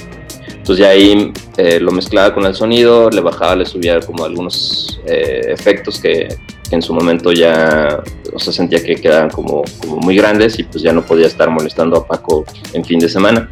Entonces 0.48 0.78
ya 0.78 0.90
ahí 0.90 1.32
eh, 1.58 1.78
lo 1.78 1.92
mezclaba 1.92 2.34
con 2.34 2.44
el 2.44 2.56
sonido, 2.56 3.08
le 3.10 3.20
bajaba, 3.20 3.54
le 3.54 3.64
subía 3.64 4.00
como 4.00 4.24
algunos 4.24 5.00
eh, 5.06 5.42
efectos 5.46 6.00
que, 6.00 6.28
en 6.74 6.82
su 6.82 6.94
momento 6.94 7.32
ya 7.32 8.02
o 8.32 8.38
sea, 8.38 8.52
sentía 8.52 8.82
que 8.82 8.96
quedaban 8.96 9.30
como, 9.30 9.62
como 9.80 9.96
muy 9.96 10.16
grandes 10.16 10.58
y 10.58 10.64
pues 10.64 10.82
ya 10.82 10.92
no 10.92 11.04
podía 11.04 11.26
estar 11.26 11.50
molestando 11.50 11.96
a 11.96 12.06
Paco 12.06 12.44
en 12.72 12.84
fin 12.84 12.98
de 12.98 13.08
semana. 13.08 13.50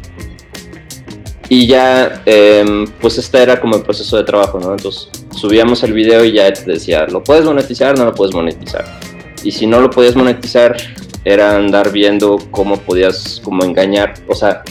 Y 1.49 1.67
ya, 1.67 2.21
em, 2.25 2.87
pues 3.01 3.17
este 3.17 3.41
era 3.43 3.59
como 3.59 3.75
el 3.75 3.83
proceso 3.83 4.15
de 4.17 4.23
trabajo, 4.23 4.59
¿no? 4.59 4.71
Entonces 4.71 5.09
subíamos 5.35 5.83
el 5.83 5.93
video 5.93 6.23
y 6.23 6.33
ya 6.33 6.51
te 6.51 6.71
decía, 6.71 7.05
¿lo 7.07 7.23
puedes 7.23 7.43
monetizar? 7.43 7.97
No 7.97 8.05
lo 8.05 8.13
puedes 8.13 8.33
monetizar. 8.33 8.85
Y 9.43 9.51
si 9.51 9.67
no 9.67 9.81
lo 9.81 9.89
podías 9.89 10.15
monetizar, 10.15 10.77
era 11.25 11.55
andar 11.55 11.91
viendo 11.91 12.39
cómo 12.51 12.77
podías 12.77 13.41
como 13.43 13.63
engañar, 13.63 14.13
o 14.27 14.33
sea, 14.33 14.63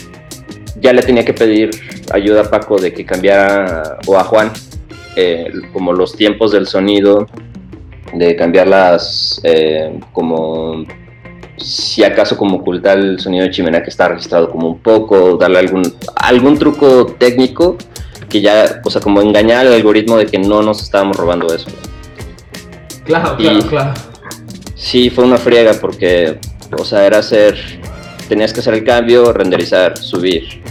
ya 0.80 0.92
le 0.92 1.02
tenía 1.02 1.24
que 1.24 1.34
pedir 1.34 1.70
ayuda 2.12 2.42
a 2.42 2.50
Paco 2.50 2.78
de 2.78 2.92
que 2.92 3.04
cambiara, 3.04 3.98
o 4.06 4.16
a 4.16 4.24
Juan, 4.24 4.50
eh, 5.16 5.52
como 5.72 5.92
los 5.92 6.16
tiempos 6.16 6.50
del 6.52 6.66
sonido 6.66 7.26
de 8.12 8.36
cambiar 8.36 8.68
las, 8.68 9.40
eh, 9.44 9.98
como 10.12 10.84
si 11.56 12.02
acaso 12.04 12.36
como 12.36 12.56
ocultar 12.58 12.98
el 12.98 13.20
sonido 13.20 13.44
de 13.44 13.50
chimenea 13.50 13.82
que 13.82 13.90
está 13.90 14.08
registrado 14.08 14.50
como 14.50 14.68
un 14.68 14.78
poco, 14.78 15.36
darle 15.36 15.58
algún, 15.58 15.82
algún 16.16 16.58
truco 16.58 17.06
técnico 17.18 17.76
que 18.28 18.40
ya, 18.40 18.80
o 18.84 18.90
sea, 18.90 19.00
como 19.00 19.20
engañar 19.20 19.66
al 19.66 19.74
algoritmo 19.74 20.16
de 20.16 20.26
que 20.26 20.38
no 20.38 20.62
nos 20.62 20.82
estábamos 20.82 21.16
robando 21.16 21.52
eso. 21.52 21.68
Claro, 23.04 23.36
claro, 23.36 23.60
claro. 23.66 23.94
Sí, 24.74 25.10
fue 25.10 25.24
una 25.24 25.36
friega 25.36 25.74
porque, 25.80 26.38
o 26.78 26.84
sea, 26.84 27.04
era 27.04 27.18
hacer, 27.18 27.58
tenías 28.28 28.52
que 28.52 28.60
hacer 28.60 28.74
el 28.74 28.84
cambio, 28.84 29.32
renderizar, 29.32 29.98
subir. 29.98 30.62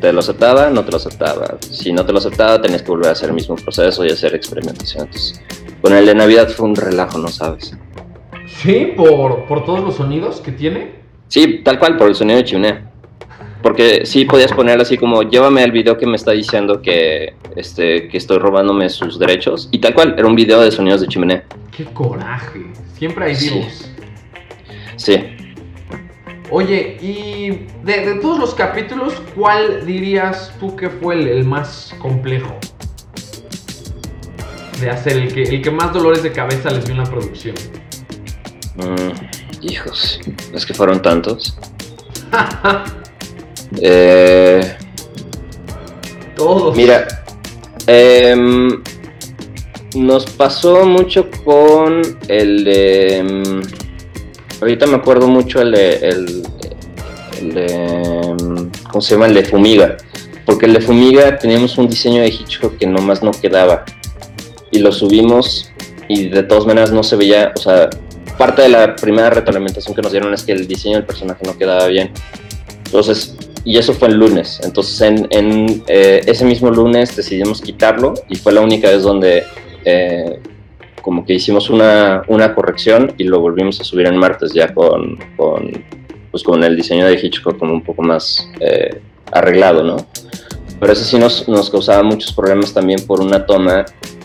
Te 0.00 0.12
lo 0.12 0.20
aceptaba, 0.20 0.70
no 0.70 0.84
te 0.84 0.90
lo 0.90 0.96
aceptaba. 0.98 1.56
Si 1.60 1.92
no 1.92 2.04
te 2.04 2.12
lo 2.12 2.18
aceptaba, 2.18 2.60
tenías 2.60 2.82
que 2.82 2.90
volver 2.90 3.08
a 3.08 3.12
hacer 3.12 3.28
el 3.30 3.34
mismo 3.34 3.56
proceso 3.56 4.04
y 4.04 4.10
hacer 4.10 4.34
experimentación. 4.34 5.04
Entonces, 5.04 5.40
con 5.80 5.92
el 5.94 6.06
de 6.06 6.14
Navidad 6.14 6.48
fue 6.48 6.66
un 6.66 6.76
relajo, 6.76 7.18
¿no 7.18 7.28
sabes? 7.28 7.76
Sí, 8.46 8.92
por, 8.96 9.46
por 9.46 9.64
todos 9.64 9.80
los 9.80 9.96
sonidos 9.96 10.40
que 10.40 10.52
tiene. 10.52 10.92
Sí, 11.28 11.62
tal 11.64 11.78
cual, 11.78 11.96
por 11.96 12.08
el 12.08 12.14
sonido 12.14 12.38
de 12.38 12.44
chimenea. 12.44 12.90
Porque 13.62 14.04
sí 14.04 14.26
podías 14.26 14.52
poner 14.52 14.80
así 14.80 14.98
como, 14.98 15.22
llévame 15.22 15.62
al 15.62 15.72
video 15.72 15.96
que 15.96 16.06
me 16.06 16.16
está 16.16 16.32
diciendo 16.32 16.82
que, 16.82 17.34
este, 17.56 18.08
que 18.08 18.18
estoy 18.18 18.38
robándome 18.38 18.90
sus 18.90 19.18
derechos. 19.18 19.68
Y 19.72 19.78
tal 19.78 19.94
cual, 19.94 20.14
era 20.18 20.26
un 20.26 20.34
video 20.34 20.60
de 20.60 20.70
sonidos 20.70 21.00
de 21.00 21.08
chimenea. 21.08 21.44
¡Qué 21.74 21.84
coraje! 21.84 22.60
Siempre 22.98 23.24
hay 23.24 23.36
vivos. 23.36 23.90
Sí. 24.96 25.33
Oye, 26.50 26.98
y 27.00 27.66
de, 27.84 28.18
todos 28.20 28.38
los 28.38 28.54
capítulos, 28.54 29.14
¿cuál 29.34 29.86
dirías 29.86 30.52
tú 30.60 30.76
que 30.76 30.90
fue 30.90 31.14
el, 31.14 31.44
más 31.44 31.94
complejo? 31.98 32.54
De 34.80 34.90
hacer, 34.90 35.16
el 35.16 35.32
que, 35.32 35.42
el 35.42 35.62
que 35.62 35.70
más 35.70 35.92
dolores 35.92 36.22
de 36.22 36.32
cabeza 36.32 36.70
les 36.70 36.84
dio 36.84 36.94
en 36.94 36.98
la 36.98 37.10
producción. 37.10 37.54
Mm, 38.76 39.66
hijos, 39.66 40.20
es 40.52 40.66
que 40.66 40.74
fueron 40.74 41.00
tantos. 41.02 41.56
Eh, 43.80 44.76
Todos. 46.36 46.76
Mira, 46.76 47.08
em, 47.88 48.82
nos 49.96 50.26
pasó 50.26 50.84
mucho 50.86 51.28
con 51.44 52.02
el 52.28 52.64
de. 52.64 53.62
Ahorita 54.60 54.86
me 54.86 54.96
acuerdo 54.96 55.28
mucho 55.28 55.60
el 55.60 55.72
de. 55.72 55.94
El, 55.96 56.42
em, 57.56 58.70
¿Cómo 58.90 59.00
se 59.00 59.14
llama? 59.14 59.26
El 59.26 59.34
de 59.34 59.44
Fumiga. 59.44 59.96
Porque 60.46 60.66
el 60.66 60.74
de 60.74 60.80
Fumiga 60.80 61.38
teníamos 61.38 61.76
un 61.78 61.88
diseño 61.88 62.22
de 62.22 62.28
Hitchcock 62.28 62.76
que 62.76 62.86
nomás 62.86 63.22
no 63.22 63.32
quedaba. 63.32 63.84
Y 64.70 64.78
lo 64.78 64.92
subimos 64.92 65.70
y 66.08 66.28
de 66.28 66.42
todas 66.42 66.66
maneras 66.66 66.92
no 66.92 67.02
se 67.02 67.16
veía. 67.16 67.52
O 67.56 67.60
sea, 67.60 67.90
parte 68.38 68.62
de 68.62 68.68
la 68.68 68.94
primera 68.96 69.30
retroalimentación 69.30 69.94
que 69.94 70.02
nos 70.02 70.12
dieron 70.12 70.32
es 70.34 70.42
que 70.42 70.52
el 70.52 70.66
diseño 70.66 70.96
del 70.96 71.06
personaje 71.06 71.44
no 71.44 71.56
quedaba 71.56 71.86
bien. 71.86 72.12
Entonces 72.84 73.36
y 73.64 73.78
eso 73.78 73.94
fue 73.94 74.08
el 74.08 74.14
lunes. 74.14 74.60
Entonces 74.62 75.00
en, 75.00 75.82
eh, 75.88 76.20
ese 76.26 76.44
mismo 76.44 76.70
lunes 76.70 77.16
decidimos 77.16 77.60
quitarlo 77.60 78.14
y 78.28 78.36
fue 78.36 78.52
la 78.52 78.60
única 78.60 78.90
vez 78.90 79.02
donde 79.02 79.44
eh, 79.84 80.38
como 81.04 81.26
que 81.26 81.34
hicimos 81.34 81.68
una, 81.68 82.22
una, 82.28 82.54
corrección 82.54 83.12
y 83.18 83.24
lo 83.24 83.38
volvimos 83.38 83.78
a 83.78 83.84
subir 83.84 84.06
en 84.06 84.16
martes 84.16 84.54
ya 84.54 84.72
con, 84.72 85.18
con, 85.36 85.70
pues 86.30 86.42
con 86.42 86.64
el 86.64 86.74
diseño 86.74 87.06
de 87.06 87.14
Hitchcock 87.14 87.58
como 87.58 87.74
un 87.74 87.84
poco 87.84 88.00
más 88.00 88.48
eh, 88.58 89.02
arreglado, 89.30 89.82
¿no? 89.82 89.96
Pero 90.80 90.92
eso 90.94 91.04
sí 91.04 91.18
nos, 91.18 91.46
nos, 91.46 91.68
causaba 91.68 92.02
muchos 92.02 92.32
problemas 92.32 92.72
también 92.72 93.06
por 93.06 93.20
una 93.20 93.44
toma 93.44 93.84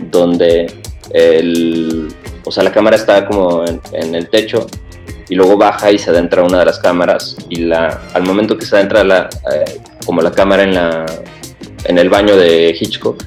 donde 0.10 0.74
el, 1.12 2.08
o 2.46 2.52
sea, 2.52 2.64
la 2.64 2.72
cámara 2.72 2.96
estaba 2.96 3.28
como 3.28 3.66
en, 3.66 3.82
en 3.92 4.16
el 4.16 4.30
techo 4.30 4.66
y 5.28 5.36
luego 5.36 5.58
baja 5.58 5.92
y 5.92 5.98
se 5.98 6.10
adentra 6.12 6.44
una 6.44 6.60
de 6.60 6.66
las 6.66 6.80
cámaras 6.80 7.36
y 7.50 7.58
la, 7.58 8.02
al 8.14 8.24
momento 8.24 8.58
que 8.58 8.66
se 8.66 8.76
adentra 8.78 9.04
la, 9.04 9.30
eh, 9.54 9.80
como 10.06 10.22
la 10.22 10.32
cámara 10.32 10.64
en, 10.64 10.74
la, 10.74 11.06
en 11.84 11.98
el 11.98 12.10
baño 12.10 12.38
de 12.38 12.76
Hitchcock, 12.80 13.22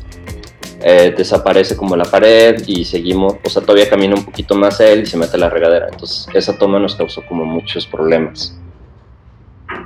eh, 0.84 1.14
desaparece 1.16 1.76
como 1.76 1.96
la 1.96 2.04
pared 2.04 2.62
y 2.66 2.84
seguimos, 2.84 3.36
o 3.44 3.48
sea, 3.48 3.62
todavía 3.62 3.88
camina 3.88 4.14
un 4.14 4.24
poquito 4.24 4.54
más 4.54 4.80
él 4.80 5.02
y 5.02 5.06
se 5.06 5.16
mete 5.16 5.36
a 5.36 5.40
la 5.40 5.50
regadera. 5.50 5.88
Entonces, 5.90 6.26
esa 6.34 6.58
toma 6.58 6.78
nos 6.78 6.96
causó 6.96 7.22
como 7.26 7.44
muchos 7.44 7.86
problemas. 7.86 8.58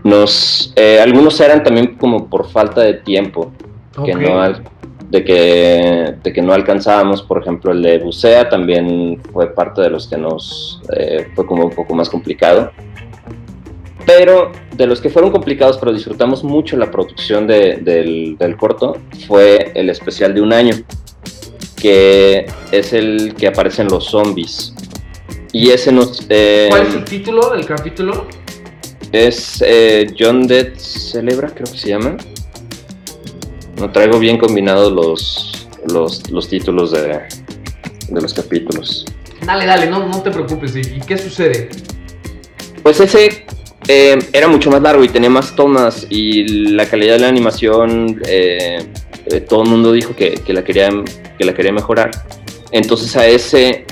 Nos, 0.02 0.72
eh, 0.76 1.00
algunos 1.00 1.38
eran 1.40 1.62
también 1.62 1.96
como 1.96 2.28
por 2.28 2.48
falta 2.48 2.80
de 2.80 2.94
tiempo, 2.94 3.52
que 4.04 4.14
no, 4.14 4.42
de 5.10 5.24
que, 5.24 6.14
de 6.22 6.32
que 6.32 6.42
no 6.42 6.52
alcanzábamos, 6.52 7.22
por 7.22 7.40
ejemplo, 7.40 7.72
el 7.72 7.82
de 7.82 7.98
Bucea 7.98 8.48
también 8.48 9.20
fue 9.32 9.54
parte 9.54 9.82
de 9.82 9.90
los 9.90 10.08
que 10.08 10.16
nos 10.16 10.80
eh, 10.96 11.28
fue 11.34 11.46
como 11.46 11.64
un 11.66 11.70
poco 11.70 11.94
más 11.94 12.08
complicado. 12.08 12.72
Pero 14.06 14.52
de 14.76 14.86
los 14.86 15.00
que 15.00 15.10
fueron 15.10 15.32
complicados, 15.32 15.78
pero 15.78 15.92
disfrutamos 15.92 16.44
mucho 16.44 16.76
la 16.76 16.90
producción 16.90 17.46
de, 17.48 17.78
del, 17.78 18.36
del, 18.38 18.56
corto, 18.56 18.96
fue 19.26 19.72
el 19.74 19.90
especial 19.90 20.32
de 20.32 20.40
un 20.40 20.52
año, 20.52 20.76
que 21.76 22.46
es 22.70 22.92
el 22.92 23.34
que 23.34 23.48
aparecen 23.48 23.88
los 23.88 24.04
zombies. 24.04 24.72
Y 25.52 25.70
ese 25.70 25.90
nos... 25.90 26.24
Eh, 26.28 26.68
¿Cuál 26.70 26.86
es 26.86 26.94
el 26.94 27.04
título 27.04 27.50
del 27.50 27.66
capítulo? 27.66 28.28
Es 29.10 29.62
eh, 29.66 30.14
John 30.18 30.46
Dead 30.46 30.74
Celebra, 30.76 31.48
creo 31.48 31.66
que 31.70 31.78
se 31.78 31.88
llama. 31.88 32.16
No 33.78 33.90
traigo 33.90 34.18
bien 34.18 34.38
combinados 34.38 34.92
los, 34.92 35.68
los, 35.92 36.30
los 36.30 36.48
títulos 36.48 36.92
de, 36.92 37.22
de, 38.08 38.20
los 38.20 38.32
capítulos. 38.34 39.04
Dale, 39.44 39.66
dale, 39.66 39.88
no, 39.88 40.06
no 40.08 40.22
te 40.22 40.30
preocupes. 40.30 40.76
¿Y 40.76 41.00
qué 41.00 41.18
sucede? 41.18 41.70
Pues 42.82 43.00
ese 43.00 43.46
eh, 43.88 44.18
era 44.32 44.48
mucho 44.48 44.70
más 44.70 44.82
largo 44.82 45.04
y 45.04 45.08
tenía 45.08 45.30
más 45.30 45.54
tomas 45.54 46.06
y 46.10 46.70
la 46.72 46.86
calidad 46.86 47.14
de 47.14 47.20
la 47.20 47.28
animación, 47.28 48.20
eh, 48.26 48.84
eh, 49.26 49.40
todo 49.40 49.62
el 49.62 49.68
mundo 49.68 49.92
dijo 49.92 50.14
que, 50.16 50.34
que, 50.34 50.52
la 50.52 50.64
quería, 50.64 50.88
que 51.38 51.44
la 51.44 51.54
quería 51.54 51.72
mejorar. 51.72 52.10
Entonces 52.72 53.16
a 53.16 53.26
ese, 53.26 53.84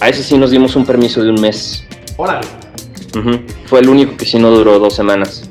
a 0.00 0.08
ese 0.08 0.22
sí 0.22 0.38
nos 0.38 0.50
dimos 0.50 0.76
un 0.76 0.86
permiso 0.86 1.22
de 1.22 1.30
un 1.30 1.40
mes. 1.40 1.84
Órale. 2.16 2.46
Fue 3.66 3.80
el 3.80 3.88
único 3.88 4.16
que 4.16 4.26
sí 4.26 4.38
no 4.38 4.50
duró 4.50 4.78
dos 4.78 4.94
semanas. 4.94 5.48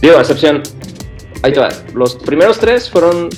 Digo, 0.00 0.16
a 0.16 0.20
excepción. 0.20 0.62
Ahí 1.42 1.52
te 1.52 1.60
va. 1.60 1.68
Los 1.94 2.16
primeros 2.16 2.58
tres 2.58 2.90
fueron. 2.90 3.28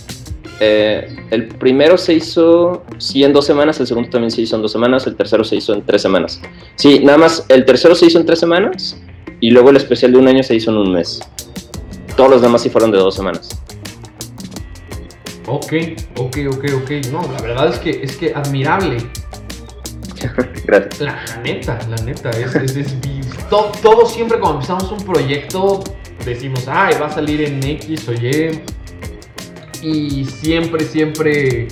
Eh, 0.63 1.09
el 1.31 1.49
primero 1.49 1.97
se 1.97 2.13
hizo 2.13 2.85
sí 2.99 3.25
en 3.25 3.33
dos 3.33 3.47
semanas, 3.47 3.81
el 3.81 3.87
segundo 3.87 4.11
también 4.11 4.31
se 4.31 4.43
hizo 4.43 4.57
en 4.57 4.63
dos 4.63 4.73
semanas, 4.73 5.07
el 5.07 5.17
tercero 5.17 5.43
se 5.43 5.57
hizo 5.57 5.73
en 5.73 5.83
tres 5.87 6.03
semanas. 6.03 6.41
Sí, 6.75 7.01
nada 7.03 7.17
más, 7.17 7.47
el 7.49 7.65
tercero 7.65 7.95
se 7.95 8.07
hizo 8.07 8.21
en 8.21 8.27
tres 8.27 8.41
semanas 8.41 9.01
y 9.41 9.51
luego 9.51 9.71
el 9.71 9.77
especial 9.77 10.13
de 10.13 10.19
un 10.19 10.29
año 10.29 10.43
se 10.43 10.55
hizo 10.55 10.71
en 10.71 10.77
un 10.77 10.93
mes. 10.93 11.21
Todos 12.15 12.31
los 12.31 12.43
demás 12.43 12.63
sí 12.63 12.69
fueron 12.69 12.91
de 12.91 12.99
dos 12.99 13.15
semanas. 13.15 13.59
Ok, 15.47 15.73
ok, 16.19 16.37
ok, 16.53 16.65
ok. 16.83 16.91
No, 17.11 17.23
la 17.33 17.41
verdad 17.41 17.69
es 17.69 17.79
que 17.79 18.03
es 18.03 18.17
que 18.17 18.35
admirable. 18.35 18.99
Gracias. 20.67 21.01
La, 21.01 21.17
neta, 21.43 21.79
la 21.89 21.97
neta, 22.05 22.29
es, 22.31 22.55
es, 22.77 22.95
todo, 23.49 23.73
todo, 23.83 24.05
siempre 24.05 24.39
cuando 24.39 24.57
empezamos 24.57 24.93
un 24.93 25.03
proyecto 25.05 25.83
decimos, 26.25 26.69
ay, 26.69 26.95
va 27.01 27.07
a 27.07 27.11
salir 27.11 27.41
en 27.41 27.63
X 27.63 28.09
o 28.09 28.13
Y. 28.13 28.61
Y 29.83 30.25
siempre, 30.25 30.85
siempre, 30.85 31.69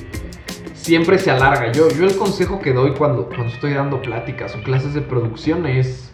siempre 0.74 1.18
se 1.18 1.30
alarga. 1.30 1.72
Yo, 1.72 1.88
yo 1.90 2.06
el 2.06 2.16
consejo 2.16 2.61
que 2.61 2.72
doy 2.72 2.92
cuando, 2.92 3.26
cuando 3.26 3.52
estoy 3.52 3.74
dando 3.74 4.00
pláticas 4.00 4.54
o 4.56 4.62
clases 4.62 4.94
de 4.94 5.02
producción 5.02 5.66
es 5.66 6.12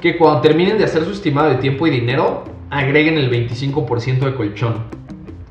que 0.00 0.16
cuando 0.16 0.40
terminen 0.40 0.78
de 0.78 0.84
hacer 0.84 1.04
su 1.04 1.10
estimado 1.10 1.50
de 1.50 1.56
tiempo 1.56 1.86
y 1.86 1.90
dinero, 1.90 2.44
agreguen 2.70 3.18
el 3.18 3.30
25% 3.30 4.20
de 4.20 4.34
colchón. 4.34 4.84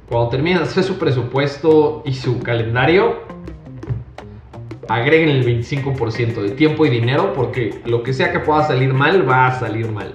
Cuando 0.09 0.30
terminen 0.30 0.59
de 0.59 0.63
hacer 0.63 0.84
su 0.84 0.97
presupuesto 0.97 2.01
y 2.05 2.13
su 2.13 2.39
calendario, 2.39 3.19
agreguen 4.88 5.30
el 5.30 5.45
25% 5.45 6.41
de 6.41 6.51
tiempo 6.51 6.86
y 6.86 6.89
dinero 6.89 7.34
porque 7.34 7.82
lo 7.86 8.03
que 8.03 8.13
sea 8.13 8.32
que 8.32 8.39
pueda 8.39 8.65
salir 8.65 8.93
mal, 8.93 9.28
va 9.28 9.47
a 9.47 9.59
salir 9.59 9.91
mal. 9.91 10.13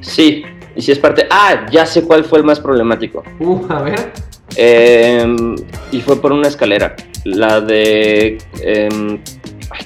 Sí, 0.00 0.44
y 0.76 0.82
si 0.82 0.92
es 0.92 0.98
parte. 0.98 1.26
Ah, 1.30 1.66
ya 1.70 1.86
sé 1.86 2.04
cuál 2.04 2.24
fue 2.24 2.40
el 2.40 2.44
más 2.44 2.60
problemático. 2.60 3.22
Uh, 3.38 3.64
a 3.68 3.82
ver. 3.82 4.12
Em, 4.56 5.56
y 5.92 6.00
fue 6.00 6.20
por 6.20 6.32
una 6.32 6.48
escalera. 6.48 6.96
La 7.24 7.60
de. 7.60 8.38
Em, 8.62 9.18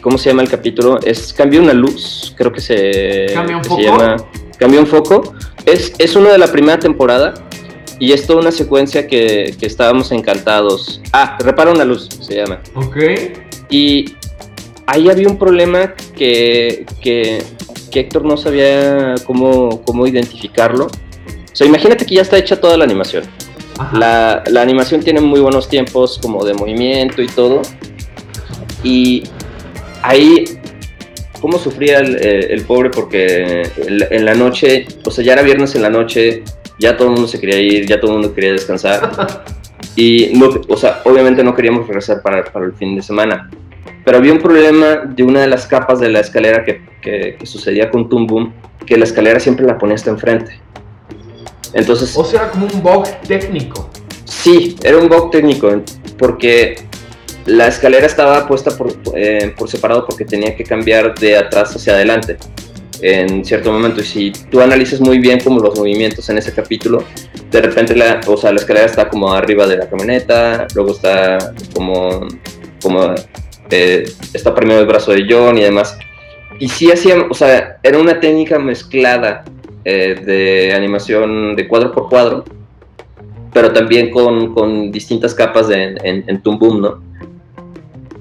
¿Cómo 0.00 0.18
se 0.18 0.30
llama 0.30 0.42
el 0.42 0.50
capítulo? 0.50 0.98
Es 1.04 1.32
Cambió 1.32 1.62
una 1.62 1.72
luz, 1.72 2.34
creo 2.36 2.52
que 2.52 2.60
se. 2.60 3.26
¿Cambia 3.32 3.56
un 3.56 3.64
foco? 3.64 4.16
Cambió 4.58 4.80
un 4.80 4.86
foco. 4.86 5.34
Es, 5.64 5.92
es 5.98 6.16
uno 6.16 6.30
de 6.30 6.38
la 6.38 6.48
primera 6.48 6.78
temporada. 6.78 7.34
Y 8.00 8.12
es 8.12 8.28
toda 8.28 8.40
una 8.40 8.52
secuencia 8.52 9.08
que, 9.08 9.56
que 9.58 9.66
estábamos 9.66 10.12
encantados. 10.12 11.02
Ah, 11.12 11.36
repara 11.40 11.72
una 11.72 11.84
luz, 11.84 12.08
se 12.20 12.36
llama. 12.36 12.60
Ok. 12.74 12.96
Y 13.70 14.14
ahí 14.86 15.10
había 15.10 15.26
un 15.26 15.36
problema 15.36 15.94
que, 16.14 16.86
que 17.00 17.42
que 17.88 18.00
Héctor 18.00 18.24
no 18.24 18.36
sabía 18.36 19.14
cómo, 19.26 19.82
cómo 19.84 20.06
identificarlo. 20.06 20.86
O 20.86 21.56
sea, 21.58 21.66
imagínate 21.66 22.06
que 22.06 22.14
ya 22.16 22.22
está 22.22 22.38
hecha 22.38 22.60
toda 22.60 22.76
la 22.76 22.84
animación. 22.84 23.24
La, 23.92 24.42
la, 24.46 24.62
animación 24.62 25.02
tiene 25.02 25.20
muy 25.20 25.40
buenos 25.40 25.68
tiempos 25.68 26.18
como 26.20 26.44
de 26.44 26.54
movimiento 26.54 27.22
y 27.22 27.28
todo. 27.28 27.62
Y 28.82 29.22
ahí 30.02 30.44
cómo 31.40 31.58
sufría 31.58 31.98
el, 31.98 32.16
el 32.16 32.62
pobre 32.64 32.90
porque 32.90 33.62
en 33.86 34.24
la, 34.24 34.34
noche, 34.34 34.86
o 35.04 35.10
sea, 35.10 35.24
ya 35.24 35.34
era 35.34 35.42
viernes 35.42 35.74
en 35.74 35.82
la 35.82 35.90
noche, 35.90 36.42
ya 36.78 36.96
todo 36.96 37.08
el 37.08 37.14
mundo 37.14 37.28
se 37.28 37.40
quería 37.40 37.60
ir, 37.60 37.86
ya 37.86 38.00
todo 38.00 38.12
el 38.12 38.18
mundo 38.18 38.34
quería 38.34 38.52
descansar. 38.52 39.10
y, 39.96 40.32
no, 40.34 40.50
o 40.68 40.76
sea, 40.76 41.00
obviamente 41.04 41.42
no 41.42 41.54
queríamos 41.54 41.86
regresar 41.86 42.22
para, 42.22 42.44
para, 42.44 42.66
el 42.66 42.72
fin 42.74 42.96
de 42.96 43.02
semana. 43.02 43.50
Pero 44.04 44.18
había 44.18 44.32
un 44.32 44.38
problema 44.38 45.02
de 45.04 45.22
una 45.22 45.40
de 45.40 45.48
las 45.48 45.66
capas 45.66 46.00
de 46.00 46.08
la 46.08 46.20
escalera 46.20 46.64
que, 46.64 46.80
que, 47.02 47.38
sucedía 47.44 47.90
con 47.90 48.08
Boom, 48.08 48.52
que 48.86 48.96
la 48.96 49.04
escalera 49.04 49.38
siempre 49.38 49.66
la 49.66 49.76
ponía 49.76 49.96
hasta 49.96 50.10
enfrente. 50.10 50.60
Entonces... 51.72 52.16
O 52.16 52.24
sea, 52.24 52.50
como 52.50 52.66
un 52.66 52.82
bug 52.82 53.06
técnico. 53.26 53.90
Sí, 54.24 54.76
era 54.82 54.98
un 54.98 55.08
bug 55.08 55.30
técnico, 55.30 55.82
porque 56.18 56.76
la 57.46 57.68
escalera 57.68 58.06
estaba 58.06 58.46
puesta 58.46 58.76
por, 58.76 58.92
eh, 59.14 59.54
por 59.56 59.68
separado 59.68 60.04
porque 60.06 60.24
tenía 60.24 60.54
que 60.54 60.64
cambiar 60.64 61.14
de 61.18 61.36
atrás 61.36 61.74
hacia 61.74 61.94
adelante 61.94 62.36
en 63.00 63.44
cierto 63.44 63.72
momento. 63.72 64.00
Y 64.00 64.04
si 64.04 64.32
tú 64.50 64.60
analizas 64.60 65.00
muy 65.00 65.18
bien 65.18 65.40
como 65.40 65.60
los 65.60 65.78
movimientos 65.78 66.28
en 66.28 66.38
ese 66.38 66.52
capítulo, 66.52 67.04
de 67.50 67.60
repente 67.60 67.94
la, 67.94 68.20
o 68.26 68.36
sea, 68.36 68.52
la 68.52 68.58
escalera 68.58 68.86
está 68.86 69.08
como 69.08 69.32
arriba 69.32 69.66
de 69.66 69.76
la 69.78 69.88
camioneta, 69.88 70.66
luego 70.74 70.92
está 70.92 71.54
como, 71.74 72.26
como 72.82 73.14
eh, 73.70 74.04
está 74.32 74.54
primero 74.54 74.80
el 74.80 74.86
brazo 74.86 75.12
de 75.12 75.26
John 75.28 75.58
y 75.58 75.62
demás. 75.62 75.96
Y 76.58 76.68
sí 76.68 76.90
hacían, 76.90 77.26
o 77.30 77.34
sea, 77.34 77.78
era 77.82 77.98
una 77.98 78.18
técnica 78.20 78.58
mezclada 78.58 79.44
eh, 79.90 80.14
de 80.22 80.74
animación 80.74 81.56
de 81.56 81.66
cuadro 81.66 81.92
por 81.92 82.10
cuadro, 82.10 82.44
pero 83.54 83.72
también 83.72 84.10
con, 84.10 84.52
con 84.52 84.92
distintas 84.92 85.34
capas 85.34 85.68
de, 85.68 85.96
en, 86.02 86.24
en 86.26 86.42
Toon 86.42 86.58
Boom, 86.58 86.80
¿no? 86.82 87.02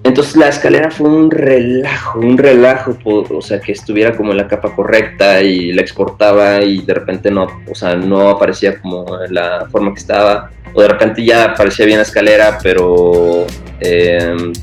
Entonces 0.04 0.38
la 0.38 0.48
escalera 0.48 0.90
fue 0.90 1.10
un 1.10 1.30
relajo, 1.30 2.20
un 2.20 2.38
relajo, 2.38 2.98
o 3.04 3.42
sea, 3.42 3.60
que 3.60 3.74
estuviera 3.74 4.16
como 4.16 4.32
en 4.32 4.38
la 4.38 4.48
capa 4.48 4.74
correcta 4.74 5.42
y 5.42 5.74
la 5.74 5.82
exportaba 5.82 6.62
y 6.62 6.84
de 6.84 6.94
repente 6.94 7.30
no, 7.30 7.48
o 7.70 7.76
sea, 7.76 7.96
no 7.96 8.30
aparecía 8.30 8.80
como 8.80 9.22
en 9.22 9.34
la 9.34 9.68
forma 9.70 9.94
que 9.94 10.00
estaba, 10.00 10.50
o 10.74 10.82
de 10.82 10.88
repente 10.88 11.26
ya 11.26 11.52
aparecía 11.52 11.86
bien 11.86 11.98
la 11.98 12.04
escalera, 12.04 12.58
pero 12.64 13.46
em, 13.82 14.54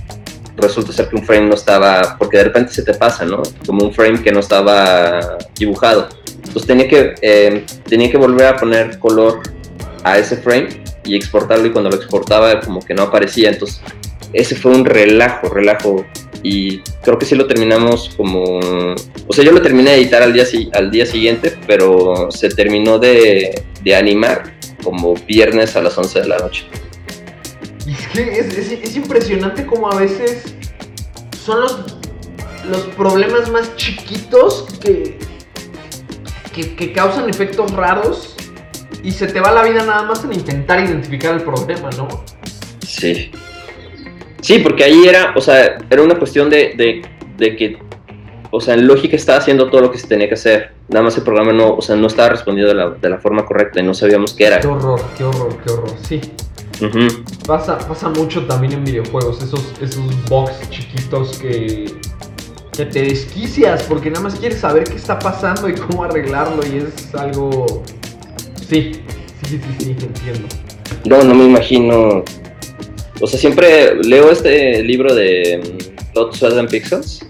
resulta 0.56 0.90
ser 0.90 1.10
que 1.10 1.16
un 1.16 1.22
frame 1.22 1.48
no 1.48 1.54
estaba, 1.54 2.16
porque 2.18 2.38
de 2.38 2.44
repente 2.44 2.72
se 2.72 2.82
te 2.82 2.94
pasa, 2.94 3.26
¿no? 3.26 3.42
Como 3.66 3.84
un 3.84 3.92
frame 3.92 4.22
que 4.22 4.32
no 4.32 4.40
estaba 4.40 5.36
dibujado. 5.54 6.08
Entonces 6.44 6.66
tenía 6.66 6.88
que, 6.88 7.14
em, 7.22 7.64
tenía 7.88 8.10
que 8.10 8.16
volver 8.16 8.46
a 8.46 8.56
poner 8.56 8.98
color 8.98 9.40
a 10.04 10.18
ese 10.18 10.36
frame 10.36 10.68
y 11.04 11.16
exportarlo 11.16 11.66
y 11.66 11.70
cuando 11.70 11.90
lo 11.90 11.96
exportaba 11.96 12.60
como 12.60 12.80
que 12.80 12.94
no 12.94 13.02
aparecía, 13.02 13.50
entonces 13.50 13.80
ese 14.34 14.54
fue 14.54 14.72
un 14.72 14.84
relajo, 14.84 15.48
relajo. 15.48 16.04
Y 16.42 16.80
creo 17.02 17.18
que 17.18 17.24
sí 17.24 17.34
lo 17.34 17.46
terminamos 17.46 18.10
como... 18.16 18.60
O 19.26 19.32
sea, 19.32 19.42
yo 19.44 19.52
lo 19.52 19.62
terminé 19.62 19.92
de 19.92 19.96
editar 19.96 20.22
al 20.22 20.34
día, 20.34 20.44
al 20.74 20.90
día 20.90 21.06
siguiente, 21.06 21.56
pero 21.66 22.30
se 22.30 22.50
terminó 22.50 22.98
de, 22.98 23.62
animar 23.96 24.54
como 24.82 25.14
viernes 25.14 25.74
a 25.76 25.82
las 25.82 25.96
11 25.96 26.20
de 26.20 26.28
la 26.28 26.38
noche. 26.38 26.66
Es 27.86 28.06
que 28.08 28.82
es, 28.82 28.96
impresionante 28.96 29.64
como 29.64 29.90
a 29.90 29.96
veces 29.96 30.54
son 31.44 31.60
los, 31.60 31.96
los 32.68 32.80
problemas 32.96 33.50
más 33.50 33.74
chiquitos 33.76 34.66
que, 34.80 35.18
que, 36.54 36.74
que 36.74 36.92
causan 36.92 37.28
efectos 37.28 37.70
raros 37.72 38.34
y 39.02 39.10
se 39.12 39.26
te 39.26 39.40
va 39.40 39.52
la 39.52 39.62
vida 39.62 39.84
nada 39.84 40.02
más 40.04 40.24
en 40.24 40.32
intentar 40.32 40.82
identificar 40.82 41.34
el 41.34 41.42
problema, 41.42 41.90
¿no? 41.96 42.08
Sí. 42.86 43.30
Sí, 44.40 44.58
porque 44.58 44.84
ahí 44.84 45.06
era, 45.06 45.32
o 45.36 45.40
sea, 45.40 45.78
era 45.90 46.02
una 46.02 46.16
cuestión 46.18 46.50
de, 46.50 47.02
de, 47.38 47.56
que, 47.56 47.78
o 48.50 48.60
sea, 48.60 48.74
en 48.74 48.86
lógica 48.86 49.16
estaba 49.16 49.38
haciendo 49.38 49.70
todo 49.70 49.80
lo 49.80 49.90
que 49.90 49.98
se 49.98 50.06
tenía 50.06 50.28
que 50.28 50.34
hacer. 50.34 50.72
Nada 50.88 51.04
más 51.04 51.16
el 51.16 51.22
programa 51.22 51.52
no, 51.52 51.74
o 51.76 51.82
sea, 51.82 51.96
no 51.96 52.06
estaba 52.06 52.30
respondiendo 52.30 52.74
de 52.74 52.78
la, 52.78 52.90
de 52.90 53.10
la 53.10 53.18
forma 53.18 53.44
correcta 53.46 53.80
y 53.80 53.82
no 53.82 53.94
sabíamos 53.94 54.34
qué 54.34 54.46
era. 54.46 54.60
Qué 54.60 54.66
horror, 54.66 55.00
qué 55.16 55.24
horror, 55.24 55.58
qué 55.64 55.72
horror, 55.72 55.90
sí. 56.02 56.20
pasa, 57.46 57.78
pasa 57.78 58.08
mucho 58.10 58.46
también 58.46 58.74
en 58.74 58.84
videojuegos, 58.84 59.42
esos, 59.42 59.72
esos 59.80 60.04
bugs 60.28 60.68
chiquitos 60.70 61.38
que, 61.38 61.86
que 62.76 62.86
te 62.86 63.02
desquicias 63.02 63.84
porque 63.84 64.10
nada 64.10 64.22
más 64.22 64.34
quieres 64.36 64.60
saber 64.60 64.84
qué 64.84 64.96
está 64.96 65.18
pasando 65.18 65.68
y 65.68 65.74
cómo 65.74 66.04
arreglarlo 66.04 66.62
y 66.66 66.78
es 66.78 67.14
algo... 67.14 67.82
Sí, 68.68 68.92
sí, 69.44 69.60
sí, 69.60 69.74
sí, 69.78 69.90
entiendo. 69.90 70.48
No, 71.04 71.22
no 71.22 71.34
me 71.34 71.44
imagino 71.44 72.24
o 73.20 73.26
sea, 73.26 73.38
siempre 73.38 73.94
leo 74.02 74.30
este 74.30 74.82
libro 74.82 75.14
de 75.14 75.60
Plot, 76.12 76.34
Sweat 76.34 76.58
and 76.58 76.70
Pixels 76.70 77.26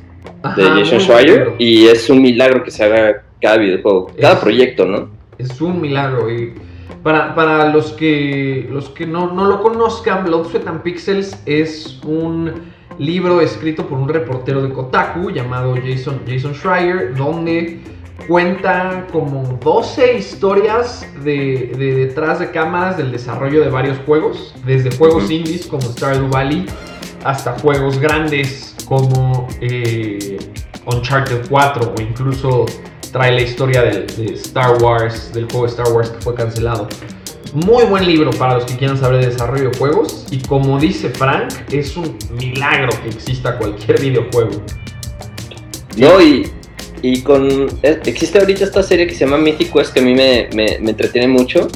de 0.56 0.62
Jason 0.62 1.00
Schreier 1.00 1.52
y 1.58 1.86
es 1.86 2.08
un 2.08 2.22
milagro 2.22 2.64
que 2.64 2.70
se 2.70 2.84
haga 2.84 3.22
cada 3.40 3.58
videojuego, 3.58 4.10
cada 4.20 4.40
proyecto, 4.40 4.86
¿no? 4.86 5.10
Es 5.38 5.60
un 5.60 5.80
milagro 5.80 6.30
y 6.30 6.54
para, 7.02 7.34
para 7.34 7.68
los 7.70 7.92
que, 7.92 8.66
los 8.70 8.88
que 8.90 9.06
no, 9.06 9.32
no 9.32 9.44
lo 9.44 9.62
conozcan, 9.62 10.24
Blood, 10.24 10.48
Sweat 10.48 10.66
and 10.66 10.82
Pixels 10.82 11.38
es 11.44 12.00
un 12.04 12.73
libro 12.98 13.40
escrito 13.40 13.86
por 13.86 13.98
un 13.98 14.08
reportero 14.08 14.62
de 14.62 14.72
Kotaku 14.72 15.30
llamado 15.30 15.74
Jason, 15.74 16.20
Jason 16.26 16.54
Schreier, 16.54 17.14
donde 17.14 17.80
cuenta 18.28 19.06
como 19.12 19.58
12 19.62 20.18
historias 20.18 21.06
de, 21.22 21.72
detrás 21.76 22.38
de 22.38 22.50
cámaras 22.50 22.96
del 22.96 23.10
desarrollo 23.10 23.62
de 23.62 23.70
varios 23.70 23.98
juegos, 24.06 24.54
desde 24.64 24.96
juegos 24.96 25.30
indies 25.30 25.66
como 25.66 25.82
Stardew 25.82 26.28
Valley 26.28 26.66
hasta 27.24 27.58
juegos 27.58 27.98
grandes 27.98 28.74
como 28.86 29.48
eh, 29.60 30.38
Uncharted 30.86 31.48
4 31.48 31.94
o 31.96 32.00
incluso 32.00 32.66
trae 33.12 33.32
la 33.32 33.42
historia 33.42 33.82
de, 33.82 34.06
Star 34.34 34.82
Wars, 34.82 35.32
del 35.32 35.44
juego 35.50 35.66
Star 35.66 35.92
Wars 35.92 36.10
que 36.10 36.20
fue 36.20 36.34
cancelado. 36.34 36.88
Muy 37.54 37.84
buen 37.84 38.06
libro 38.06 38.30
para 38.32 38.54
los 38.54 38.64
que 38.64 38.76
quieran 38.76 38.98
saber 38.98 39.20
de 39.20 39.30
desarrollo 39.30 39.70
de 39.70 39.78
juegos 39.78 40.26
y 40.30 40.40
como 40.40 40.78
dice 40.78 41.08
Frank, 41.10 41.52
es 41.70 41.96
un 41.96 42.18
milagro 42.38 42.90
que 43.02 43.10
exista 43.10 43.56
cualquier 43.56 44.00
videojuego. 44.00 44.60
No, 45.96 46.20
y 46.20 46.50
y 47.04 47.20
con. 47.20 47.68
Eh, 47.82 48.00
existe 48.06 48.38
ahorita 48.38 48.64
esta 48.64 48.82
serie 48.82 49.06
que 49.06 49.14
se 49.14 49.26
llama 49.26 49.36
Mythic 49.36 49.70
Quest 49.70 49.92
que 49.92 50.00
a 50.00 50.02
mí 50.02 50.14
me, 50.14 50.48
me, 50.54 50.76
entretiene 50.76 51.28
mucho. 51.28 51.68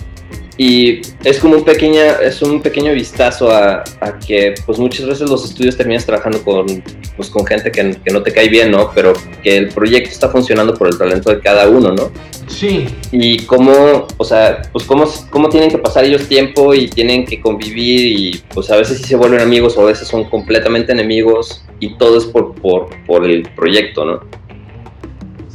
Y 0.61 1.01
es 1.23 1.39
como 1.39 1.55
un, 1.55 1.65
pequeña, 1.65 2.15
es 2.21 2.43
un 2.43 2.61
pequeño 2.61 2.93
vistazo 2.93 3.49
a, 3.49 3.85
a, 4.01 4.19
que 4.19 4.57
pues 4.67 4.77
muchas 4.81 5.07
veces 5.07 5.31
los 5.31 5.45
estudios 5.45 5.77
terminas 5.77 6.05
trabajando 6.05 6.43
con, 6.43 6.83
pues, 7.17 7.31
con 7.31 7.47
gente 7.47 7.71
que, 7.71 7.97
que, 8.05 8.13
no 8.13 8.25
te 8.25 8.33
cae 8.33 8.49
bien, 8.49 8.73
¿no? 8.73 8.91
Pero 8.93 9.13
que 9.41 9.57
el 9.57 9.69
proyecto 9.69 10.11
está 10.11 10.29
funcionando 10.29 10.75
por 10.75 10.89
el 10.89 10.99
talento 10.99 11.31
de 11.31 11.39
cada 11.39 11.69
uno, 11.69 11.93
¿no? 11.93 12.11
Sí. 12.49 12.87
Y 13.13 13.39
cómo, 13.45 14.09
o 14.17 14.25
sea, 14.25 14.63
pues 14.73 14.85
cómo, 14.85 15.05
cómo 15.31 15.49
tienen 15.49 15.71
que 15.71 15.79
pasar 15.79 16.05
ellos 16.05 16.27
tiempo 16.27 16.75
y 16.75 16.89
tienen 16.89 17.25
que 17.25 17.41
convivir 17.41 18.19
y 18.19 18.43
pues 18.53 18.69
a 18.73 18.77
veces 18.77 18.99
sí 18.99 19.05
se 19.05 19.15
vuelven 19.15 19.41
amigos 19.41 19.77
o 19.77 19.83
a 19.83 19.87
veces 19.87 20.09
son 20.09 20.25
completamente 20.25 20.91
enemigos 20.91 21.63
y 21.79 21.97
todo 21.99 22.19
es 22.19 22.25
por, 22.25 22.57
por, 22.57 22.89
por 23.07 23.25
el 23.25 23.43
proyecto, 23.55 24.05
¿no? 24.05 24.21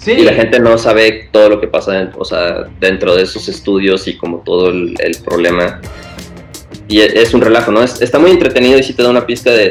Y 0.06 0.24
la 0.24 0.34
gente 0.34 0.60
no 0.60 0.78
sabe 0.78 1.30
todo 1.32 1.50
lo 1.50 1.62
que 1.62 1.68
pasa 1.68 1.94
dentro, 1.94 2.22
o 2.22 2.26
sea, 2.26 2.64
dentro 2.80 3.16
de 3.16 3.24
esos 3.24 3.48
estudios 3.48 4.08
y 4.08 4.18
como 4.18 4.40
todo 4.40 4.70
el, 4.70 4.96
problema. 5.24 5.80
Y 6.88 7.00
e, 7.00 7.22
es 7.22 7.34
un 7.34 7.42
relajo, 7.42 7.72
¿no? 7.72 7.82
está 7.84 8.20
muy 8.20 8.32
entretenido 8.32 8.78
y 8.78 8.84
sí 8.84 8.94
te 8.94 9.04
da 9.04 9.10
una 9.10 9.26
pista 9.26 9.52
de, 9.52 9.70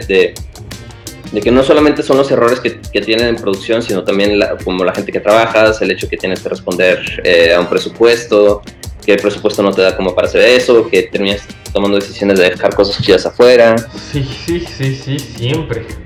de, 1.32 1.40
que 1.40 1.50
no 1.50 1.62
solamente 1.62 2.02
son 2.02 2.16
los 2.16 2.30
errores 2.30 2.60
que, 2.60 2.80
que 2.80 3.00
tienen 3.00 3.26
en 3.28 3.36
producción, 3.36 3.82
sino 3.82 4.04
también 4.04 4.40
como 4.64 4.84
la 4.84 4.94
gente 4.94 5.12
que 5.12 5.20
trabajas, 5.20 5.80
el 5.82 5.90
hecho 5.90 6.08
que 6.08 6.16
tienes 6.16 6.40
que 6.40 6.48
responder 6.48 7.00
eh, 7.24 7.52
a 7.52 7.60
un 7.60 7.66
presupuesto, 7.66 8.62
que 9.04 9.12
el 9.12 9.20
presupuesto 9.20 9.62
no 9.62 9.72
te 9.72 9.82
da 9.82 9.96
como 9.96 10.14
para 10.14 10.28
hacer 10.28 10.42
eso, 10.42 10.88
que 10.88 11.02
terminas 11.02 11.42
tomando 11.72 11.98
decisiones 11.98 12.38
de 12.38 12.50
dejar 12.50 12.74
cosas 12.74 13.02
chidas 13.02 13.26
afuera. 13.26 13.76
Sí, 14.12 14.24
sí, 14.46 14.60
sí, 14.60 14.94
sí, 14.94 15.18
siempre 15.18 16.01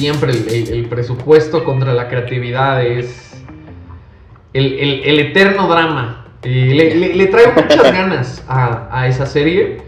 siempre 0.00 0.32
el, 0.32 0.86
presupuesto 0.86 1.62
contra 1.62 1.92
la 1.92 2.08
creatividad 2.08 2.82
es 2.82 3.38
el, 4.54 5.18
eterno 5.20 5.68
drama. 5.68 6.24
le, 6.42 7.26
traigo 7.26 7.52
muchas 7.54 7.92
ganas 8.00 8.44
a, 8.48 9.06
esa 9.06 9.26
serie. 9.26 9.82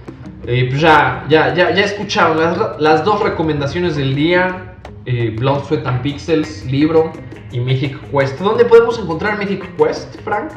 Eh, 0.46 0.66
pues 0.68 0.82
ya, 0.82 1.24
ya, 1.30 1.54
ya, 1.54 1.74
ya 1.74 1.84
escucharon 1.84 2.36
las, 2.78 3.04
dos 3.04 3.22
recomendaciones 3.22 3.96
del 3.96 4.14
día. 4.14 4.76
Eh, 5.06 5.34
Blood, 5.38 5.64
Sweat 5.64 5.86
and 5.86 6.02
Pixels, 6.02 6.66
libro 6.66 7.10
y 7.50 7.60
Mythic 7.60 7.98
Quest. 8.10 8.38
¿Dónde 8.38 8.66
podemos 8.66 8.98
encontrar 8.98 9.38
Mythic 9.38 9.64
Quest, 9.78 10.20
Frank? 10.24 10.52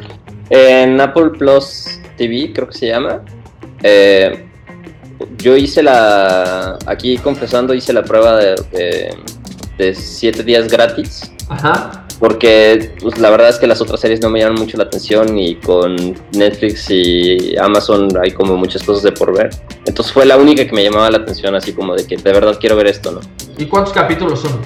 En 0.50 1.00
Apple 1.00 1.30
Plus 1.30 2.02
TV, 2.18 2.52
creo 2.54 2.68
que 2.68 2.78
se 2.78 2.88
llama. 2.88 3.22
Eh, 3.84 4.46
yo 5.38 5.56
hice 5.56 5.82
la. 5.82 6.78
Aquí 6.88 7.18
confesando, 7.20 7.74
hice 7.74 7.94
la 7.94 8.04
prueba 8.04 8.36
de, 8.36 8.56
de 8.72 9.16
siete 9.94 10.44
días 10.44 10.68
gratis. 10.68 11.32
Ajá. 11.50 12.06
Porque 12.20 12.96
pues, 13.02 13.18
la 13.20 13.30
verdad 13.30 13.50
es 13.50 13.58
que 13.58 13.68
las 13.68 13.82
otras 13.82 14.00
series 14.00 14.22
no 14.22 14.30
me 14.30 14.40
llaman 14.40 14.56
mucho 14.56 14.78
la 14.78 14.86
atención 14.86 15.38
y 15.38 15.56
con 15.56 16.16
Netflix 16.32 16.90
y 16.90 17.58
Amazon 17.58 18.08
hay 18.22 18.32
como 18.32 18.56
muchas 18.56 18.84
cosas 18.84 19.04
de 19.04 19.12
por 19.12 19.36
ver. 19.38 19.50
Entonces 19.86 20.14
fue 20.14 20.26
la 20.26 20.38
única 20.38 20.66
que 20.66 20.72
me 20.72 20.84
llamaba 20.84 21.10
la 21.12 21.18
atención, 21.18 21.56
así 21.56 21.74
como 21.74 21.94
de 21.94 22.06
que 22.06 22.16
de 22.16 22.32
verdad 22.32 22.58
quiero 22.60 22.76
ver 22.76 22.88
esto, 22.88 23.12
¿no? 23.12 23.20
¿Y 23.58 23.66
cuántos 23.66 23.94
capítulos 23.94 24.40
son? 24.40 24.62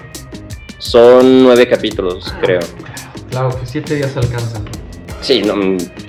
Son 0.77 1.43
nueve 1.43 1.67
capítulos, 1.67 2.33
creo. 2.41 2.59
Claro, 3.29 3.49
que 3.49 3.65
siete 3.65 3.95
días 3.95 4.15
alcanzan. 4.15 4.63
Sí, 5.21 5.41
no, 5.41 5.55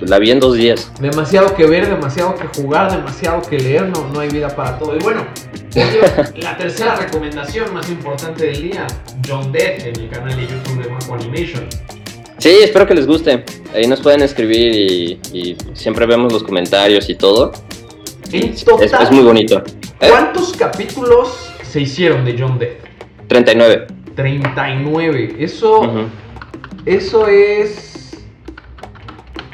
la 0.01 0.19
vi 0.19 0.31
en 0.31 0.39
dos 0.39 0.55
días. 0.55 0.91
Demasiado 0.99 1.53
que 1.55 1.65
ver, 1.65 1.89
demasiado 1.89 2.35
que 2.35 2.47
jugar, 2.61 2.91
demasiado 2.91 3.41
que 3.41 3.59
leer, 3.59 3.89
no, 3.89 4.07
no 4.13 4.19
hay 4.19 4.29
vida 4.29 4.55
para 4.55 4.77
todo. 4.79 4.95
Y 4.95 4.99
bueno, 4.99 5.25
la 6.37 6.57
tercera 6.57 6.95
recomendación 6.95 7.73
más 7.73 7.89
importante 7.89 8.45
del 8.47 8.61
día, 8.71 8.87
John 9.27 9.51
Death 9.51 9.85
en 9.85 9.99
el 10.01 10.09
canal 10.09 10.35
de 10.35 10.43
YouTube 10.47 10.83
de 10.83 10.89
Mako 10.89 11.13
Animation. 11.15 11.67
Sí, 12.37 12.49
espero 12.63 12.87
que 12.87 12.95
les 12.95 13.05
guste. 13.07 13.45
Ahí 13.73 13.85
nos 13.87 14.01
pueden 14.01 14.21
escribir 14.23 14.73
y, 14.73 15.19
y 15.31 15.57
siempre 15.73 16.05
vemos 16.05 16.33
los 16.33 16.43
comentarios 16.43 17.09
y 17.09 17.15
todo. 17.15 17.51
En 18.31 18.49
Es, 18.49 18.63
total, 18.65 19.03
es 19.03 19.11
muy 19.11 19.23
bonito. 19.23 19.63
¿Eh? 19.99 20.07
¿cuántos 20.09 20.53
capítulos 20.53 21.51
se 21.63 21.81
hicieron 21.81 22.25
de 22.25 22.35
John 22.37 22.57
Death? 22.57 22.79
39. 23.27 23.87
39. 24.15 25.35
Eso, 25.39 25.81
Ujú. 25.81 25.99
eso 26.85 27.27
es 27.27 28.17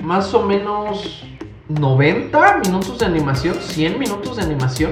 más 0.04 0.34
o 0.34 0.44
menos 0.44 1.24
90 1.68 2.62
minutos 2.66 2.98
de 3.00 3.06
animación, 3.06 3.56
100 3.60 4.00
minutos 4.00 4.38
de 4.38 4.44
animación. 4.44 4.92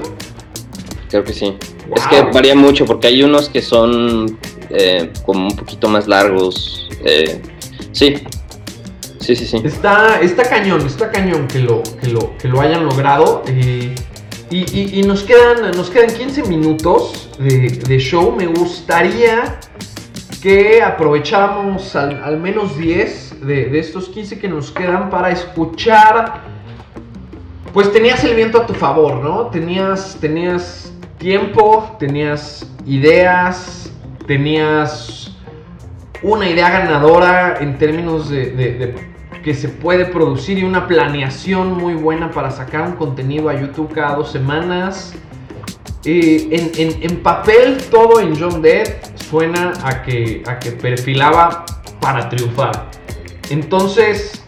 Creo 1.08 1.22
que 1.24 1.32
sí. 1.32 1.56
Wow. 1.86 1.94
Es 1.96 2.06
que 2.08 2.22
varía 2.32 2.54
mucho 2.54 2.84
porque 2.84 3.06
hay 3.08 3.22
unos 3.22 3.48
que 3.48 3.62
son 3.62 4.38
eh, 4.70 5.12
como 5.24 5.46
un 5.48 5.56
poquito 5.56 5.88
más 5.88 6.08
largos. 6.08 6.88
eh, 7.04 7.40
sí. 7.92 8.14
Sí, 9.20 9.34
sí, 9.34 9.44
sí. 9.46 9.60
Está, 9.64 10.20
está 10.20 10.44
cañón, 10.48 10.86
está 10.86 11.10
cañón 11.10 11.48
que 11.48 11.58
lo, 11.58 11.82
que 12.00 12.08
lo, 12.08 12.36
que 12.38 12.46
lo 12.48 12.60
hayan 12.60 12.84
logrado. 12.84 13.42
eh, 13.48 13.94
y, 14.50 14.58
y- 14.58 15.00
y 15.00 15.02
nos, 15.02 15.24
quedan, 15.24 15.72
nos 15.76 15.90
quedan 15.90 16.14
15 16.14 16.44
minutos 16.44 17.30
de, 17.38 17.70
de 17.70 17.98
show. 17.98 18.32
Me 18.36 18.46
gustaría 18.46 19.58
que 20.40 20.80
aprovecháramos 20.82 21.96
al, 21.96 22.22
al 22.22 22.38
menos 22.38 22.78
10 22.78 23.40
de, 23.44 23.64
de 23.66 23.78
estos 23.80 24.08
15 24.10 24.38
que 24.38 24.48
nos 24.48 24.70
quedan 24.70 25.10
para 25.10 25.30
escuchar. 25.32 26.42
Pues 27.72 27.92
tenías 27.92 28.22
el 28.22 28.36
viento 28.36 28.58
a 28.58 28.66
tu 28.66 28.74
favor, 28.74 29.16
¿no? 29.16 29.46
Tenías, 29.46 30.16
tenías 30.20 30.92
tiempo, 31.30 31.96
tenías 31.98 32.64
ideas, 32.86 33.90
tenías 34.28 35.32
una 36.22 36.48
idea 36.48 36.70
ganadora 36.70 37.56
en 37.60 37.76
términos 37.78 38.30
de, 38.30 38.94
que 39.42 39.52
se 39.52 39.68
puede 39.68 40.04
producir 40.04 40.56
y 40.56 40.62
una 40.62 40.86
planeación 40.86 41.72
muy 41.76 41.94
buena 41.94 42.30
para 42.30 42.52
sacar 42.52 42.82
un 42.82 42.92
contenido 42.92 43.48
a 43.48 43.60
YouTube 43.60 43.92
cada 43.92 44.14
dos 44.14 44.30
semanas. 44.30 45.14
Eh, 46.04 46.46
en- 46.78 47.02
en 47.02 47.16
papel, 47.24 47.78
todo 47.90 48.20
en 48.20 48.38
John 48.38 48.62
Dead 48.62 48.86
suena 49.16 49.72
a 49.82 50.02
que, 50.02 50.44
a 50.46 50.60
que 50.60 50.70
perfilaba 50.70 51.64
para 52.00 52.28
triunfar. 52.28 52.86
Entonces, 53.50 54.44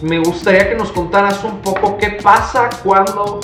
me 0.00 0.20
gustaría 0.20 0.68
que 0.68 0.76
nos 0.76 0.92
contaras 0.92 1.42
un 1.42 1.58
poco 1.58 1.98
qué 1.98 2.10
pasa 2.22 2.70
cuando 2.84 3.40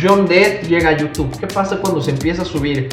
John 0.00 0.26
Dead 0.26 0.62
llega 0.62 0.90
a 0.90 0.96
YouTube. 0.96 1.30
¿Qué 1.38 1.46
pasa 1.46 1.78
cuando 1.78 2.00
se 2.00 2.10
empieza 2.10 2.42
a 2.42 2.44
subir? 2.44 2.88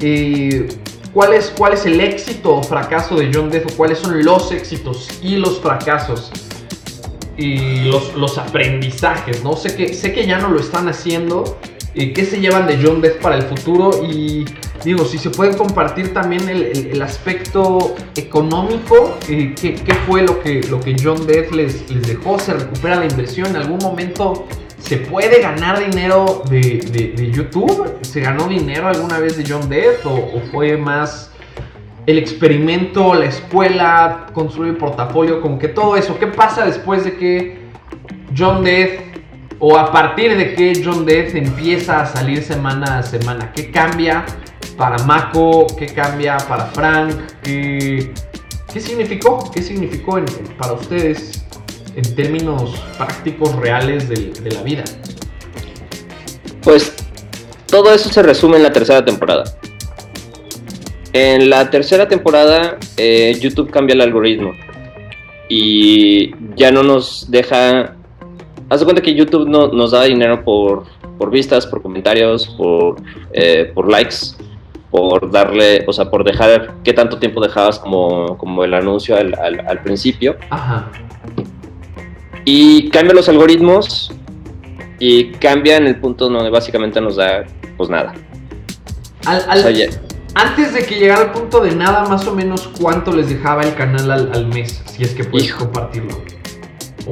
Eh, 0.00 0.68
¿cuál, 1.12 1.34
es, 1.34 1.52
¿Cuál 1.56 1.74
es 1.74 1.86
el 1.86 2.00
éxito 2.00 2.56
o 2.56 2.62
fracaso 2.62 3.16
de 3.16 3.30
John 3.32 3.50
Dead? 3.50 3.62
¿O 3.70 3.76
cuáles 3.76 3.98
son 3.98 4.22
los 4.24 4.50
éxitos 4.52 5.08
y 5.22 5.36
los 5.36 5.60
fracasos? 5.60 6.30
Y 7.36 7.84
los, 7.84 8.14
los 8.16 8.36
aprendizajes, 8.38 9.42
¿no? 9.42 9.56
Sé 9.56 9.74
que, 9.74 9.94
sé 9.94 10.12
que 10.12 10.26
ya 10.26 10.38
no 10.38 10.48
lo 10.48 10.60
están 10.60 10.88
haciendo. 10.88 11.58
¿Y 11.94 12.12
qué 12.12 12.24
se 12.24 12.40
llevan 12.40 12.66
de 12.66 12.78
John 12.82 13.00
Death 13.00 13.16
para 13.20 13.36
el 13.36 13.42
futuro? 13.42 13.90
Y 14.06 14.44
digo, 14.84 15.04
si 15.04 15.18
se 15.18 15.30
pueden 15.30 15.56
compartir 15.56 16.12
también 16.12 16.48
el, 16.48 16.62
el- 16.64 16.86
el 16.92 17.02
aspecto 17.02 17.94
económico, 18.14 19.16
eh, 19.28 19.54
¿qué, 19.60 19.74
qué 19.74 19.94
fue 20.06 20.22
lo 20.22 20.40
que, 20.40 20.62
lo 20.64 20.80
que 20.80 20.94
John 21.02 21.26
Death 21.26 21.50
les, 21.52 21.90
les 21.90 22.06
dejó? 22.06 22.38
¿Se 22.38 22.52
recupera 22.54 22.96
la 22.96 23.06
inversión? 23.06 23.48
¿En 23.48 23.56
algún 23.56 23.78
momento 23.78 24.46
se 24.80 24.96
puede 24.96 25.40
ganar 25.40 25.78
dinero 25.78 26.42
de, 26.48 26.60
de- 27.16 27.30
YouTube? 27.30 27.98
¿Se 28.02 28.20
ganó 28.20 28.48
dinero 28.48 28.88
alguna 28.88 29.18
vez 29.18 29.36
de 29.36 29.44
John 29.48 29.68
Death? 29.68 30.04
¿O, 30.04 30.40
fue 30.50 30.76
más 30.76 31.30
el 32.06 32.18
experimento, 32.18 33.14
la 33.14 33.26
escuela, 33.26 34.26
construir 34.32 34.76
portafolio? 34.78 35.40
Como 35.40 35.58
que 35.58 35.68
todo 35.68 35.96
eso. 35.96 36.18
¿Qué 36.18 36.26
pasa 36.26 36.64
después 36.64 37.04
de 37.04 37.16
que 37.16 37.58
John 38.36 38.64
Death 38.64 39.00
o 39.58 39.76
a 39.76 39.92
partir 39.92 40.36
de 40.36 40.54
que 40.54 40.82
John 40.84 41.04
Death 41.04 41.34
empieza 41.34 42.00
a 42.00 42.06
salir 42.06 42.42
semana 42.42 42.98
a 42.98 43.02
semana? 43.02 43.52
¿Qué 43.52 43.70
cambia 43.70 44.24
para 44.76 44.98
Mako? 45.04 45.66
¿Qué 45.78 45.86
cambia 45.86 46.38
para 46.48 46.66
Frank? 46.66 47.14
¿Qué, 47.42 48.12
qué 48.72 48.80
significó? 48.80 49.50
¿Qué 49.54 49.62
significó 49.62 50.18
para 50.58 50.72
ustedes 50.72 51.44
en 52.02 52.14
términos 52.14 52.74
prácticos 52.96 53.54
reales 53.56 54.08
del- 54.08 54.32
de, 54.42 54.50
la 54.52 54.62
vida? 54.62 54.84
Pues 56.62 56.94
todo 57.66 57.92
eso 57.92 58.08
se 58.10 58.22
resume 58.22 58.56
en 58.56 58.62
la 58.62 58.72
tercera 58.72 59.04
temporada. 59.04 59.44
En 61.12 61.50
la 61.50 61.68
tercera 61.70 62.06
temporada, 62.08 62.76
eh, 62.96 63.36
YouTube 63.40 63.70
cambia 63.70 63.94
el 63.94 64.00
algoritmo 64.00 64.52
y 65.48 66.32
ya 66.56 66.70
no 66.70 66.82
nos 66.82 67.30
deja. 67.30 67.96
Haz 68.68 68.80
de 68.80 68.84
cuenta 68.84 69.02
que 69.02 69.14
YouTube 69.14 69.48
no, 69.48 69.68
nos 69.68 69.90
da 69.90 70.04
dinero 70.04 70.44
por, 70.44 70.84
por 71.18 71.30
vistas, 71.30 71.66
por 71.66 71.82
comentarios, 71.82 72.46
por, 72.56 72.96
eh, 73.32 73.72
por 73.74 73.90
likes, 73.90 74.16
por 74.92 75.28
darle, 75.32 75.84
o 75.88 75.92
sea, 75.92 76.08
por 76.08 76.22
dejar 76.22 76.74
qué 76.84 76.92
tanto 76.92 77.18
tiempo 77.18 77.40
dejabas 77.40 77.80
como, 77.80 78.38
como 78.38 78.62
el 78.62 78.72
anuncio 78.74 79.16
al, 79.16 79.34
al- 79.34 79.66
al 79.66 79.82
principio. 79.82 80.36
Ajá. 80.50 80.88
Y 82.44 82.88
cambia 82.90 83.14
los 83.14 83.28
algoritmos 83.28 84.12
y 84.98 85.32
cambia 85.32 85.76
en 85.76 85.86
el 85.86 85.96
punto 85.96 86.28
donde 86.28 86.50
básicamente 86.50 87.00
nos 87.00 87.16
da, 87.16 87.44
pues 87.76 87.88
nada. 87.90 88.14
Al- 89.26 89.40
O 89.46 89.50
al- 89.50 89.62
sea, 89.62 89.70
ya- 89.70 89.86
Antes 90.34 90.72
de 90.72 90.84
que 90.86 90.94
llegara 90.94 91.22
al 91.22 91.32
punto 91.32 91.60
de 91.60 91.74
nada, 91.74 92.04
más 92.08 92.24
o 92.28 92.34
menos 92.34 92.70
cuánto 92.80 93.12
les 93.12 93.28
dejaba 93.28 93.62
el 93.64 93.74
canal 93.74 94.10
al, 94.12 94.30
al 94.32 94.46
mes, 94.46 94.80
si 94.86 95.02
es 95.02 95.10
que 95.10 95.24
puedes 95.24 95.48
Hijo. 95.48 95.58
compartirlo. 95.64 96.22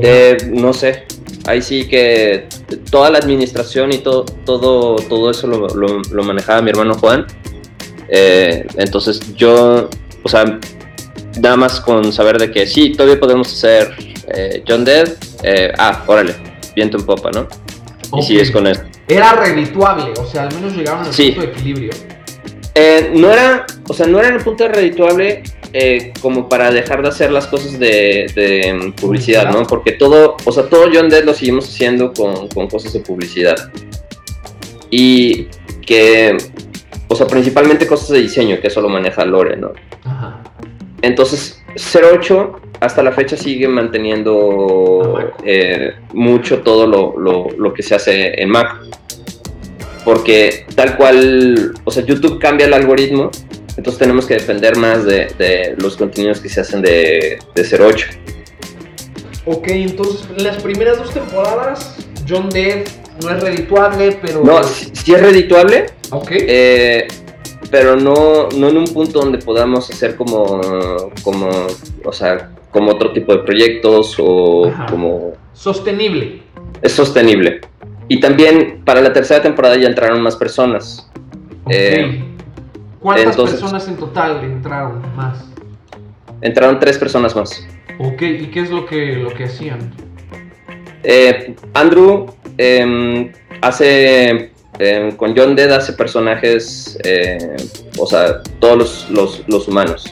Eh, 0.01 0.37
no 0.53 0.73
sé. 0.73 1.05
Ahí 1.47 1.61
sí 1.61 1.89
que 1.89 2.47
toda 2.91 3.11
la 3.11 3.19
administración 3.19 3.93
y 3.93 3.99
todo, 3.99 4.25
todo, 4.45 4.97
todo 4.97 5.31
eso 5.33 5.47
lo, 5.49 5.67
lo- 5.69 6.01
lo 6.13 6.23
manejaba 6.23 6.63
mi 6.63 6.71
hermano 6.71 6.95
Juan. 6.95 7.27
Eh, 8.09 8.67
entonces 8.77 9.21
yo, 9.35 9.89
o 10.23 10.29
sea, 10.29 10.59
nada 11.41 11.57
más 11.57 11.81
con 11.81 12.13
saber 12.13 12.39
de 12.39 12.51
que 12.53 12.67
sí, 12.69 12.93
todavía 12.93 13.19
podemos 13.19 13.53
hacer 13.53 13.97
eh, 14.35 14.63
John 14.67 14.85
Dead. 14.85 15.09
eh, 15.43 15.73
ah, 15.79 16.03
órale, 16.07 16.35
viento 16.75 16.99
en 16.99 17.07
popa, 17.07 17.31
¿no? 17.33 17.47
Y 18.05 18.09
Ok. 18.11 18.23
sigues 18.23 18.51
con 18.51 18.67
él. 18.67 18.79
Era 19.07 19.33
redituable, 19.35 20.13
o 20.21 20.27
sea, 20.27 20.43
al 20.45 20.55
menos 20.55 20.75
llegaron 20.77 21.05
al 21.05 21.13
Sí. 21.13 21.31
punto 21.33 21.41
de 21.43 21.53
equilibrio. 21.53 21.91
Eh, 22.75 23.11
no 23.15 23.31
era, 23.33 23.67
o 23.89 23.93
sea, 23.95 24.07
no 24.07 24.19
era 24.19 24.29
en 24.29 24.35
el 24.37 24.41
punto 24.43 24.67
redituable 24.69 25.43
eh, 25.73 26.13
como 26.23 26.49
para 26.49 26.71
dejar 26.71 27.03
de 27.03 27.09
hacer 27.09 27.31
las 27.31 27.47
cosas 27.47 27.79
de, 27.79 28.31
de, 28.35 28.73
mm, 28.73 28.93
publicidad, 28.93 29.51
¿no? 29.51 29.65
Porque 29.67 29.93
todo, 29.93 30.37
o 30.45 30.53
sea, 30.53 30.65
todo 30.65 30.87
John 30.93 31.09
Dead 31.11 31.25
lo 31.25 31.35
seguimos 31.35 31.67
haciendo 31.69 32.13
con, 32.15 32.49
con 32.49 32.69
cosas 32.69 32.93
de 32.95 33.01
publicidad. 33.01 33.57
Y 34.91 35.49
que, 35.85 36.37
o 37.09 37.15
sea, 37.15 37.27
principalmente 37.27 37.87
cosas 37.87 38.09
de 38.11 38.21
diseño, 38.21 38.61
que 38.61 38.69
eso 38.69 38.81
lo 38.81 38.89
maneja 38.89 39.25
Lore, 39.25 39.57
¿no? 39.57 39.73
Ajá. 40.05 40.43
Entonces, 41.03 41.58
08 41.77 42.61
hasta 42.81 43.03
la 43.03 43.13
fecha 43.13 43.37
sigue 43.37 43.69
manteniendo 43.69 45.03
A 45.17 45.23
Mac. 45.25 45.35
eh, 45.45 45.95
mucho 46.13 46.61
todo 46.61 46.87
lo, 46.87 47.19
lo- 47.19 47.49
lo 47.57 47.73
que 47.75 47.83
se 47.83 47.95
hace 47.95 48.41
en 48.41 48.51
Mac. 48.51 48.77
Porque 50.05 50.65
tal 50.75 50.97
cual, 50.97 51.73
o 51.85 51.91
sea, 51.91 52.05
YouTube 52.05 52.39
cambia 52.39 52.67
el 52.67 52.73
algoritmo, 52.75 53.31
entonces 53.77 53.99
tenemos 53.99 54.27
que 54.27 54.35
depender 54.35 54.77
más 54.77 55.05
de, 55.05 55.27
de 55.39 55.75
los 55.77 55.97
contenidos 55.97 56.41
que 56.41 56.49
se 56.49 56.61
hacen 56.61 56.81
de, 56.83 57.39
de 57.55 57.63
08. 57.79 58.07
Ok, 59.45 59.69
entonces 59.69 60.27
en 60.37 60.45
las 60.45 60.63
primeras 60.63 60.99
dos 60.99 61.13
temporadas, 61.13 61.97
John 62.29 62.49
Dead 62.51 62.85
no 63.23 63.31
es 63.31 63.41
redituable, 63.43 64.19
pero. 64.23 64.43
No, 64.45 64.63
sí, 64.63 64.91
sí 64.93 65.15
es 65.15 65.21
redituable, 65.21 65.87
Ok. 66.11 66.29
eh, 66.31 67.09
pero 67.71 67.97
no, 67.97 68.49
no 68.57 68.69
en 68.69 68.77
un 68.79 68.87
punto 68.87 69.21
donde 69.21 69.39
podamos 69.39 69.91
hacer 69.91 70.17
como, 70.17 70.61
como, 71.23 71.49
o 72.05 72.13
sea, 72.13 72.51
como 72.71 72.91
otro 72.93 73.13
tipo 73.13 73.33
de 73.33 73.39
proyectos 73.43 74.17
o 74.19 74.67
Ajá. 74.69 74.87
como 74.87 75.33
Sostenible. 75.53 76.43
es 76.83 76.93
sostenible. 76.93 77.61
Y 78.09 78.21
también 78.21 78.83
para 78.85 79.01
la 79.01 79.13
tercera 79.13 79.43
temporada 79.43 79.77
ya 79.77 79.89
entraron 79.89 80.23
más 80.23 80.37
personas. 80.37 81.11
Ok. 81.65 81.71
Eh, 81.73 82.25
¿Cuántas 83.01 83.27
entonces- 83.27 83.61
personas 83.61 83.89
en 83.89 83.97
total 83.97 84.43
entraron 84.45 85.03
más? 85.15 85.45
Entraron 86.41 86.79
tres 86.79 86.97
personas 86.99 87.35
más. 87.37 87.67
Ok, 87.99 88.23
¿y 88.23 88.47
qué 88.47 88.61
es 88.61 88.71
lo 88.71 88.87
que, 88.87 89.17
lo 89.17 89.31
que 89.31 89.45
hacían? 89.45 89.93
Eh, 91.03 91.55
Andrew 91.75 92.27
em, 92.57 93.33
hace, 93.61 94.53
em, 94.79 95.13
con 95.17 95.37
John 95.37 95.55
Dead 95.57 95.71
hace 95.73 95.93
personajes, 95.93 96.99
eh, 97.05 97.39
o 97.97 98.07
sea, 98.07 98.43
todos 98.61 99.07
los, 99.11 99.41
los- 99.49 99.69
humanos. 99.69 100.05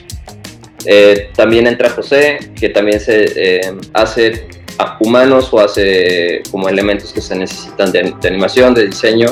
Eh, 0.84 1.30
también 1.34 1.66
entra 1.66 1.90
José, 1.90 2.38
que 2.58 2.68
también 2.68 3.00
se 3.00 3.24
eh, 3.36 3.60
hace 3.92 4.48
humanos 5.00 5.48
o 5.52 5.58
hace 5.60 6.42
como 6.50 6.68
elementos 6.68 7.12
que 7.12 7.20
se 7.20 7.34
necesitan 7.34 7.90
de, 7.92 8.14
animación, 8.24 8.74
de 8.74 8.86
diseño. 8.86 9.26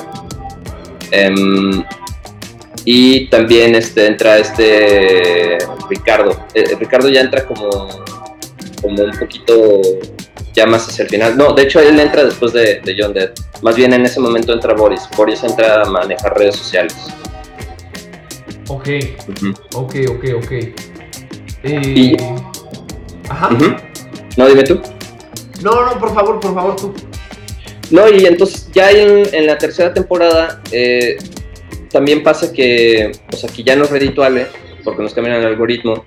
Em, 1.10 1.84
y 2.84 3.28
también 3.28 3.74
este, 3.74 4.06
entra 4.06 4.38
este 4.38 5.58
Ricardo. 5.88 6.44
Eh, 6.54 6.76
Ricardo 6.78 7.08
ya 7.08 7.20
entra 7.20 7.44
como, 7.46 7.70
como 8.82 9.02
un 9.04 9.12
poquito 9.18 9.80
ya 10.54 10.66
más 10.66 10.88
hacia 10.88 11.02
el 11.02 11.08
final. 11.08 11.36
No, 11.36 11.52
de 11.52 11.62
hecho 11.62 11.80
él 11.80 11.98
entra 11.98 12.24
después 12.24 12.52
de, 12.52 12.80
John 12.98 13.12
Dead. 13.12 13.30
Más 13.62 13.76
bien 13.76 13.92
en 13.92 14.04
ese 14.04 14.20
momento 14.20 14.52
entra 14.52 14.74
Boris. 14.74 15.02
Boris 15.16 15.42
entra 15.42 15.82
a 15.82 15.84
manejar 15.84 16.36
redes 16.38 16.56
sociales. 16.56 16.94
Ok, 18.68 18.88
ok, 19.74 19.94
ok, 20.08 20.24
ok. 20.36 20.52
Eh, 21.64 22.16
Ajá. 23.28 23.50
No, 24.36 24.48
dime 24.48 24.62
tú. 24.64 24.80
No, 25.62 25.84
no, 25.86 25.98
por 25.98 26.14
favor, 26.14 26.40
por 26.40 26.54
favor, 26.54 26.76
tú. 26.76 26.94
No, 27.90 28.08
y 28.08 28.26
entonces 28.26 28.70
ya 28.72 28.90
en, 28.90 29.46
la 29.46 29.58
tercera 29.58 29.92
temporada 29.92 30.60
eh, 30.72 31.16
también 31.90 32.22
pasa 32.22 32.52
que, 32.52 33.12
o 33.32 33.36
sea, 33.36 33.50
que 33.50 33.62
ya 33.62 33.76
no 33.76 33.84
es 33.84 33.90
redituable, 33.90 34.46
porque 34.82 35.02
nos 35.02 35.14
cambian 35.14 35.36
el 35.36 35.46
algoritmo. 35.46 36.04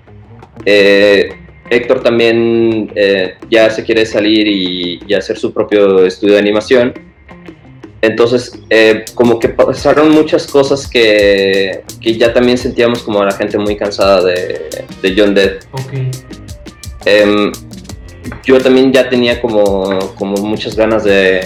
Eh, 0.64 1.30
Héctor 1.70 2.02
también 2.02 2.90
eh, 2.94 3.34
ya 3.50 3.70
se 3.70 3.84
quiere 3.84 4.06
salir 4.06 4.46
y, 4.46 5.14
hacer 5.14 5.38
su 5.38 5.52
propio 5.52 6.04
estudio 6.04 6.34
de 6.34 6.40
animación. 6.40 6.94
Entonces, 8.00 8.52
eh, 8.70 9.04
como 9.14 9.40
que 9.40 9.48
pasaron 9.48 10.10
muchas 10.10 10.46
cosas 10.46 10.86
que, 10.86 11.82
que, 12.00 12.16
ya 12.16 12.32
también 12.32 12.56
sentíamos 12.56 13.02
como 13.02 13.20
a 13.20 13.24
la 13.24 13.32
gente 13.32 13.58
muy 13.58 13.76
cansada 13.76 14.22
de, 14.22 14.68
de 15.02 15.14
John 15.16 15.34
Dead. 15.34 15.58
Okay. 15.72 16.08
Em, 17.04 17.50
yo 18.44 18.60
también 18.60 18.92
ya 18.92 19.08
tenía 19.08 19.40
como, 19.40 20.14
como 20.14 20.36
muchas 20.36 20.76
ganas 20.76 21.02
de, 21.02 21.40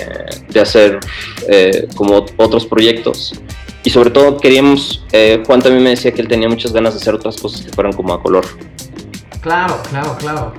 de 0.48 0.60
hacer 0.60 1.00
eh, 1.48 1.88
como 1.94 2.26
otros 2.36 2.66
proyectos. 2.66 3.32
Y 3.84 3.90
sobre 3.90 4.10
todo 4.10 4.36
queríamos, 4.36 5.04
Juan 5.46 5.60
también 5.60 5.82
me 5.82 5.90
decía 5.90 6.12
que 6.12 6.20
él 6.20 6.28
tenía 6.28 6.48
muchas 6.48 6.72
ganas 6.72 6.94
de 6.94 7.00
hacer 7.00 7.14
otras 7.14 7.36
cosas 7.38 7.62
que 7.62 7.72
fueran 7.72 7.92
como 7.94 8.12
a 8.12 8.22
color. 8.22 8.44
Claro, 9.42 9.74
claro, 9.90 10.16
claro. 10.18 10.52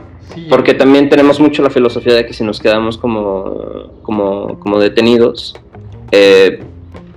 Porque 0.49 0.73
también 0.73 1.09
tenemos 1.09 1.39
mucho 1.39 1.63
la 1.63 1.69
filosofía 1.69 2.15
de 2.15 2.25
que 2.25 2.33
si 2.33 2.43
nos 2.43 2.59
quedamos 2.59 2.97
como, 2.97 3.91
como, 4.01 4.79
detenidos, 4.79 5.55
eh, 6.11 6.63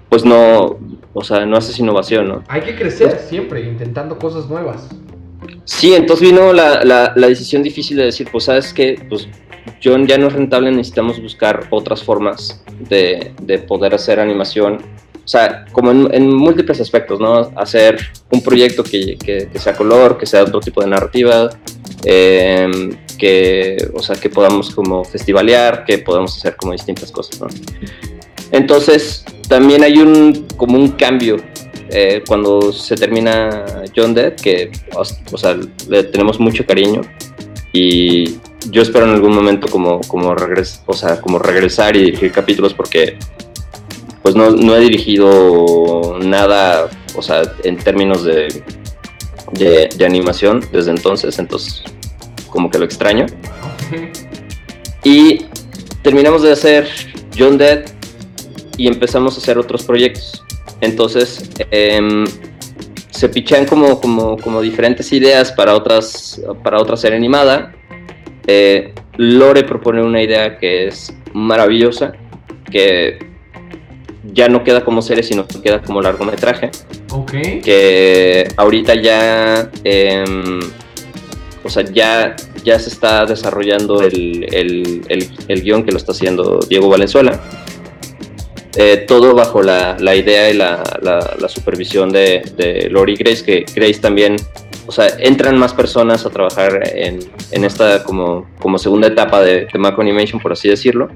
pues 0.09 0.25
no, 0.25 0.77
o 1.13 1.25
sea, 1.25 1.45
no 1.45 1.57
haces 1.57 1.79
innovación, 1.79 2.29
¿no? 2.29 2.45
Hay 2.49 2.61
que 2.61 2.77
crecer 2.77 3.19
siempre, 3.19 3.63
intentando 3.63 4.19
cosas 4.19 4.49
nuevas. 4.49 4.89
Sí, 5.65 5.95
entonces 5.95 6.31
vino 6.31 6.53
la, 6.53 6.85
la, 6.85 7.27
decisión 7.27 7.63
difícil 7.63 7.97
de 7.97 8.05
decir, 8.05 8.29
pues 8.31 8.45
sabes 8.45 8.73
que, 8.73 9.01
pues 9.09 9.29
John 9.83 10.07
ya 10.07 10.19
no 10.19 10.29
es 10.29 10.33
rentable, 10.33 10.71
necesitamos 10.71 11.21
buscar 11.21 11.67
otras 11.71 12.03
formas 12.03 12.63
de, 12.89 13.33
de 13.43 13.59
poder 13.59 13.95
hacer 13.95 14.21
animación 14.21 14.79
o 15.27 15.29
sea, 15.29 15.65
como 15.73 15.91
en, 15.91 16.33
múltiples 16.33 16.81
aspectos, 16.81 17.19
¿no? 17.19 17.51
Hacer 17.57 17.99
un 18.31 18.41
proyecto 18.43 18.85
que, 18.85 19.19
que, 19.19 19.59
sea 19.59 19.75
color, 19.75 20.19
que 20.19 20.25
sea 20.25 20.45
otro 20.45 20.61
tipo 20.61 20.81
de 20.81 20.87
narrativa, 20.87 21.51
em, 22.05 22.97
que, 23.19 23.77
o 23.93 24.01
sea, 24.05 24.15
que 24.15 24.31
podamos 24.31 24.73
como 24.73 25.05
festivalear, 25.05 25.85
que 25.85 25.99
podamos 25.99 26.37
hacer 26.37 26.55
como 26.55 26.71
distintas 26.71 27.11
cosas, 27.11 27.41
¿no? 27.41 27.49
Entonces, 28.53 29.25
también 29.49 29.83
hay 29.83 29.99
un, 29.99 30.47
como 30.57 30.79
un 30.79 30.93
cambio 30.93 31.39
eh, 31.91 32.23
cuando 32.29 32.73
se 32.73 32.95
termina 32.95 33.65
John 33.97 34.15
Dead, 34.15 34.33
que, 34.33 34.71
o 34.95 35.37
sea, 35.37 35.59
le 35.89 36.05
tenemos 36.05 36.39
mucho 36.39 36.65
cariño 36.65 37.01
y 37.73 38.39
yo 38.71 38.81
espero 38.81 39.07
en 39.07 39.15
algún 39.15 39.35
momento 39.35 39.67
como, 39.67 40.01
como, 40.03 40.37
regres, 40.37 40.83
o 40.87 40.93
sea, 40.93 41.21
como 41.21 41.41
regresar 41.41 41.97
y 41.97 42.05
dirigir 42.05 42.31
capítulos 42.31 42.75
porque 42.75 43.19
pues 44.27 44.35
no, 44.35 44.75
he 44.75 44.81
dirigido 44.81 46.19
nada, 46.21 46.91
o 47.15 47.23
sea, 47.23 47.43
en 47.63 47.77
términos 47.77 48.25
de, 48.25 48.61
de, 49.53 50.05
animación 50.05 50.65
desde 50.73 50.91
entonces, 50.91 51.39
entonces 51.39 51.85
como 52.49 52.69
que 52.69 52.77
lo 52.81 52.87
extraño. 52.87 53.27
Y 55.05 55.45
terminamos 56.03 56.43
de 56.43 56.51
hacer 56.51 56.89
John 57.39 57.57
Dead 57.57 57.85
y 58.77 58.89
empezamos 58.89 59.37
a 59.37 59.39
hacer 59.39 59.59
otros 59.59 59.85
proyectos. 59.85 60.43
Entonces 60.81 61.49
em, 61.71 62.25
se 63.11 63.29
pichan 63.29 63.65
como, 63.65 64.01
como, 64.01 64.39
como, 64.39 64.61
diferentes 64.61 65.13
ideas 65.13 65.53
para 65.53 65.73
otras 65.73 66.43
para 66.65 66.81
otra 66.81 66.97
serie 66.97 67.17
animada. 67.17 67.77
Eh, 68.49 68.93
Lore 69.19 69.63
propone 69.63 70.03
una 70.03 70.21
idea 70.21 70.59
que 70.59 70.89
es 70.89 71.15
maravillosa, 71.33 72.13
que 72.73 73.26
ya 74.33 74.49
no 74.49 74.65
queda 74.65 74.85
como 74.85 75.03
serie, 75.03 75.23
sino 75.23 75.47
que 75.47 75.61
queda 75.61 75.83
como 75.83 76.01
largometraje. 76.01 76.71
Ok. 77.11 77.33
Que 77.63 78.49
ahorita 78.57 78.95
ya, 78.95 79.71
em, 79.85 80.61
o 81.65 81.69
sea, 81.69 81.85
ya, 81.85 82.37
ya 82.65 82.79
se 82.79 82.91
está 82.91 83.27
desarrollando 83.27 84.03
el, 84.03 84.47
el, 85.49 85.63
guion 85.63 85.85
que 85.85 85.93
lo 85.93 85.99
está 85.99 86.13
haciendo 86.13 86.61
Diego 86.69 86.89
Valenzuela. 86.89 87.41
Eh, 88.77 89.05
todo 89.09 89.35
bajo 89.35 89.63
la, 89.63 89.97
la 89.99 90.15
idea 90.15 90.51
y 90.51 90.55
la, 90.55 90.83
la, 91.01 91.49
supervisión 91.49 92.11
de, 92.13 92.43
de 92.57 92.91
Lori 92.91 93.17
Grace, 93.17 93.43
que 93.43 93.65
Grace 93.75 94.01
también, 94.01 94.37
o 94.87 94.93
sea, 94.93 95.09
entran 95.19 95.57
más 95.57 95.73
personas 95.73 96.27
a 96.27 96.31
trabajar 96.31 96.83
en, 96.95 97.21
en 97.53 97.65
esta 97.65 98.05
como, 98.05 98.47
como 98.61 98.77
segunda 98.77 99.09
etapa 99.09 99.41
de, 99.41 99.67
de 99.73 99.79
Mac 99.79 99.99
Animation, 99.99 100.41
por 100.41 100.53
así 100.53 100.69
decirlo 100.69 101.09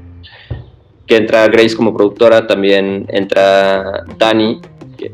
que 1.10 1.16
entra 1.16 1.48
Grace 1.48 1.74
como 1.74 1.92
productora, 1.92 2.46
también 2.46 3.04
entra 3.08 4.04
Dani 4.16 4.60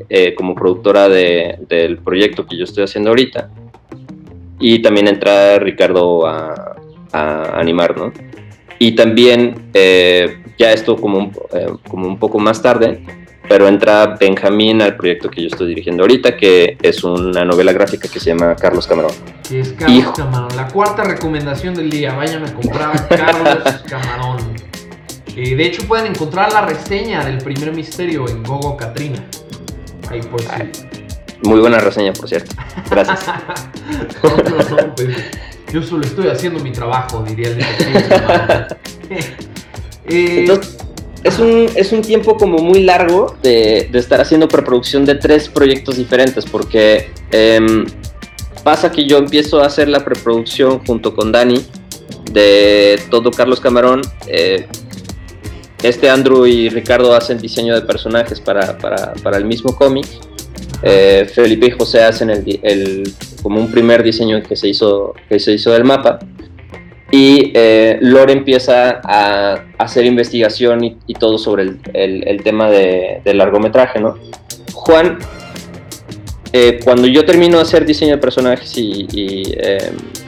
eh, 0.09 0.35
como 0.35 0.53
productora 0.53 1.09
del 1.09 1.97
proyecto 2.05 2.45
que 2.45 2.55
yo 2.55 2.65
estoy 2.65 2.83
haciendo 2.83 3.09
ahorita, 3.09 3.49
y 4.59 4.79
también 4.83 5.07
entra 5.07 5.57
Ricardo 5.57 6.27
a, 6.27 6.75
animar, 7.11 7.97
¿no? 7.97 8.13
Y 8.77 8.91
también, 8.91 9.69
eh, 9.73 10.37
ya 10.59 10.71
esto 10.71 10.97
como 10.97 11.17
un, 11.17 11.31
eh, 11.53 11.67
como 11.89 12.05
un 12.05 12.19
poco 12.19 12.37
más 12.37 12.61
tarde, 12.61 13.03
pero 13.49 13.67
entra 13.67 14.17
Benjamín 14.19 14.83
al 14.83 14.95
proyecto 14.95 15.31
que 15.31 15.41
yo 15.41 15.47
estoy 15.47 15.69
dirigiendo 15.69 16.03
ahorita, 16.03 16.37
que 16.37 16.77
es 16.79 17.03
una 17.03 17.43
novela 17.43 17.73
gráfica 17.73 18.07
que 18.07 18.19
se 18.19 18.35
llama 18.35 18.55
Carlos 18.55 18.85
Camarón. 18.85 19.13
es 19.51 19.73
Carlos 19.73 20.13
Camarón. 20.15 20.55
La 20.55 20.67
cuarta 20.67 21.03
recomendación 21.03 21.73
del 21.73 21.89
día, 21.89 22.13
vayan 22.13 22.45
a 22.45 22.53
comprar 22.53 23.07
Carlos 23.07 23.81
Camarón. 23.89 24.56
Eh, 25.37 25.55
de 25.55 25.67
hecho, 25.67 25.87
pueden 25.87 26.07
encontrar 26.07 26.51
la 26.51 26.61
reseña 26.61 27.23
del 27.23 27.37
primer 27.37 27.71
misterio 27.71 28.27
en 28.27 28.41
Gogo 28.41 28.75
Katrina. 28.75 29.23
Ahí 30.09 30.19
por 30.21 30.41
si. 30.41 30.47
Muy 31.43 31.59
buena 31.59 31.77
reseña, 31.77 32.11
por 32.13 32.27
cierto. 32.27 32.55
Gracias. 32.89 33.19
Pues, 34.95 35.15
yo 35.71 35.83
solo 35.83 36.03
estoy 36.05 36.27
haciendo 36.27 36.59
mi 36.59 36.71
trabajo, 36.71 37.23
diría 37.23 37.49
el. 37.49 37.59
Eh, 40.09 40.39
Entonces, 40.39 40.77
es 41.23 41.37
un, 41.37 41.67
es 41.75 41.91
un 41.91 42.01
tiempo 42.01 42.37
como 42.37 42.59
muy 42.59 42.81
largo 42.83 43.35
de, 43.43 43.89
estar 43.93 44.21
haciendo 44.21 44.47
preproducción 44.47 45.03
de 45.03 45.15
tres 45.15 45.49
proyectos 45.49 45.97
diferentes, 45.97 46.45
porque 46.45 47.11
em, 47.31 47.85
pasa 48.63 48.89
que 48.89 49.05
yo 49.05 49.17
empiezo 49.17 49.61
a 49.61 49.65
hacer 49.65 49.89
la 49.89 50.05
preproducción 50.05 50.79
junto 50.85 51.13
con 51.13 51.33
Dani 51.33 51.65
de 52.31 53.01
todo 53.11 53.31
Carlos 53.31 53.59
Camarón. 53.59 54.01
Eh, 54.27 54.65
este 55.87 56.09
Andrew 56.09 56.45
y 56.45 56.69
Ricardo 56.69 57.13
hacen 57.13 57.37
diseño 57.37 57.75
de 57.75 57.81
personajes 57.81 58.39
para, 58.39 58.77
el 59.35 59.45
mismo 59.45 59.75
cómic. 59.75 60.05
Eh, 60.83 61.29
Felipe 61.33 61.67
y 61.67 61.71
José 61.71 62.03
hacen 62.03 62.29
el, 62.29 63.03
como 63.41 63.59
un 63.59 63.71
primer 63.71 64.03
diseño 64.03 64.41
que 64.43 64.55
se 64.55 64.67
hizo, 64.67 65.13
que 65.29 65.39
se 65.39 65.53
hizo 65.53 65.71
del 65.71 65.83
mapa. 65.83 66.19
Y 67.09 67.51
eh, 67.55 67.97
Lore 68.01 68.33
empieza 68.33 68.99
a 69.03 69.63
hacer 69.77 70.05
investigación 70.05 70.83
y, 70.83 71.13
todo 71.13 71.37
sobre 71.37 71.63
el, 71.93 72.43
tema 72.43 72.69
de, 72.69 73.21
del 73.23 73.37
largometraje, 73.37 73.99
¿no? 73.99 74.17
Juan, 74.73 75.17
eh, 76.51 76.79
cuando 76.83 77.07
yo 77.07 77.25
termino 77.25 77.57
de 77.57 77.63
hacer 77.63 77.85
diseño 77.85 78.11
de 78.15 78.17
personajes 78.17 78.77
y, 78.77 79.55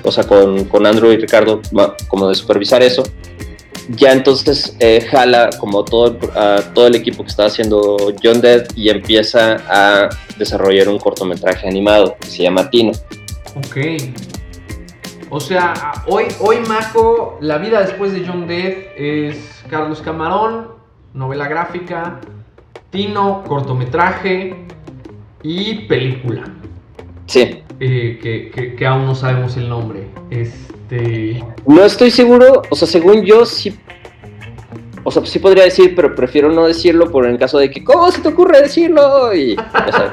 o 0.03 0.12
sea, 0.12 0.24
con, 0.24 0.66
con 0.66 0.86
Andrew 0.86 1.12
y 1.12 1.18
Ricardo, 1.18 1.62
como 2.07 2.30
de 2.30 2.36
supervisar 2.36 2.82
eso, 2.82 3.03
ya 3.89 4.11
entonces 4.11 4.75
eh, 4.79 5.01
jala 5.09 5.49
como 5.59 5.83
todo, 5.83 6.17
todo 6.73 6.87
el 6.87 6.95
equipo 6.95 7.23
que 7.23 7.29
está 7.29 7.45
haciendo 7.45 7.97
John 8.23 8.41
Dead 8.41 8.67
y 8.75 8.89
empieza 8.89 9.57
a 9.67 10.09
desarrollar 10.37 10.89
un 10.89 10.99
cortometraje 10.99 11.67
animado 11.67 12.15
que 12.19 12.27
se 12.27 12.43
llama 12.43 12.69
Tino. 12.69 12.91
Ok. 13.55 13.77
O 15.31 15.39
sea, 15.39 15.73
hoy, 16.07 16.25
hoy 16.39 16.57
Mako, 16.67 17.37
la 17.41 17.57
vida 17.59 17.81
después 17.81 18.13
de 18.13 18.25
John 18.25 18.47
Dead 18.47 18.73
es 18.95 19.63
Carlos 19.69 20.01
Camarón, 20.01 20.69
novela 21.13 21.47
gráfica, 21.47 22.19
Tino, 22.89 23.43
cortometraje 23.47 24.55
y 25.43 25.75
película. 25.87 26.45
Sí. 27.27 27.63
eh, 27.79 28.75
que, 28.77 28.87
aún 28.87 29.05
no 29.05 29.13
sabemos 29.13 29.55
el 29.57 29.69
nombre. 29.69 30.07
Este... 30.31 30.78
No 31.65 31.83
estoy 31.83 32.11
seguro, 32.11 32.61
o 32.69 32.75
sea, 32.75 32.87
según 32.87 33.23
yo 33.23 33.45
sí... 33.45 33.77
O 35.03 35.11
sea, 35.11 35.25
sí 35.25 35.39
podría 35.39 35.63
decir, 35.63 35.95
pero 35.95 36.13
prefiero 36.13 36.51
no 36.51 36.67
decirlo 36.67 37.09
por 37.09 37.25
el 37.25 37.37
caso 37.37 37.57
de 37.57 37.71
que, 37.71 37.83
¿cómo 37.83 38.11
se 38.11 38.21
te 38.21 38.27
ocurre 38.27 38.61
decirlo? 38.61 39.33
Y, 39.33 39.55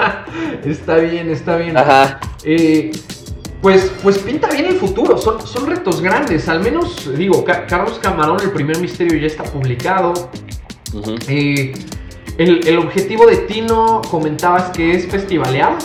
está 0.64 0.96
bien, 0.96 1.28
está 1.28 1.56
bien. 1.56 1.76
Ajá. 1.76 2.20
Eh, 2.44 2.92
pues, 3.60 3.90
pues 4.02 4.18
pinta 4.18 4.48
bien 4.48 4.66
el 4.66 4.76
futuro, 4.76 5.18
son, 5.18 5.44
son 5.44 5.66
retos 5.66 6.00
grandes. 6.00 6.48
Al 6.48 6.60
menos, 6.60 7.10
digo, 7.16 7.44
Carlos 7.44 7.98
Camarón, 8.00 8.38
el 8.40 8.52
primer 8.52 8.78
misterio 8.78 9.18
ya 9.18 9.26
está 9.26 9.42
publicado. 9.42 10.30
Eh, 11.28 11.74
el, 12.38 12.78
objetivo 12.78 13.26
de 13.26 13.38
Tino, 13.38 14.02
comentabas 14.10 14.70
que 14.70 14.92
es 14.92 15.06
festivalear. 15.06 15.76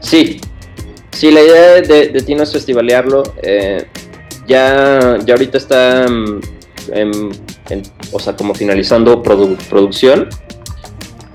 Sí, 0.00 0.40
sí, 1.12 1.30
la 1.30 1.42
idea 1.42 1.80
de, 1.80 2.22
Tino 2.26 2.42
es 2.42 2.52
festivalearlo. 2.52 3.22
Eh, 3.42 3.86
ya, 4.46 5.18
ya 5.24 5.34
ahorita 5.34 5.58
está, 5.58 6.06
mm, 6.08 6.40
o 8.12 8.18
sea, 8.18 8.36
como 8.36 8.54
finalizando 8.54 9.22
producción. 9.22 10.28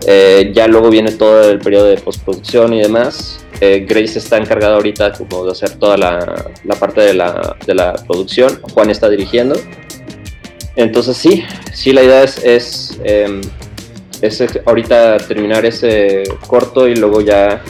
Eh, 0.05 0.51
ya 0.53 0.67
luego 0.67 0.89
viene 0.89 1.11
todo 1.11 1.49
el 1.49 1.59
periodo 1.59 1.85
de 1.85 1.97
postproducción 1.97 2.73
y 2.73 2.81
demás. 2.81 3.39
Eh, 3.59 3.85
Grace 3.89 4.19
está 4.19 4.37
encargada 4.37 4.75
ahorita 4.75 5.13
como 5.13 5.43
de 5.45 5.51
hacer 5.51 5.71
toda 5.79 5.97
la, 5.97 6.45
parte 6.79 7.01
de 7.01 7.13
la, 7.13 7.55
de 7.65 7.75
la, 7.75 7.93
producción. 7.93 8.61
Juan 8.73 8.89
está 8.89 9.09
dirigiendo. 9.09 9.55
Entonces 10.75 11.17
sí, 11.17 11.43
sí 11.73 11.91
la 11.91 12.03
idea 12.03 12.23
es, 12.23 12.43
es, 12.43 12.99
em, 13.03 13.41
ahorita 14.65 15.17
terminar 15.17 15.65
ese 15.65 16.23
corto 16.47 16.87
y 16.87 16.95
luego 16.95 17.21
ya 17.21 17.61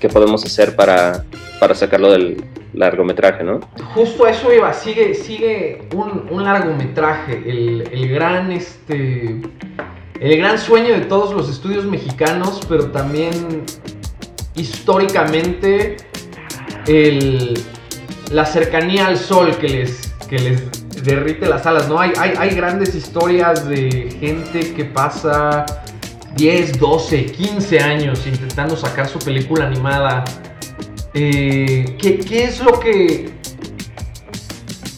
qué 0.00 0.08
podemos 0.08 0.44
hacer 0.44 0.76
para, 0.76 1.24
para 1.58 1.74
sacarlo 1.74 2.10
del 2.10 2.44
largometraje, 2.74 3.42
¿no? 3.44 3.60
Justo 3.94 4.26
eso 4.26 4.52
iba, 4.52 4.72
sigue, 4.72 5.14
sigue 5.14 5.88
un, 5.94 6.44
largometraje, 6.44 7.42
el, 7.46 7.88
el, 7.90 8.08
gran 8.10 8.52
este 8.52 9.40
el 10.20 10.36
gran 10.38 10.58
sueño 10.58 10.94
de 10.94 11.00
todos 11.02 11.34
los 11.34 11.48
estudios 11.48 11.84
mexicanos, 11.84 12.60
pero 12.68 12.90
también 12.90 13.64
históricamente 14.54 15.96
la 18.30 18.46
cercanía 18.46 19.06
al 19.06 19.16
sol 19.16 19.56
que 19.56 19.68
les, 19.68 20.14
que 20.28 20.38
les 20.38 21.04
derrite 21.04 21.46
las 21.46 21.66
alas, 21.66 21.88
¿no? 21.88 21.98
Hay, 21.98 22.12
hay, 22.16 22.54
grandes 22.54 22.94
historias 22.94 23.68
de 23.68 24.16
gente 24.18 24.72
que 24.74 24.84
pasa 24.84 25.66
10, 26.36 26.78
12, 26.78 27.26
15 27.26 27.80
años 27.80 28.26
intentando 28.26 28.76
sacar 28.76 29.08
su 29.08 29.18
película 29.18 29.66
animada. 29.66 30.24
Eh, 31.14 31.96
¿qué, 31.98 32.44
es 32.44 32.62
lo 32.62 32.78
que... 32.78 33.30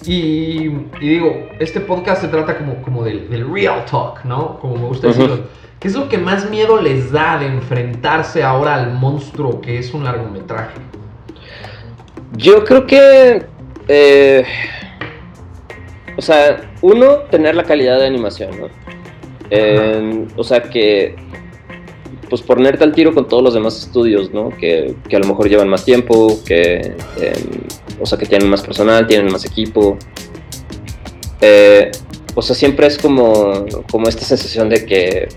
Y, 0.05 0.69
digo, 1.01 1.49
este 1.61 1.81
podcast 1.81 2.23
se 2.23 2.29
trata 2.29 2.57
como, 2.59 2.83
como 2.83 3.05
del, 3.05 3.29
del 3.29 3.53
real 3.53 3.85
talk, 3.85 4.25
¿no? 4.25 4.59
Como 4.59 4.77
me 4.77 4.87
gusta 4.87 5.09
decirlo 5.09 5.45
¿Qué 5.79 5.87
es 5.87 5.95
lo 5.95 6.09
que 6.09 6.19
más 6.19 6.51
miedo 6.51 6.81
les 6.81 7.13
da 7.13 7.39
de 7.39 7.47
enfrentarse 7.47 8.43
ahora 8.43 8.75
al 8.75 8.95
monstruo 8.95 9.61
que 9.61 9.79
es 9.79 9.95
un 9.95 10.05
largometraje? 10.05 10.75
Yo 12.33 12.65
creo 12.65 12.85
que... 12.87 13.47
Eh, 13.87 14.45
o 16.17 16.21
sea, 16.21 16.69
uno, 16.83 17.19
tener 17.31 17.55
la 17.55 17.63
calidad 17.63 17.99
de 17.99 18.07
animación, 18.07 18.51
¿no? 18.59 18.67
Eh, 19.51 20.27
o 20.37 20.45
sea, 20.45 20.63
que... 20.63 21.17
Pues 22.29 22.43
ponerte 22.43 22.85
al 22.85 22.93
tiro 22.93 23.15
con 23.15 23.27
todos 23.27 23.43
los 23.43 23.55
demás 23.55 23.79
estudios, 23.79 24.35
¿no? 24.35 24.51
Que, 24.51 24.95
a 25.11 25.19
lo 25.19 25.27
mejor 25.27 25.49
llevan 25.49 25.69
más 25.69 25.85
tiempo, 25.85 26.39
que... 26.45 26.95
Em, 27.21 27.61
o 28.01 28.07
sea, 28.07 28.19
que 28.19 28.27
tienen 28.27 28.49
más 28.49 28.63
personal, 28.63 29.07
tienen 29.07 29.33
más 29.33 29.45
equipo. 29.45 29.97
Eh, 31.41 31.91
o 32.35 32.43
sea, 32.43 32.55
siempre 32.55 32.87
es 32.87 32.99
como, 32.99 33.65
como 33.91 34.09
esta 34.09 34.25
sensación 34.25 34.69
de 34.69 34.85
que 34.85 35.29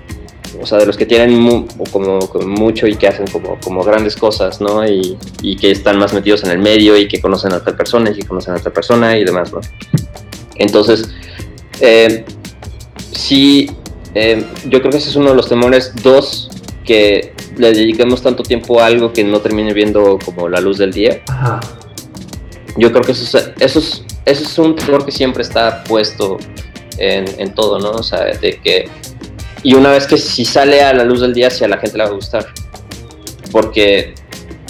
o 0.60 0.66
sea, 0.66 0.78
de 0.78 0.86
los 0.86 0.98
que 0.98 1.06
tienen 1.06 1.68
como, 1.92 2.20
mucho 2.46 2.88
y 2.88 2.96
que 2.96 3.08
hacen 3.08 3.26
como, 3.28 3.58
como 3.64 3.84
grandes 3.84 4.16
cosas, 4.16 4.60
¿no? 4.60 4.86
Y, 4.86 5.18
y, 5.42 5.56
que 5.56 5.72
están 5.72 5.98
más 5.98 6.14
metidos 6.14 6.44
en 6.44 6.52
el 6.52 6.60
medio 6.60 6.98
y 6.98 7.08
que 7.08 7.22
conocen 7.22 7.54
a 7.54 7.58
otra 7.58 7.76
persona 7.76 8.12
y 8.12 8.16
que 8.16 8.28
conocen 8.28 8.56
a 8.56 8.58
otra 8.58 8.74
persona 8.74 9.18
y 9.18 9.24
demás, 9.24 9.52
¿no? 9.54 9.62
Entonces, 10.56 11.10
eh, 11.80 12.26
sí, 13.12 13.70
eh, 14.16 14.46
yo 14.66 14.80
creo 14.80 14.92
que 14.92 14.98
ese 14.98 15.10
es 15.10 15.16
uno 15.16 15.30
de 15.30 15.36
los 15.36 15.50
temores. 15.50 15.94
Dos, 16.04 16.50
que 16.86 17.34
le 17.58 17.72
dediquemos 17.72 18.22
tanto 18.22 18.44
tiempo 18.44 18.80
a 18.80 18.88
algo 18.88 19.14
que 19.14 19.24
no 19.24 19.40
termine 19.40 19.74
viendo 19.74 20.18
como 20.24 20.50
la 20.50 20.60
luz 20.60 20.78
del 20.78 20.92
día. 20.92 21.22
Ajá. 21.28 21.60
Yo 22.78 22.92
creo 22.92 23.04
que 23.04 23.12
eso 23.12 23.38
es, 23.38 23.52
eso 23.60 23.80
es, 23.80 24.04
eso 24.26 24.44
es 24.44 24.58
un 24.58 24.76
temor 24.76 25.06
que 25.06 25.12
siempre 25.12 25.44
está 25.44 25.84
puesto 25.84 26.38
en, 26.98 27.26
en 27.40 27.54
todo, 27.54 27.80
¿no? 27.80 27.92
O 27.92 28.04
sea, 28.04 28.26
de 28.26 28.60
que 28.64 28.90
y 29.64 29.76
una 29.76 29.92
vez 29.92 30.08
que 30.08 30.18
si 30.18 30.44
sale 30.46 30.82
a 30.82 30.94
la 30.94 31.04
luz 31.04 31.22
del 31.22 31.34
día, 31.34 31.50
si 31.50 31.64
a 31.64 31.68
la 31.68 31.78
gente 31.78 31.98
le 31.98 32.04
va 32.04 32.10
a 32.10 32.14
gustar. 32.14 32.48
Porque, 33.52 34.16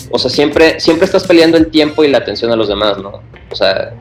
o 0.09 0.19
sea, 0.19 0.29
siempre, 0.29 0.79
siempre 0.79 1.05
estás 1.05 1.25
peleando 1.25 1.57
el 1.57 1.67
tiempo 1.67 2.03
y 2.03 2.09
la 2.09 2.17
atención 2.17 2.51
a 2.51 2.55
los 2.55 2.67
demás, 2.67 2.97
¿no? 2.97 3.21
O 3.49 3.55
sea, 3.55 3.93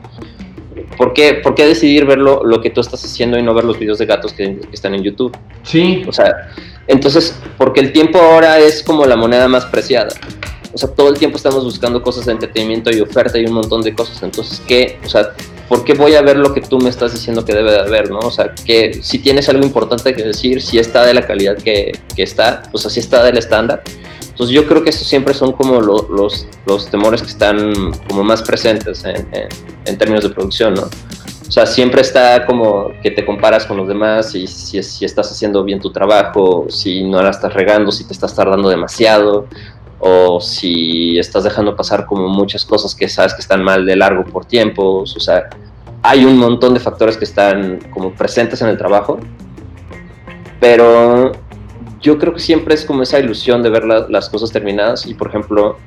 ¿por 0.97 1.13
qué, 1.13 1.35
por 1.35 1.55
qué 1.55 1.65
decidir 1.65 2.05
ver 2.05 2.17
lo, 2.19 2.61
que 2.61 2.69
tú 2.69 2.81
estás 2.81 3.03
haciendo 3.03 3.37
y 3.37 3.43
no 3.43 3.53
ver 3.53 3.63
los 3.63 3.77
videos 3.79 3.97
de 3.97 4.05
gatos 4.05 4.33
que, 4.33 4.59
están 4.71 4.93
en 4.95 5.03
YouTube? 5.03 5.35
Sí. 5.63 6.03
O 6.07 6.11
sea, 6.11 6.49
entonces, 6.87 7.35
porque 7.57 7.79
el 7.79 7.91
tiempo 7.91 8.19
ahora 8.19 8.59
es 8.59 8.83
como 8.83 9.05
la 9.05 9.15
moneda 9.15 9.47
más 9.47 9.65
preciada. 9.65 10.09
O 10.73 10.77
sea, 10.77 10.89
todo 10.89 11.09
el 11.09 11.17
tiempo 11.17 11.37
estamos 11.37 11.63
buscando 11.63 12.01
cosas 12.01 12.25
de 12.25 12.31
entretenimiento 12.31 12.91
y 12.91 13.01
oferta 13.01 13.37
y 13.37 13.45
un 13.45 13.53
montón 13.53 13.81
de 13.81 13.93
cosas. 13.93 14.23
Entonces, 14.23 14.61
¿qué? 14.65 14.99
O 15.05 15.09
sea, 15.09 15.31
¿por 15.67 15.83
qué 15.83 15.93
voy 15.93 16.15
a 16.15 16.21
ver 16.21 16.37
lo 16.37 16.53
que 16.53 16.61
tú 16.61 16.79
me 16.79 16.89
estás 16.89 17.11
diciendo 17.11 17.43
que 17.43 17.53
debe 17.53 17.71
de 17.71 17.79
haber, 17.79 18.09
¿no? 18.09 18.19
O 18.19 18.31
sea, 18.31 18.53
que 18.65 18.99
si 19.01 19.19
tienes 19.19 19.49
algo 19.49 19.65
importante 19.65 20.13
que 20.13 20.23
decir, 20.23 20.61
si 20.61 20.79
está 20.79 21.05
de 21.05 21.13
la 21.13 21.25
calidad 21.25 21.57
que, 21.57 21.91
que 22.15 22.23
está, 22.23 22.63
o 22.71 22.77
sea, 22.77 22.89
si 22.89 22.99
está 22.99 23.23
del 23.23 23.37
estándar. 23.37 23.83
Entonces 24.41 24.59
yo 24.59 24.67
creo 24.67 24.83
que 24.83 24.89
esos 24.89 25.05
siempre 25.05 25.35
son 25.35 25.51
como 25.51 25.79
los, 25.79 26.47
los 26.65 26.87
temores 26.87 27.21
que 27.21 27.27
están 27.27 27.91
como 28.07 28.23
más 28.23 28.41
presentes 28.41 29.05
en, 29.05 29.27
en, 29.85 29.97
términos 29.99 30.23
de 30.23 30.31
producción, 30.31 30.73
¿no? 30.73 30.81
O 30.81 31.51
sea, 31.51 31.67
siempre 31.67 32.01
está 32.01 32.43
como 32.47 32.87
que 33.03 33.11
te 33.11 33.23
comparas 33.23 33.67
con 33.67 33.77
los 33.77 33.87
demás 33.87 34.33
y 34.33 34.47
si, 34.47 34.81
si 34.81 35.05
estás 35.05 35.31
haciendo 35.31 35.63
bien 35.63 35.79
tu 35.79 35.91
trabajo, 35.91 36.65
si 36.69 37.03
no 37.03 37.21
la 37.21 37.29
estás 37.29 37.53
regando, 37.53 37.91
si 37.91 38.03
te 38.03 38.13
estás 38.13 38.33
tardando 38.33 38.67
demasiado 38.67 39.45
o 39.99 40.41
si 40.41 41.19
estás 41.19 41.43
dejando 41.43 41.75
pasar 41.75 42.07
como 42.07 42.27
muchas 42.27 42.65
cosas 42.65 42.95
que 42.95 43.07
sabes 43.09 43.35
que 43.35 43.41
están 43.41 43.63
mal 43.63 43.85
de 43.85 43.95
largo 43.95 44.23
por 44.23 44.45
tiempos, 44.45 45.15
o 45.15 45.19
sea, 45.19 45.51
hay 46.01 46.25
un 46.25 46.39
montón 46.39 46.73
de 46.73 46.79
factores 46.79 47.15
que 47.15 47.25
están 47.25 47.77
como 47.91 48.11
presentes 48.15 48.59
en 48.63 48.69
el 48.69 48.77
trabajo, 48.79 49.19
pero 50.59 51.31
yo 52.01 52.17
creo 52.17 52.33
que 52.33 52.39
siempre 52.39 52.73
es 52.73 52.85
como 52.85 53.03
esa 53.03 53.19
ilusión 53.19 53.61
de 53.61 53.69
ver 53.69 53.85
las 53.85 54.29
cosas 54.29 54.51
terminadas 54.51 55.05
y 55.05 55.13
por 55.13 55.27
ejemplo, 55.27 55.77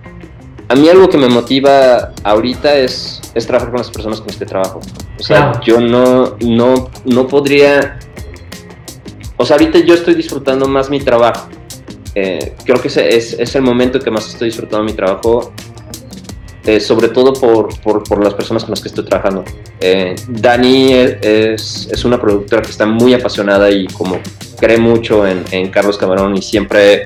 a 0.68 0.74
mí 0.74 0.88
algo 0.88 1.08
que 1.08 1.18
me 1.18 1.28
motiva 1.28 2.12
ahorita 2.22 2.76
es, 2.76 3.20
es 3.34 3.46
trabajar 3.46 3.70
con 3.70 3.78
las 3.78 3.90
personas 3.90 4.20
con 4.20 4.34
que 4.34 4.46
trabajo. 4.46 4.80
O 5.18 5.22
sea, 5.22 5.60
yo 5.60 5.80
no, 5.80 6.36
no, 6.40 6.90
no 7.04 7.26
podría... 7.26 7.98
O 9.36 9.44
sea, 9.44 9.56
ahorita 9.56 9.80
yo 9.80 9.94
estoy 9.94 10.14
disfrutando 10.14 10.68
más 10.68 10.88
mi 10.88 11.00
trabajo. 11.00 11.48
Eh, 12.14 12.54
creo 12.64 12.80
que 12.80 12.88
ese 12.88 13.16
es, 13.16 13.32
es, 13.34 13.54
el 13.56 13.62
momento 13.62 13.98
que 13.98 14.10
más 14.10 14.28
estoy 14.28 14.48
disfrutando 14.48 14.84
mi 14.84 14.92
trabajo, 14.92 15.52
eh, 16.66 16.80
sobre 16.80 17.08
todo 17.08 17.32
por, 17.32 17.78
por, 17.80 18.02
por, 18.04 18.22
las 18.22 18.34
personas 18.34 18.64
con 18.64 18.70
las 18.70 18.80
que 18.80 18.88
estoy 18.88 19.04
trabajando. 19.04 19.44
Eh, 19.80 20.14
Dani 20.28 20.92
es, 20.92 21.88
es, 21.90 22.04
una 22.04 22.20
productora 22.20 22.62
que 22.62 22.70
está 22.70 22.86
muy 22.86 23.14
apasionada 23.14 23.70
y 23.70 23.86
como 23.88 24.18
cree 24.58 24.78
mucho 24.78 25.26
en, 25.26 25.44
en 25.50 25.70
Carlos 25.70 25.98
Camarón 25.98 26.36
y 26.36 26.42
siempre, 26.42 27.04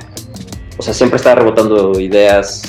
o 0.76 0.82
sea, 0.82 0.94
siempre 0.94 1.16
está 1.16 1.34
rebotando 1.34 1.98
ideas. 1.98 2.62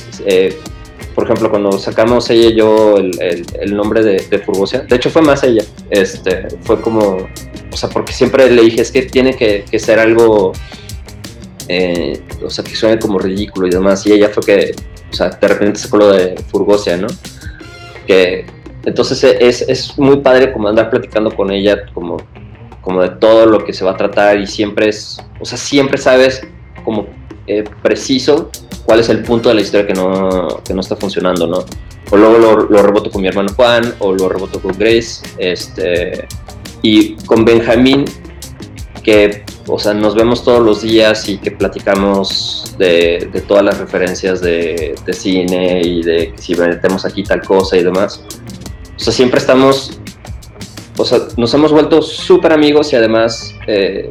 por 1.13 1.25
ejemplo, 1.25 1.49
cuando 1.49 1.73
sacamos 1.73 2.29
ella 2.29 2.49
y 2.49 2.55
yo 2.55 2.97
el, 2.97 3.11
el, 3.59 3.75
nombre 3.75 4.03
de, 4.03 4.13
de, 4.29 4.41
de 4.87 4.95
hecho 4.95 5.09
fue 5.09 5.21
más 5.21 5.43
ella, 5.43 5.63
este, 5.89 6.47
fue 6.61 6.81
como, 6.81 7.27
o 7.71 7.77
sea, 7.77 7.89
porque 7.89 8.13
siempre 8.13 8.49
le 8.49 8.61
dije, 8.63 8.81
es 8.81 8.91
que 8.91 9.03
tiene 9.03 9.35
que, 9.35 9.65
que 9.69 9.79
ser 9.79 9.99
algo 9.99 10.53
eh, 11.71 12.19
o 12.43 12.49
sea, 12.49 12.63
que 12.63 12.75
suene 12.75 12.99
como 12.99 13.19
ridículo 13.19 13.67
y 13.67 13.69
demás. 13.69 14.05
Y 14.05 14.11
ella 14.11 14.29
fue 14.29 14.43
que, 14.43 14.75
o 15.11 15.13
sea, 15.13 15.29
de 15.29 15.47
repente 15.47 15.79
sacó 15.79 15.97
lo 15.97 16.11
de 16.11 16.35
Furgosia, 16.49 16.97
¿no? 16.97 17.07
Que 18.07 18.45
entonces 18.85 19.23
es, 19.23 19.61
es 19.61 19.97
muy 19.97 20.17
padre 20.17 20.51
como 20.51 20.67
andar 20.67 20.89
platicando 20.89 21.35
con 21.35 21.51
ella, 21.51 21.85
como, 21.93 22.17
como 22.81 23.01
de 23.01 23.09
todo 23.09 23.45
lo 23.45 23.63
que 23.63 23.73
se 23.73 23.83
va 23.83 23.91
a 23.91 23.97
tratar 23.97 24.39
y 24.39 24.47
siempre 24.47 24.89
es, 24.89 25.19
o 25.39 25.45
sea, 25.45 25.57
siempre 25.57 25.97
sabes 25.97 26.41
como 26.83 27.07
eh, 27.47 27.63
preciso 27.81 28.49
cuál 28.85 28.99
es 28.99 29.09
el 29.09 29.23
punto 29.23 29.49
de 29.49 29.55
la 29.55 29.61
historia 29.61 29.85
que 29.85 29.93
no, 29.93 30.61
que 30.65 30.73
no 30.73 30.81
está 30.81 30.95
funcionando, 30.95 31.47
¿no? 31.47 31.65
O 32.11 32.17
luego 32.17 32.37
lo, 32.39 32.55
lo, 32.69 32.81
reboto 32.81 33.11
con 33.11 33.21
mi 33.21 33.27
hermano 33.27 33.49
Juan, 33.55 33.93
o 33.99 34.13
lo 34.13 34.29
reboto 34.29 34.59
con 34.59 34.75
Grace, 34.77 35.21
este, 35.37 36.27
y 36.81 37.15
con 37.25 37.45
Benjamín, 37.45 38.05
que 39.03 39.43
o 39.71 39.77
sea, 39.77 39.93
nos 39.93 40.15
vemos 40.15 40.43
todos 40.43 40.61
los 40.61 40.81
días 40.81 41.29
y 41.29 41.37
que 41.37 41.51
platicamos 41.51 42.75
de, 42.77 43.29
todas 43.47 43.63
las 43.63 43.77
referencias 43.77 44.41
de, 44.41 44.95
cine 45.11 45.81
y 45.81 46.01
de 46.01 46.33
si 46.37 46.55
metemos 46.55 47.05
aquí 47.05 47.23
tal 47.23 47.41
cosa 47.41 47.77
y 47.77 47.83
demás. 47.83 48.23
O 48.95 48.99
sea, 48.99 49.13
siempre 49.13 49.39
estamos, 49.39 49.99
o 50.97 51.05
sea, 51.05 51.19
nos 51.37 51.53
hemos 51.53 51.71
vuelto 51.71 52.01
súper 52.01 52.51
amigos 52.51 52.91
y 52.93 52.95
además, 52.95 53.53
eh, 53.67 54.09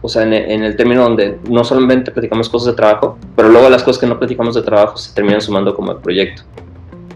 o 0.00 0.08
sea, 0.08 0.22
en, 0.22 0.32
el 0.32 0.76
término 0.76 1.02
donde 1.02 1.38
no 1.48 1.62
solamente 1.62 2.10
platicamos 2.10 2.48
cosas 2.48 2.68
de 2.68 2.72
trabajo, 2.74 3.18
pero 3.36 3.50
luego 3.50 3.68
las 3.68 3.82
cosas 3.82 4.00
que 4.00 4.06
no 4.06 4.18
platicamos 4.18 4.54
de 4.54 4.62
trabajo 4.62 4.96
se 4.96 5.14
terminan 5.14 5.42
sumando 5.42 5.74
como 5.74 5.92
el 5.92 5.98
proyecto. 5.98 6.42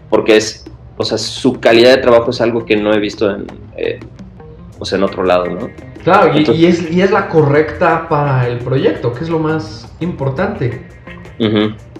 Porque 0.09 0.37
es, 0.37 0.65
o 0.97 1.03
sea, 1.03 1.17
su 1.17 1.59
calidad 1.59 1.95
de 1.95 1.97
trabajo 1.97 2.29
es 2.29 2.41
algo 2.41 2.63
que 2.63 2.75
no 2.75 2.93
he 2.93 2.99
visto 2.99 3.31
en, 3.31 3.47
eh, 3.75 3.99
o 4.81 4.85
sea, 4.85 4.97
en 4.97 5.03
otro 5.03 5.23
lado, 5.23 5.45
¿no? 5.45 5.69
Claro, 6.03 6.35
y, 6.35 6.65
es, 6.65 6.91
y, 6.91 7.01
es, 7.01 7.11
la 7.11 7.29
correcta 7.29 8.09
para 8.09 8.47
el 8.47 8.57
proyecto, 8.57 9.13
que 9.13 9.23
es 9.23 9.29
lo 9.29 9.37
más 9.37 9.87
importante. 9.99 10.87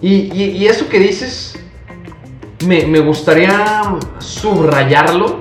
y, 0.01 0.65
eso 0.65 0.89
que 0.89 0.99
dices, 0.99 1.59
me, 2.65 2.99
gustaría 3.01 3.83
subrayarlo, 4.17 5.39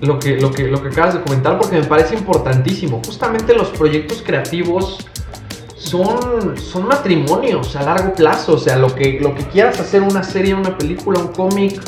lo, 0.00 0.20
que, 0.20 0.36
lo, 0.36 0.52
que, 0.52 0.68
lo 0.68 0.80
que 0.80 0.88
acabas 0.90 1.14
de 1.14 1.22
comentar, 1.22 1.58
porque 1.58 1.74
me 1.80 1.84
parece 1.84 2.14
importantísimo. 2.14 3.02
Justamente 3.04 3.52
los 3.52 3.70
proyectos 3.70 4.22
creativos 4.24 5.04
son, 5.74 6.56
son 6.56 6.86
matrimonios 6.86 7.74
a 7.74 7.82
largo 7.82 8.14
plazo, 8.14 8.52
o 8.52 8.58
sea, 8.58 8.78
lo 8.78 8.94
que, 8.94 9.18
lo 9.20 9.34
que 9.34 9.42
quieras 9.48 9.80
hacer, 9.80 10.02
una 10.02 10.22
serie, 10.22 10.54
una 10.54 10.78
película, 10.78 11.18
un 11.18 11.32
cómic, 11.32 11.82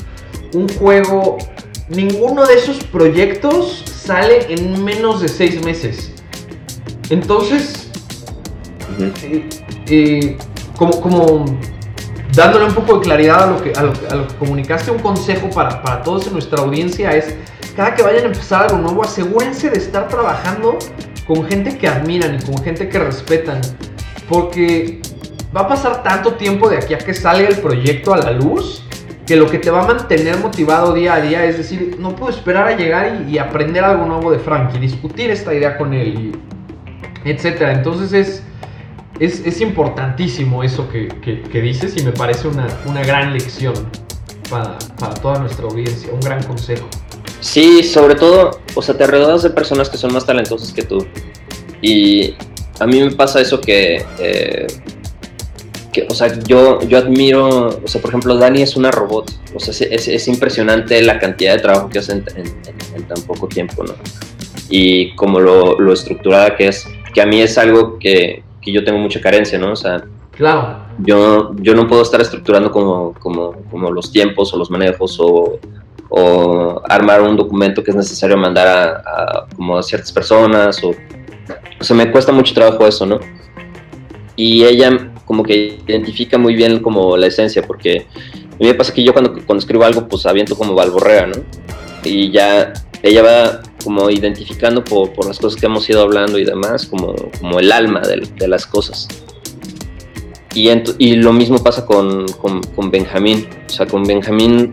un 0.54 0.68
juego, 0.70 1.38
ninguno 1.88 2.44
de 2.44 2.54
esos 2.54 2.82
proyectos 2.82 3.84
sale 4.06 4.46
en 4.48 4.82
menos 4.84 5.20
de 5.20 5.28
seis 5.28 5.62
meses. 5.64 6.12
Entonces, 7.10 7.88
eh, 9.00 9.48
eh, 9.88 10.38
como, 10.76 11.00
como 11.00 11.44
dándole 12.34 12.66
un 12.66 12.74
poco 12.74 12.98
de 12.98 13.04
claridad 13.04 13.44
a 13.44 13.46
lo 13.46 13.62
que, 13.62 13.72
a 13.72 13.82
lo, 13.82 14.28
que 14.28 14.34
comunicaste, 14.38 14.90
un 14.90 14.98
consejo 15.00 15.50
para, 15.50 15.82
para 15.82 16.02
todos 16.02 16.26
en 16.26 16.34
nuestra 16.34 16.62
audiencia 16.62 17.10
es, 17.10 17.34
cada 17.74 17.94
que 17.94 18.02
vayan 18.02 18.24
a 18.24 18.26
empezar 18.26 18.64
algo 18.64 18.78
nuevo, 18.78 19.02
asegúrense 19.02 19.70
de 19.70 19.78
estar 19.78 20.08
trabajando 20.08 20.78
con 21.26 21.44
gente 21.44 21.76
que 21.76 21.88
admiran 21.88 22.36
y 22.36 22.44
con 22.44 22.62
gente 22.62 22.88
que 22.88 22.98
respetan. 22.98 23.60
Porque 24.28 25.00
va 25.54 25.62
a 25.62 25.68
pasar 25.68 26.02
tanto 26.02 26.34
tiempo 26.34 26.68
de 26.68 26.78
aquí 26.78 26.94
a 26.94 26.98
que 26.98 27.14
salga 27.14 27.48
el 27.48 27.56
proyecto 27.56 28.14
a 28.14 28.18
la 28.18 28.32
luz 28.32 28.85
que 29.26 29.36
lo 29.36 29.50
que 29.50 29.58
te 29.58 29.70
va 29.70 29.82
a 29.82 29.86
mantener 29.86 30.38
motivado 30.38 30.94
día 30.94 31.14
a 31.14 31.20
día 31.20 31.44
es 31.44 31.58
decir, 31.58 31.96
no 31.98 32.14
puedo 32.14 32.30
esperar 32.30 32.68
a 32.68 32.76
llegar 32.76 33.24
y, 33.28 33.38
aprender 33.38 33.82
algo 33.84 34.06
nuevo 34.06 34.30
de 34.30 34.38
Frank 34.38 34.74
y 34.76 34.78
discutir 34.78 35.30
esta 35.30 35.52
idea 35.52 35.76
con 35.76 35.92
él, 35.92 36.32
y 37.24 37.28
etcétera. 37.28 37.72
Entonces 37.72 38.42
es, 39.18 39.44
es, 39.44 39.60
importantísimo 39.60 40.62
eso 40.62 40.88
que, 40.88 41.08
dices 41.60 41.96
y 41.96 42.04
me 42.04 42.12
parece 42.12 42.46
una, 42.48 42.68
gran 43.04 43.32
lección 43.32 43.74
para, 44.48 44.78
para, 44.98 45.14
toda 45.14 45.40
nuestra 45.40 45.66
audiencia, 45.66 46.08
un 46.12 46.20
gran 46.20 46.42
consejo. 46.44 46.86
Sí, 47.40 47.82
sobre 47.82 48.14
todo, 48.14 48.60
o 48.74 48.82
sea, 48.82 48.96
te 48.96 49.06
rodeas 49.06 49.42
de 49.42 49.50
personas 49.50 49.90
que 49.90 49.96
son 49.96 50.12
más 50.12 50.24
talentosas 50.24 50.72
que 50.72 50.82
tú. 50.82 51.04
Y 51.82 52.34
a 52.78 52.86
mí 52.86 53.00
me 53.00 53.10
pasa 53.10 53.40
eso 53.40 53.60
que... 53.60 54.04
Eh, 54.18 54.66
o 56.08 56.14
sea, 56.14 56.38
yo, 56.44 56.80
yo 56.82 56.98
admiro, 56.98 57.68
o 57.68 57.88
sea, 57.88 58.00
por 58.00 58.10
ejemplo, 58.10 58.36
Dani 58.36 58.62
es 58.62 58.76
una 58.76 58.90
robot, 58.90 59.32
o 59.54 59.60
sea, 59.60 59.72
es, 59.90 60.08
es 60.08 60.28
impresionante 60.28 61.00
la 61.02 61.18
cantidad 61.18 61.54
de 61.54 61.60
trabajo 61.60 61.88
que 61.88 61.98
hace 61.98 62.12
en, 62.12 62.24
tan 63.06 63.22
poco 63.26 63.46
tiempo, 63.46 63.84
¿no? 63.84 63.94
Y 64.68 65.14
como 65.14 65.40
lo, 65.40 65.78
lo, 65.78 65.92
estructurada 65.92 66.56
que 66.56 66.68
es, 66.68 66.86
que 67.14 67.22
a 67.22 67.26
mí 67.26 67.40
es 67.40 67.56
algo 67.58 67.98
que, 67.98 68.42
que, 68.60 68.72
yo 68.72 68.84
tengo 68.84 68.98
mucha 68.98 69.20
carencia, 69.20 69.58
¿no? 69.58 69.72
O 69.72 69.76
sea, 69.76 70.04
claro. 70.32 70.78
yo, 70.98 71.54
yo 71.56 71.74
no 71.74 71.86
puedo 71.86 72.02
estar 72.02 72.20
estructurando 72.20 72.70
como, 72.70 73.14
como, 73.14 73.52
como 73.70 73.90
los 73.90 74.10
tiempos 74.10 74.52
o 74.52 74.58
los 74.58 74.70
manejos 74.70 75.18
o, 75.20 75.60
o 76.08 76.82
armar 76.88 77.22
un 77.22 77.36
documento 77.36 77.82
que 77.82 77.90
es 77.90 77.96
necesario 77.96 78.36
mandar 78.36 78.66
a, 78.66 78.84
a, 78.96 79.46
como 79.54 79.78
a 79.78 79.82
ciertas 79.82 80.10
personas 80.12 80.82
o, 80.82 80.90
o 81.80 81.84
sea, 81.84 81.96
me 81.96 82.10
cuesta 82.10 82.32
mucho 82.32 82.54
trabajo 82.54 82.86
eso, 82.86 83.06
¿no? 83.06 83.20
Y 84.34 84.64
ella 84.64 85.10
como 85.26 85.42
que 85.42 85.78
identifica 85.86 86.38
muy 86.38 86.54
bien 86.54 86.78
como 86.80 87.16
la 87.16 87.26
esencia, 87.26 87.62
porque 87.62 88.06
a 88.24 88.56
mí 88.58 88.66
me 88.66 88.74
pasa 88.74 88.94
que 88.94 89.04
yo 89.04 89.12
cuando, 89.12 89.34
cuando 89.44 89.58
escribo 89.58 89.84
algo, 89.84 90.08
pues 90.08 90.24
aviento 90.24 90.56
como 90.56 90.74
balborrea, 90.74 91.26
¿no? 91.26 91.34
Y 92.02 92.30
ya 92.30 92.72
ella 93.02 93.22
va 93.22 93.62
como 93.84 94.08
identificando 94.08 94.82
por, 94.82 95.12
por 95.12 95.26
las 95.26 95.38
cosas 95.38 95.60
que 95.60 95.66
hemos 95.66 95.88
ido 95.90 96.00
hablando 96.00 96.38
y 96.38 96.44
demás, 96.44 96.86
como, 96.86 97.14
como 97.40 97.58
el 97.58 97.70
alma 97.70 98.00
de, 98.00 98.26
de 98.36 98.48
las 98.48 98.66
cosas. 98.66 99.08
Y, 100.54 100.70
y, 100.98 101.16
lo 101.16 101.34
mismo 101.34 101.58
pasa 101.58 101.84
con, 101.84 102.26
con, 102.40 102.62
con 102.62 102.90
Benjamín. 102.90 103.46
O 103.66 103.68
sea, 103.68 103.86
con 103.86 104.04
Benjamín 104.04 104.72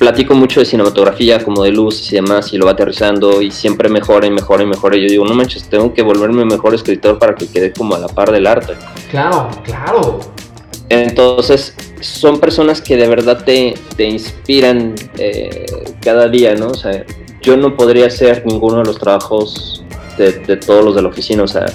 platico 0.00 0.34
mucho 0.34 0.60
de 0.60 0.66
cinematografía, 0.66 1.44
como 1.44 1.62
de 1.62 1.72
luces 1.72 2.10
y 2.10 2.14
demás, 2.16 2.54
y 2.54 2.56
lo 2.56 2.64
va 2.64 2.72
aterrizando 2.72 3.42
y 3.42 3.50
siempre 3.50 3.90
mejora 3.90 4.26
y 4.26 4.30
mejora 4.30 4.62
y 4.62 4.66
mejora. 4.66 4.96
Y 4.96 5.02
yo 5.02 5.08
digo, 5.08 5.26
no 5.26 5.34
manches, 5.34 5.64
tengo 5.64 5.92
que 5.92 6.00
volverme 6.00 6.42
mejor 6.46 6.74
escritor 6.74 7.18
para 7.18 7.34
que 7.34 7.46
quede 7.46 7.70
como 7.70 7.94
a 7.94 7.98
la 7.98 8.08
par 8.08 8.32
del 8.32 8.46
arte. 8.46 8.72
Claro, 9.10 9.50
claro. 9.62 10.20
Entonces, 10.88 11.74
son 12.00 12.40
personas 12.40 12.80
que 12.80 12.96
de 12.96 13.08
verdad 13.08 13.44
te, 13.44 13.74
te 13.94 14.08
inspiran 14.08 14.94
eh, 15.18 15.66
cada 16.00 16.28
día, 16.28 16.54
¿no? 16.54 16.68
O 16.68 16.74
sea, 16.74 17.04
yo 17.42 17.58
no 17.58 17.76
podría 17.76 18.06
hacer 18.06 18.42
ninguno 18.46 18.78
de 18.78 18.84
los 18.84 18.98
trabajos 18.98 19.84
de, 20.16 20.32
de 20.32 20.56
todos 20.56 20.82
los 20.82 20.96
de 20.96 21.02
la 21.02 21.08
oficina, 21.08 21.42
o 21.42 21.48
sea, 21.48 21.66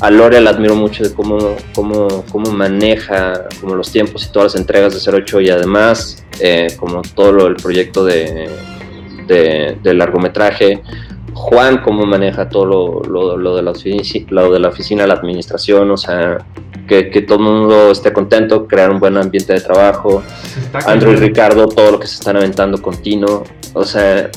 a 0.00 0.10
Lore 0.10 0.40
la 0.40 0.50
admiro 0.50 0.74
mucho 0.74 1.04
de 1.04 1.12
cómo, 1.12 1.56
cómo, 1.74 2.24
cómo 2.32 2.50
maneja 2.50 3.44
como 3.60 3.74
los 3.74 3.92
tiempos 3.92 4.24
y 4.24 4.32
todas 4.32 4.54
las 4.54 4.60
entregas 4.60 4.94
de 4.94 5.12
08 5.12 5.40
y 5.42 5.50
además 5.50 6.24
eh, 6.40 6.68
como 6.78 7.02
todo 7.02 7.32
lo, 7.32 7.46
el 7.46 7.56
proyecto 7.56 8.04
de, 8.04 8.48
de, 9.26 9.94
largometraje. 9.94 10.82
Juan 11.32 11.80
cómo 11.82 12.04
maneja 12.06 12.48
todo 12.48 12.66
lo, 12.66 13.02
lo, 13.02 13.36
lo, 13.36 13.56
de 13.56 13.62
la 13.62 13.70
oficina, 13.70 14.26
lo 14.30 14.52
de 14.52 14.58
la 14.58 14.68
oficina, 14.68 15.06
la 15.06 15.14
administración, 15.14 15.90
o 15.90 15.96
sea, 15.96 16.38
que, 16.88 17.08
que, 17.10 17.22
todo 17.22 17.38
el 17.38 17.44
mundo 17.44 17.90
esté 17.92 18.12
contento, 18.12 18.66
crear 18.66 18.90
un 18.90 18.98
buen 18.98 19.16
ambiente 19.16 19.52
de 19.52 19.60
trabajo. 19.60 20.22
Andrew 20.86 21.12
y 21.12 21.16
Ricardo, 21.16 21.68
todo 21.68 21.92
lo 21.92 22.00
que 22.00 22.08
se 22.08 22.14
están 22.14 22.36
aventando 22.36 22.82
continuo, 22.82 23.44
o 23.74 23.84
sea, 23.84 24.28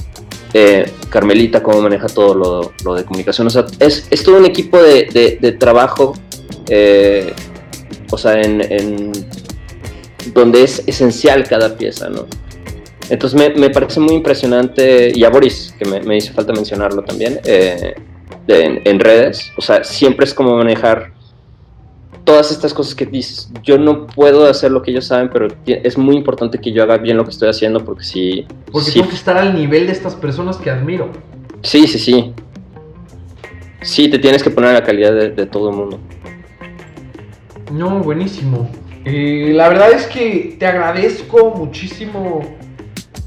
eh, 0.54 0.86
Carmelita 1.10 1.64
cómo 1.64 1.82
maneja 1.82 2.08
todo 2.08 2.72
lo, 2.84 2.95
de 2.95 3.04
comunicación. 3.04 3.47
O 3.47 3.49
sea, 3.49 3.66
es, 3.80 4.08
es 4.10 4.24
todo 4.24 4.38
un 4.38 4.45
equipo 4.45 4.78
de, 4.82 5.38
de, 5.41 5.51
trabajo, 5.54 6.14
eh, 6.70 7.34
o 8.12 8.18
sea, 8.18 8.39
en, 8.39 9.12
donde 10.34 10.63
es 10.63 10.84
esencial 10.88 11.43
cada 11.47 11.76
pieza, 11.76 12.09
¿no? 12.09 12.26
Entonces 13.09 13.38
me, 13.38 13.49
me 13.59 13.69
parece 13.69 13.99
muy 13.99 14.15
impresionante, 14.15 15.11
y 15.13 15.24
a 15.24 15.30
Boris, 15.30 15.76
que 15.78 15.86
me, 15.86 15.99
me 16.01 16.17
hizo 16.17 16.34
falta 16.34 16.53
mencionarlo 16.53 17.01
también, 17.03 17.39
eh, 17.43 17.95
en, 18.47 18.82
en, 18.86 18.99
redes, 18.99 19.51
o 19.57 19.61
sea, 19.61 19.84
siempre 19.84 20.26
es 20.26 20.34
como 20.34 20.55
manejar 20.55 21.13
todas 22.24 22.51
estas 22.51 22.74
cosas 22.74 22.95
que 22.95 23.05
dices, 23.05 23.51
yo 23.63 23.78
no 23.78 24.07
puedo 24.07 24.47
hacer 24.47 24.71
lo 24.71 24.82
que 24.82 24.91
ellos 24.91 25.05
saben, 25.05 25.30
pero 25.32 25.47
es 25.65 25.97
muy 25.97 26.15
importante 26.15 26.57
que 26.59 26.71
yo 26.71 26.84
haga 26.84 26.97
bien 26.97 27.17
lo 27.17 27.26
que 27.26 27.32
estoy 27.32 27.49
haciendo 27.49 27.84
porque 27.84 28.03
si... 28.03 28.45
Porque 28.71 28.91
tengo 28.91 29.09
que 29.09 29.15
estar 29.15 29.38
al 29.38 29.53
nivel 29.53 29.88
de 29.88 29.91
estas 29.91 30.15
personas 30.15 30.57
que 30.57 30.69
admiro. 30.69 31.11
Sí, 31.61 31.88
sí, 31.88 31.99
sí. 31.99 32.34
Sí, 33.82 34.07
te 34.07 34.19
tienes 34.19 34.41
que 34.41 34.49
poner 34.49 34.69
a 34.69 34.74
la 34.74 34.84
calidad 34.84 35.13
de, 35.13 35.45
todo 35.45 35.69
el 35.69 35.76
mundo. 35.76 35.99
No, 37.71 37.99
buenísimo. 37.99 38.69
Eh, 39.06 39.51
la 39.54 39.68
verdad 39.68 39.91
es 39.91 40.08
que 40.08 40.56
te 40.58 40.66
agradezco 40.66 41.54
muchísimo 41.56 42.41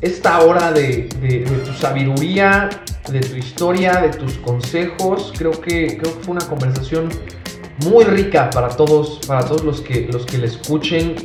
esta 0.01 0.41
hora 0.41 0.73
de, 0.73 1.09
de, 1.21 1.41
tu 1.65 1.73
sabiduría, 1.73 2.71
de 3.09 3.21
tu 3.21 3.37
historia, 3.37 4.01
de 4.01 4.09
tus 4.11 4.35
consejos. 4.39 5.33
Creo 5.37 5.53
que, 5.53 6.01
fue 6.23 6.35
una 6.35 6.47
conversación 6.47 7.09
muy 7.85 8.05
rica 8.05 8.49
para 8.51 8.69
todos, 8.69 9.21
para 9.27 9.45
todos 9.45 9.65
los 9.65 9.81
que, 9.83 10.09
los 10.11 10.25
que 10.25 10.43
escuchen. 10.45 11.17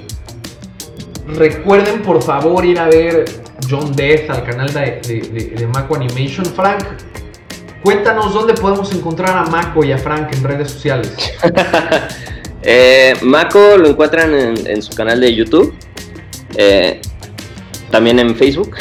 Recuerden 1.28 2.02
por 2.02 2.22
favor 2.22 2.66
ir 2.66 2.80
a 2.80 2.88
ver 2.88 3.26
John 3.70 3.96
Death 3.96 4.30
al 4.30 4.44
canal 4.44 4.74
de, 4.74 5.54
de, 5.56 5.68
Mako 5.68 5.96
Animation. 5.96 6.46
Frank, 6.46 6.84
cuéntanos 7.84 8.34
dónde 8.34 8.54
podemos 8.56 8.94
encontrar 8.94 9.38
a 9.38 9.44
Mako 9.46 9.86
y 9.86 9.94
a 9.94 9.98
Frank 9.98 10.34
en 10.34 10.44
redes 10.44 10.72
sociales. 10.72 11.16
eh, 12.64 13.16
lo 13.22 13.88
encuentran 13.88 14.34
en, 14.34 14.82
su 14.82 14.94
canal 14.94 15.20
de 15.20 15.34
YouTube, 15.34 15.74
eh, 16.56 17.02
también 17.90 18.20
en 18.20 18.36
Facebook. 18.36 18.76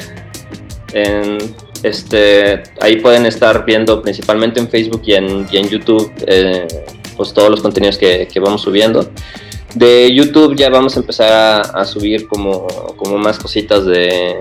este, 1.82 2.62
ahí 2.80 2.96
pueden 2.96 3.26
estar 3.26 3.64
viendo 3.64 4.02
principalmente 4.02 4.60
en 4.60 4.68
Facebook 4.68 5.02
y 5.06 5.14
en, 5.14 5.46
y 5.50 5.56
en 5.56 5.68
YouTube. 5.68 6.12
Eh, 6.26 6.66
pues, 7.20 7.34
todos 7.34 7.50
los 7.50 7.60
contenidos 7.60 7.98
que, 7.98 8.40
vamos 8.42 8.62
subiendo. 8.62 9.10
De 9.74 10.12
YouTube 10.14 10.56
ya 10.56 10.68
vamos 10.68 10.96
a 10.96 11.00
empezar 11.00 11.62
a, 11.74 11.84
subir 11.84 12.26
como, 12.26 12.66
como, 12.96 13.18
más 13.18 13.38
cositas 13.38 13.84
de, 13.86 14.40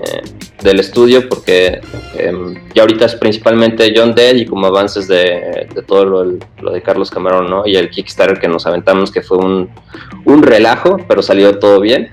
del 0.62 0.80
estudio 0.80 1.28
porque 1.28 1.80
em, 2.16 2.54
ya 2.74 2.82
ahorita 2.82 3.06
es 3.06 3.14
principalmente 3.14 3.92
John 3.94 4.14
Dead 4.14 4.34
y 4.34 4.46
como 4.46 4.66
avances 4.66 5.06
de, 5.08 5.68
todo 5.86 6.04
lo, 6.04 6.72
de 6.72 6.82
Carlos 6.82 7.10
Camarón 7.10 7.48
¿no? 7.48 7.66
y 7.66 7.76
el 7.76 7.90
Kickstarter 7.90 8.40
que 8.40 8.48
nos 8.48 8.66
aventamos 8.66 9.10
que 9.10 9.22
fue 9.22 9.38
un, 9.38 9.70
un 10.24 10.42
relajo 10.42 10.98
pero 11.08 11.22
salió 11.22 11.58
todo 11.58 11.80
bien 11.80 12.10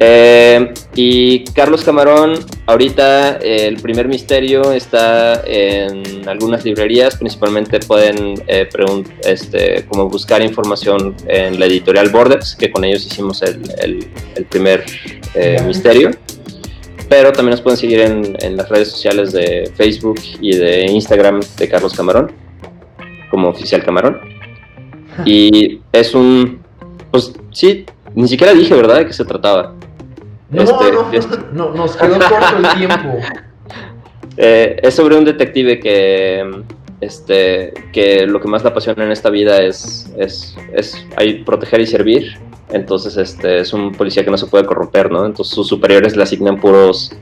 eh, 0.00 0.72
y 0.94 1.44
Carlos 1.44 1.82
Camarón, 1.82 2.34
ahorita 2.66 3.38
eh, 3.38 3.66
el 3.66 3.80
primer 3.80 4.06
misterio 4.06 4.70
está 4.70 5.42
en 5.44 6.28
algunas 6.28 6.64
librerías, 6.64 7.16
principalmente 7.16 7.80
pueden 7.80 8.34
eh, 8.46 8.68
este, 9.24 9.84
como 9.86 10.08
buscar 10.08 10.40
información 10.40 11.16
en 11.26 11.58
la 11.58 11.66
editorial 11.66 12.10
Borders, 12.10 12.54
que 12.54 12.70
con 12.70 12.84
ellos 12.84 13.06
hicimos 13.06 13.42
el, 13.42 13.60
el, 14.36 14.44
primer 14.44 14.84
misterio. 15.66 16.10
Pero 17.08 17.32
también 17.32 17.52
nos 17.52 17.62
pueden 17.62 17.78
seguir 17.78 18.00
en, 18.00 18.36
en, 18.40 18.56
las 18.56 18.68
redes 18.68 18.90
sociales 18.90 19.32
de 19.32 19.72
Facebook 19.76 20.20
y 20.40 20.54
de 20.54 20.86
Instagram 20.90 21.40
de 21.56 21.68
Carlos 21.68 21.94
Camarón, 21.94 22.30
como 23.30 23.48
oficial 23.48 23.82
Camarón. 23.82 24.20
Y 25.24 25.80
es 25.90 26.14
un, 26.14 26.60
pues 27.10 27.32
sí, 27.50 27.86
ni 28.14 28.28
siquiera 28.28 28.52
dije, 28.52 28.74
¿verdad?, 28.74 28.98
de 28.98 29.06
qué 29.06 29.12
se 29.12 29.24
trataba. 29.24 29.77
No, 30.50 30.62
este, 31.12 31.36
no, 31.52 31.70
nos 31.70 31.96
quedó 31.96 32.18
corto 32.18 32.56
el 32.56 32.68
tiempo. 32.78 33.18
Eh, 34.36 34.80
es 34.82 34.94
sobre 34.94 35.16
un 35.16 35.24
detective 35.24 35.78
que, 35.80 36.62
este, 37.00 37.74
que 37.92 38.26
lo 38.26 38.40
que 38.40 38.48
más 38.48 38.62
le 38.62 38.70
apasiona 38.70 39.04
en 39.04 39.12
esta 39.12 39.30
vida 39.30 39.60
es, 39.60 40.10
es, 40.16 40.56
es 40.72 41.04
proteger 41.44 41.80
y 41.80 41.86
servir. 41.86 42.38
Entonces 42.70 43.16
este, 43.16 43.60
es 43.60 43.72
un 43.72 43.92
policía 43.92 44.24
que 44.24 44.30
no 44.30 44.38
se 44.38 44.46
puede 44.46 44.64
corromper, 44.64 45.10
¿no? 45.10 45.24
Entonces 45.24 45.54
sus 45.54 45.68
superiores 45.68 46.16
le 46.16 46.22
asignan 46.22 46.60
puros 46.60 47.12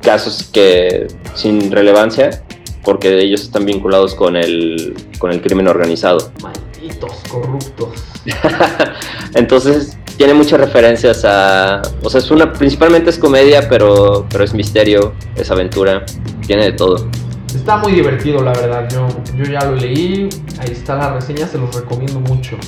casos 0.00 0.48
que 0.52 1.06
sin 1.34 1.70
relevancia 1.70 2.42
porque 2.84 3.18
ellos 3.18 3.42
están 3.42 3.66
vinculados 3.66 4.14
con 4.14 4.36
el, 4.36 4.94
con 5.18 5.30
el 5.30 5.42
crimen 5.42 5.68
organizado. 5.68 6.32
Malditos 6.42 7.12
corruptos. 7.30 8.02
Entonces 9.34 9.98
tiene 10.18 10.34
muchas 10.34 10.60
referencias 10.60 11.24
a. 11.24 11.80
O 12.02 12.10
sea, 12.10 12.18
es 12.18 12.30
una. 12.30 12.52
Principalmente 12.52 13.08
es 13.08 13.18
comedia, 13.18 13.68
pero, 13.68 14.26
pero 14.28 14.44
es 14.44 14.52
misterio, 14.52 15.14
es 15.36 15.50
aventura, 15.50 16.04
tiene 16.44 16.64
de 16.64 16.72
todo. 16.72 17.08
Está 17.54 17.76
muy 17.78 17.92
divertido, 17.92 18.42
la 18.42 18.52
verdad. 18.52 18.88
Yo, 18.90 19.06
yo 19.36 19.44
ya 19.44 19.64
lo 19.64 19.76
leí, 19.76 20.28
ahí 20.58 20.72
está 20.72 20.96
la 20.96 21.14
reseña, 21.14 21.46
se 21.46 21.56
los 21.56 21.72
recomiendo 21.74 22.18
mucho. 22.18 22.58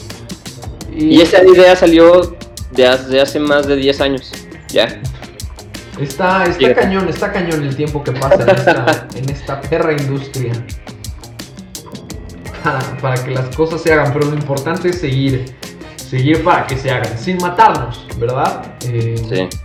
Y, 0.96 1.20
esa 1.20 1.44
idea 1.44 1.74
salió 1.74 2.36
de 2.70 2.86
hace, 2.86 3.20
hace 3.20 3.40
más 3.40 3.66
de 3.66 3.76
10 3.76 4.00
años, 4.00 4.32
ya. 4.68 5.00
Está, 6.00 6.44
está 6.44 6.74
cañón, 6.74 7.08
está 7.08 7.32
cañón 7.32 7.64
el 7.64 7.74
tiempo 7.74 8.02
que 8.02 8.12
pasa 8.12 8.42
en 8.42 8.48
esta, 8.48 9.08
en 9.16 9.28
esta 9.28 9.60
perra 9.60 9.92
industria. 9.92 10.52
Para, 12.62 12.78
para 12.98 13.24
que 13.24 13.30
las 13.30 13.56
cosas 13.56 13.80
se 13.80 13.90
hagan, 13.90 14.12
pero 14.12 14.26
lo 14.26 14.34
importante 14.34 14.90
es 14.90 15.00
seguir 15.00 15.56
seguir 16.10 16.42
para 16.42 16.66
que 16.66 16.76
se 16.76 16.90
hagan, 16.90 17.16
sin 17.16 17.36
matarnos, 17.36 18.04
¿verdad? 18.18 18.74
Eh, 18.84 19.14
sí. 19.16 19.58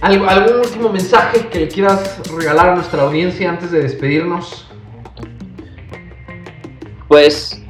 ¿Algún 0.00 0.60
último 0.60 0.88
mensaje 0.90 1.46
que 1.48 1.60
le 1.60 1.68
quieras 1.68 2.20
regalar 2.36 2.70
a 2.70 2.74
nuestra 2.74 3.02
audiencia 3.04 3.48
antes 3.48 3.70
de 3.70 3.82
despedirnos? 3.82 4.66
Pues 7.06 7.62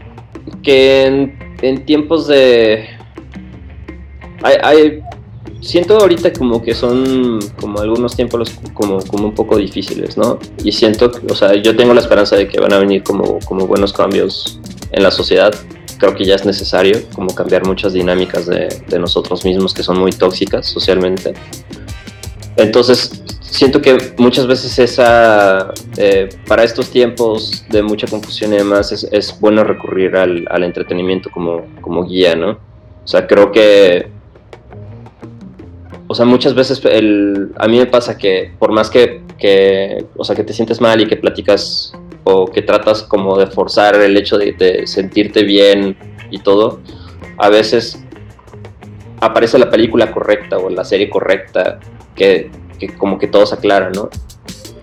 que 0.63 1.37
en, 1.61 1.85
tiempos 1.85 2.27
de... 2.29 2.89
Hay, 4.43 5.03
siento 5.61 5.99
ahorita 5.99 6.33
como 6.33 6.63
que 6.63 6.75
son 6.75 7.41
como 7.61 7.81
algunos 7.81 8.17
tiempos 8.17 8.59
como, 8.73 9.01
como 9.03 9.27
un 9.27 9.35
poco 9.35 9.57
difíciles, 9.59 10.17
¿no? 10.17 10.39
Y 10.65 10.73
siento, 10.73 11.11
o 11.29 11.35
sea, 11.35 11.55
yo 11.55 11.77
tengo 11.77 11.93
la 11.93 12.01
esperanza 12.01 12.37
de 12.37 12.49
que 12.49 12.59
van 12.59 12.73
a 12.73 12.79
venir 12.79 13.03
como, 13.03 13.39
como 13.41 13.67
buenos 13.67 13.93
cambios 13.93 14.61
en 14.93 15.03
la 15.03 15.11
sociedad 15.11 15.55
creo 15.99 16.15
que 16.15 16.25
ya 16.25 16.35
es 16.35 16.45
necesario 16.45 16.99
como 17.15 17.35
cambiar 17.35 17.67
muchas 17.67 17.93
dinámicas 17.93 18.47
de, 18.47 18.99
nosotros 18.99 19.45
mismos 19.45 19.75
que 19.75 19.83
son 19.83 19.99
muy 19.99 20.13
tóxicas 20.13 20.67
socialmente. 20.67 21.35
Entonces, 22.57 23.23
siento 23.41 23.83
que 23.83 24.15
muchas 24.19 24.47
veces 24.47 24.79
esa, 24.79 25.73
eh, 25.97 26.29
para 26.47 26.65
estos 26.65 26.91
tiempos 26.91 27.65
de 27.69 27.83
mucha 27.83 28.07
confusión 28.07 28.53
y 28.55 28.57
demás, 28.57 28.93
es, 28.93 29.41
bueno 29.41 29.65
recurrir 29.65 30.17
al, 30.17 30.47
al, 30.51 30.65
entretenimiento 30.65 31.31
como, 31.31 31.67
como 31.81 32.05
guía, 32.05 32.35
¿no? 32.35 32.59
O 33.05 33.09
sea, 33.09 33.27
creo 33.27 33.53
que, 33.53 34.09
o 36.09 36.15
sea, 36.15 36.25
muchas 36.25 36.55
veces 36.55 36.81
el, 36.85 37.53
a 37.57 37.69
mí 37.69 37.79
me 37.79 37.87
pasa 37.87 38.17
que 38.17 38.53
por 38.59 38.73
más 38.73 38.91
que, 38.91 39.23
que, 39.39 40.07
o 40.17 40.25
sea, 40.25 40.35
que 40.35 40.45
te 40.45 40.53
sientes 40.53 40.81
mal 40.81 41.01
y 41.01 41.07
que 41.07 41.17
platicas 41.17 41.93
o 42.29 42.51
que 42.51 42.61
tratas 42.61 43.05
como 43.05 43.39
de 43.39 43.47
forzar 43.47 43.95
el 43.95 44.17
hecho 44.17 44.37
de, 44.37 44.83
sentirte 44.87 45.45
bien 45.45 45.97
y 46.29 46.41
todo, 46.41 46.81
a 47.39 47.49
veces 47.49 48.03
aparece 49.21 49.57
la 49.61 49.71
película 49.71 50.11
correcta 50.11 50.59
o 50.59 50.69
la 50.69 50.85
serie 50.85 51.09
correcta 51.09 51.79
que, 52.17 52.51
como 52.99 53.17
que 53.17 53.29
todo 53.29 53.47
se 53.47 53.55
aclara, 53.55 53.91
¿no? 53.91 54.11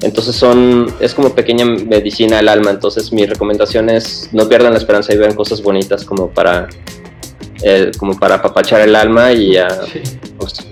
Entonces 0.02 0.38
son, 0.38 0.88
es 1.02 1.14
como 1.14 1.36
pequeña 1.36 1.66
medicina 1.66 2.40
al 2.40 2.48
alma, 2.48 2.72
entonces 2.72 3.12
mi 3.12 3.26
recomendación 3.26 3.90
es 3.90 4.30
no 4.32 4.48
pierdan 4.48 4.72
la 4.72 4.80
esperanza 4.80 5.14
y 5.14 5.18
vean 5.18 5.36
cosas 5.36 5.62
bonitas 5.62 6.06
como 6.06 6.30
para, 6.30 6.70
eh, 7.62 7.92
como 7.98 8.18
para 8.18 8.36
apapachar 8.36 8.80
el 8.80 8.96
alma 8.96 9.34
y 9.34 9.58
a, 9.58 9.68
pues, 10.38 10.66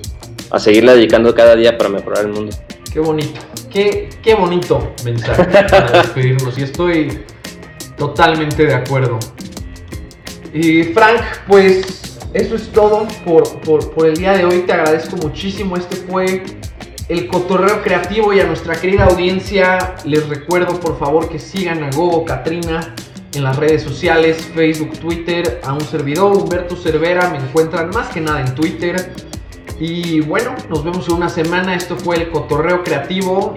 a 0.50 0.58
seguirle 0.58 0.96
dedicando 0.96 1.36
cada 1.36 1.54
día 1.58 1.78
para 1.78 1.90
mejorar 1.90 2.28
el 2.28 2.32
mundo. 2.32 2.56
Qué 2.94 3.02
bonito, 3.02 3.42
qué, 3.72 4.10
qué 4.22 4.36
bonito 4.36 4.94
mensaje 5.04 5.46
para 5.70 5.92
despedirnos 6.04 6.58
y 6.58 6.64
estoy 6.64 7.20
totalmente 7.98 8.66
de 8.66 8.74
acuerdo. 8.74 9.20
Y 10.54 10.84
Frank, 10.84 11.22
pues 11.48 12.20
eso 12.34 12.56
es 12.56 12.70
todo 12.70 13.08
por, 13.26 13.62
por, 13.62 14.08
el 14.08 14.16
día 14.16 14.34
de 14.34 14.46
hoy. 14.46 14.60
Te 14.60 14.74
agradezco 14.74 15.16
muchísimo. 15.18 15.78
Este 15.78 15.96
fue 15.96 16.44
el 17.10 17.28
cotorreo 17.28 17.82
creativo 17.82 18.34
y 18.34 18.40
a 18.40 18.46
nuestra 18.46 18.76
querida 18.76 19.06
audiencia 19.06 19.96
les 20.06 20.28
recuerdo 20.28 20.80
por 20.80 20.98
favor 20.98 21.30
que 21.30 21.40
sigan 21.40 21.84
a 21.84 21.90
Gogo 21.92 22.26
Katrina 22.26 22.96
en 23.34 23.44
las 23.44 23.56
redes 23.56 23.84
sociales, 23.84 24.50
Facebook, 24.54 25.00
Twitter, 25.00 25.62
a 25.64 25.74
un 25.74 25.82
servidor, 25.82 26.36
Humberto 26.36 26.76
Cervera, 26.76 27.30
me 27.30 27.38
encuentran 27.38 27.90
más 27.90 28.10
que 28.10 28.20
nada 28.20 28.42
en 28.42 28.54
Twitter. 28.56 29.14
Y 29.84 30.22
bueno, 30.22 30.54
nos 30.70 30.84
vemos 30.84 31.10
en 31.10 31.16
una 31.16 31.28
semana. 31.28 31.74
Esto 31.74 31.98
fue 31.98 32.18
el 32.18 32.30
cotorreo 32.30 32.84
creativo. 32.84 33.56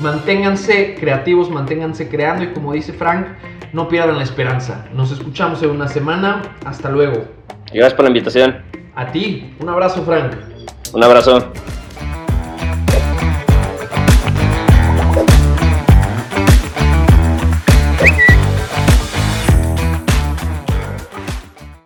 Manténganse 0.00 0.96
creativos, 0.98 1.48
manténganse 1.48 2.08
creando 2.08 2.42
y 2.42 2.48
como 2.48 2.72
dice 2.72 2.92
Frank, 2.92 3.28
no 3.72 3.86
pierdan 3.86 4.16
la 4.16 4.24
esperanza. 4.24 4.84
Nos 4.92 5.12
escuchamos 5.12 5.62
en 5.62 5.70
una 5.70 5.86
semana. 5.86 6.42
Hasta 6.66 6.90
luego. 6.90 7.24
gracias 7.72 7.94
por 7.94 8.02
la 8.02 8.08
invitación. 8.08 8.64
A 8.96 9.12
ti. 9.12 9.54
Un 9.60 9.68
abrazo, 9.68 10.04
Frank. 10.04 10.34
Un 10.92 11.04
abrazo. 11.04 11.52